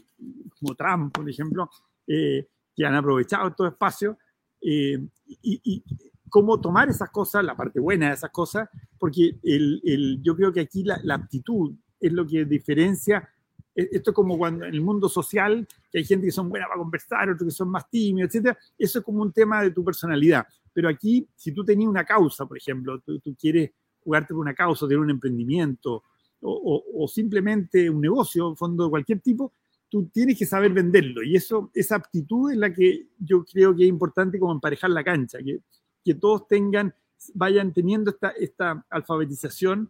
como 0.59 0.75
Trump, 0.75 1.13
por 1.13 1.29
ejemplo, 1.29 1.69
eh, 2.07 2.47
que 2.75 2.85
han 2.85 2.95
aprovechado 2.95 3.49
estos 3.49 3.71
espacios, 3.71 4.17
eh, 4.61 4.97
y, 5.25 5.83
cómo 6.29 6.59
tomar 6.59 6.89
esas 6.89 7.11
cosas, 7.11 7.43
la 7.43 7.55
parte 7.55 7.79
buena 7.79 8.07
de 8.07 8.13
esas 8.15 8.31
cosas, 8.31 8.67
porque 8.97 9.37
el, 9.43 10.19
yo 10.23 10.35
creo 10.35 10.51
que 10.51 10.61
aquí 10.61 10.83
la, 10.83 10.99
la, 11.03 11.13
aptitud 11.13 11.75
es 11.99 12.11
lo 12.11 12.25
que 12.25 12.43
diferencia. 12.45 13.29
E, 13.75 13.89
esto 13.91 14.09
es 14.09 14.15
como 14.15 14.35
cuando 14.35 14.65
en 14.65 14.73
el 14.73 14.81
mundo 14.81 15.07
social, 15.07 15.67
que 15.91 15.99
hay 15.99 16.05
gente 16.05 16.25
que 16.25 16.31
son 16.31 16.49
buenas 16.49 16.69
para 16.69 16.79
conversar, 16.79 17.29
otros 17.29 17.49
que 17.49 17.55
son 17.55 17.69
más 17.69 17.87
tímidos, 17.87 18.33
etc. 18.33 18.57
Eso 18.75 18.97
es 18.97 19.05
como 19.05 19.21
un 19.21 19.31
tema 19.31 19.61
de 19.61 19.69
tu 19.69 19.83
personalidad. 19.83 20.47
Pero 20.73 20.89
aquí, 20.89 21.27
si 21.35 21.51
tú 21.51 21.63
tenías 21.63 21.87
una 21.87 22.03
causa, 22.03 22.47
por 22.47 22.57
ejemplo, 22.57 22.99
tú, 23.01 23.19
tú 23.19 23.35
quieres 23.35 23.69
jugarte 23.99 24.33
por 24.33 24.41
una 24.41 24.55
causa, 24.55 24.87
tener 24.87 24.99
un 24.99 25.11
emprendimiento 25.11 26.03
o, 26.43 27.07
simplemente 27.07 27.89
un 27.89 28.01
negocio, 28.01 28.55
fondo 28.55 28.85
de 28.85 28.89
cualquier 28.89 29.19
tipo, 29.21 29.53
tú 29.89 30.07
tienes 30.07 30.37
que 30.37 30.45
saber 30.45 30.73
venderlo. 30.73 31.23
Y 31.23 31.35
eso, 31.35 31.71
esa 31.73 31.95
aptitud 31.95 32.51
es 32.51 32.57
la 32.57 32.73
que 32.73 33.07
yo 33.19 33.45
creo 33.45 33.75
que 33.75 33.83
es 33.83 33.89
importante 33.89 34.39
como 34.39 34.53
emparejar 34.53 34.89
la 34.89 35.03
cancha, 35.03 35.39
que, 35.39 35.59
que 36.03 36.15
todos 36.15 36.47
tengan, 36.47 36.93
vayan 37.33 37.73
teniendo 37.73 38.15
esta, 38.37 38.85
alfabetización 38.89 39.89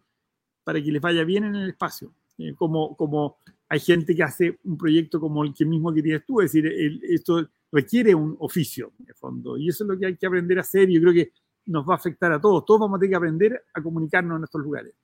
para 0.62 0.82
que 0.82 0.92
les 0.92 1.02
vaya 1.02 1.24
bien 1.24 1.44
en 1.44 1.56
el 1.56 1.70
espacio. 1.70 2.12
Eh, 2.38 2.54
como, 2.54 2.96
como 2.96 3.36
hay 3.68 3.80
gente 3.80 4.14
que 4.14 4.22
hace 4.22 4.58
un 4.64 4.76
proyecto 4.76 5.20
como 5.20 5.44
el 5.44 5.54
que 5.54 5.64
mismo 5.64 5.92
querías 5.92 6.24
tú, 6.26 6.40
es 6.40 6.52
decir, 6.52 7.00
esto 7.02 7.48
requiere 7.70 8.14
un 8.14 8.36
oficio, 8.40 8.92
de 8.98 9.14
fondo, 9.14 9.56
y 9.56 9.68
eso 9.68 9.84
es 9.84 9.88
lo 9.88 9.98
que 9.98 10.06
hay 10.06 10.16
que 10.16 10.26
aprender 10.26 10.58
a 10.58 10.62
hacer, 10.62 10.90
y 10.90 10.94
yo 10.94 11.00
creo 11.00 11.12
que 11.12 11.32
nos 11.66 11.88
va 11.88 11.94
a 11.94 11.96
afectar 11.96 12.32
a 12.32 12.40
todos, 12.40 12.64
todos 12.64 12.80
vamos 12.80 12.96
a 12.96 13.00
tener 13.00 13.10
que 13.10 13.16
aprender 13.16 13.64
a 13.72 13.82
comunicarnos 13.82 14.36
en 14.36 14.40
nuestros 14.40 14.64
lugares. 14.64 14.94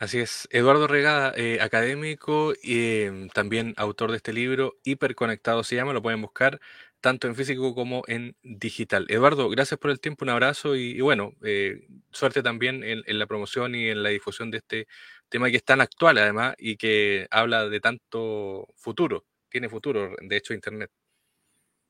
Así 0.00 0.18
es, 0.18 0.48
Eduardo 0.50 0.86
Regada, 0.86 1.34
eh, 1.36 1.58
académico 1.60 2.54
y 2.62 3.02
em, 3.02 3.28
también 3.28 3.74
autor 3.76 4.10
de 4.10 4.16
este 4.16 4.32
libro, 4.32 4.78
Hiperconectado 4.82 5.62
se 5.62 5.76
llama, 5.76 5.92
lo 5.92 6.00
pueden 6.00 6.22
buscar 6.22 6.58
tanto 7.02 7.26
en 7.28 7.34
físico 7.34 7.74
como 7.74 8.02
en 8.06 8.34
digital. 8.42 9.04
Eduardo, 9.10 9.50
gracias 9.50 9.78
por 9.78 9.90
el 9.90 10.00
tiempo, 10.00 10.24
un 10.24 10.30
abrazo 10.30 10.74
y, 10.74 10.98
bueno, 11.02 11.34
eh, 11.44 11.86
suerte 12.12 12.42
también 12.42 12.82
en, 12.82 13.18
la 13.18 13.26
promoción 13.26 13.74
y 13.74 13.88
en 13.88 14.02
la 14.02 14.08
difusión 14.08 14.50
de 14.50 14.58
este 14.58 14.86
tema 15.28 15.50
que 15.50 15.58
es 15.58 15.64
tan 15.64 15.82
actual 15.82 16.16
además 16.16 16.54
y 16.56 16.78
que 16.78 17.26
habla 17.30 17.68
de 17.68 17.80
tanto 17.80 18.68
futuro, 18.76 19.26
tiene 19.50 19.68
futuro, 19.68 20.16
de 20.18 20.36
hecho, 20.36 20.54
Internet. 20.54 20.90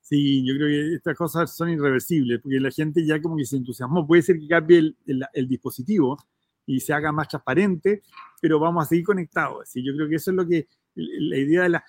Sí, 0.00 0.44
yo 0.44 0.54
creo 0.56 0.66
que 0.66 0.94
estas 0.96 1.16
cosas 1.16 1.56
son 1.56 1.70
irreversibles, 1.70 2.40
porque 2.42 2.58
la 2.58 2.72
gente 2.72 3.06
ya 3.06 3.22
como 3.22 3.36
que 3.36 3.44
se 3.44 3.56
entusiasmó. 3.56 4.04
Puede 4.04 4.22
ser 4.22 4.40
que 4.40 4.48
cambie 4.48 4.96
el, 5.06 5.48
dispositivo 5.48 6.18
y 6.66 6.80
se 6.80 6.92
haga 6.92 7.12
más 7.12 7.28
transparente, 7.28 8.02
pero 8.40 8.58
vamos 8.58 8.84
a 8.84 8.88
seguir 8.88 9.04
conectados. 9.04 9.68
¿sí? 9.68 9.82
Yo 9.82 9.94
creo 9.94 10.08
que 10.08 10.16
eso 10.16 10.30
es 10.30 10.36
lo 10.36 10.46
que 10.46 10.68
la 10.94 11.36
idea 11.36 11.62
de 11.62 11.68
la... 11.70 11.84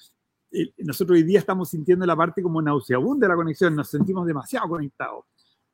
Nosotros 0.79 1.17
hoy 1.17 1.23
día 1.23 1.39
estamos 1.39 1.69
sintiendo 1.69 2.05
la 2.05 2.15
parte 2.15 2.41
como 2.41 2.61
nauseabunda 2.61 3.25
de 3.25 3.29
la 3.29 3.35
conexión, 3.35 3.75
nos 3.75 3.89
sentimos 3.89 4.27
demasiado 4.27 4.67
conectados. 4.67 5.25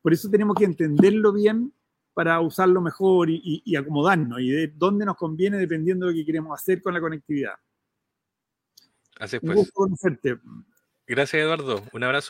Por 0.01 0.13
eso 0.13 0.29
tenemos 0.29 0.55
que 0.55 0.65
entenderlo 0.65 1.33
bien 1.33 1.73
para 2.13 2.39
usarlo 2.41 2.81
mejor 2.81 3.29
y, 3.29 3.75
acomodarnos 3.75 4.39
y 4.39 4.49
de 4.49 4.67
dónde 4.75 5.05
nos 5.05 5.15
conviene 5.15 5.57
dependiendo 5.57 6.05
de 6.05 6.11
lo 6.11 6.17
que 6.17 6.25
queremos 6.25 6.59
hacer 6.59 6.81
con 6.81 6.93
la 6.93 6.99
conectividad. 6.99 7.53
Así 9.19 9.35
es, 9.35 9.41
pues. 9.41 9.71
Gracias, 11.05 11.41
Eduardo. 11.41 11.83
Un 11.93 12.03
abrazo. 12.03 12.25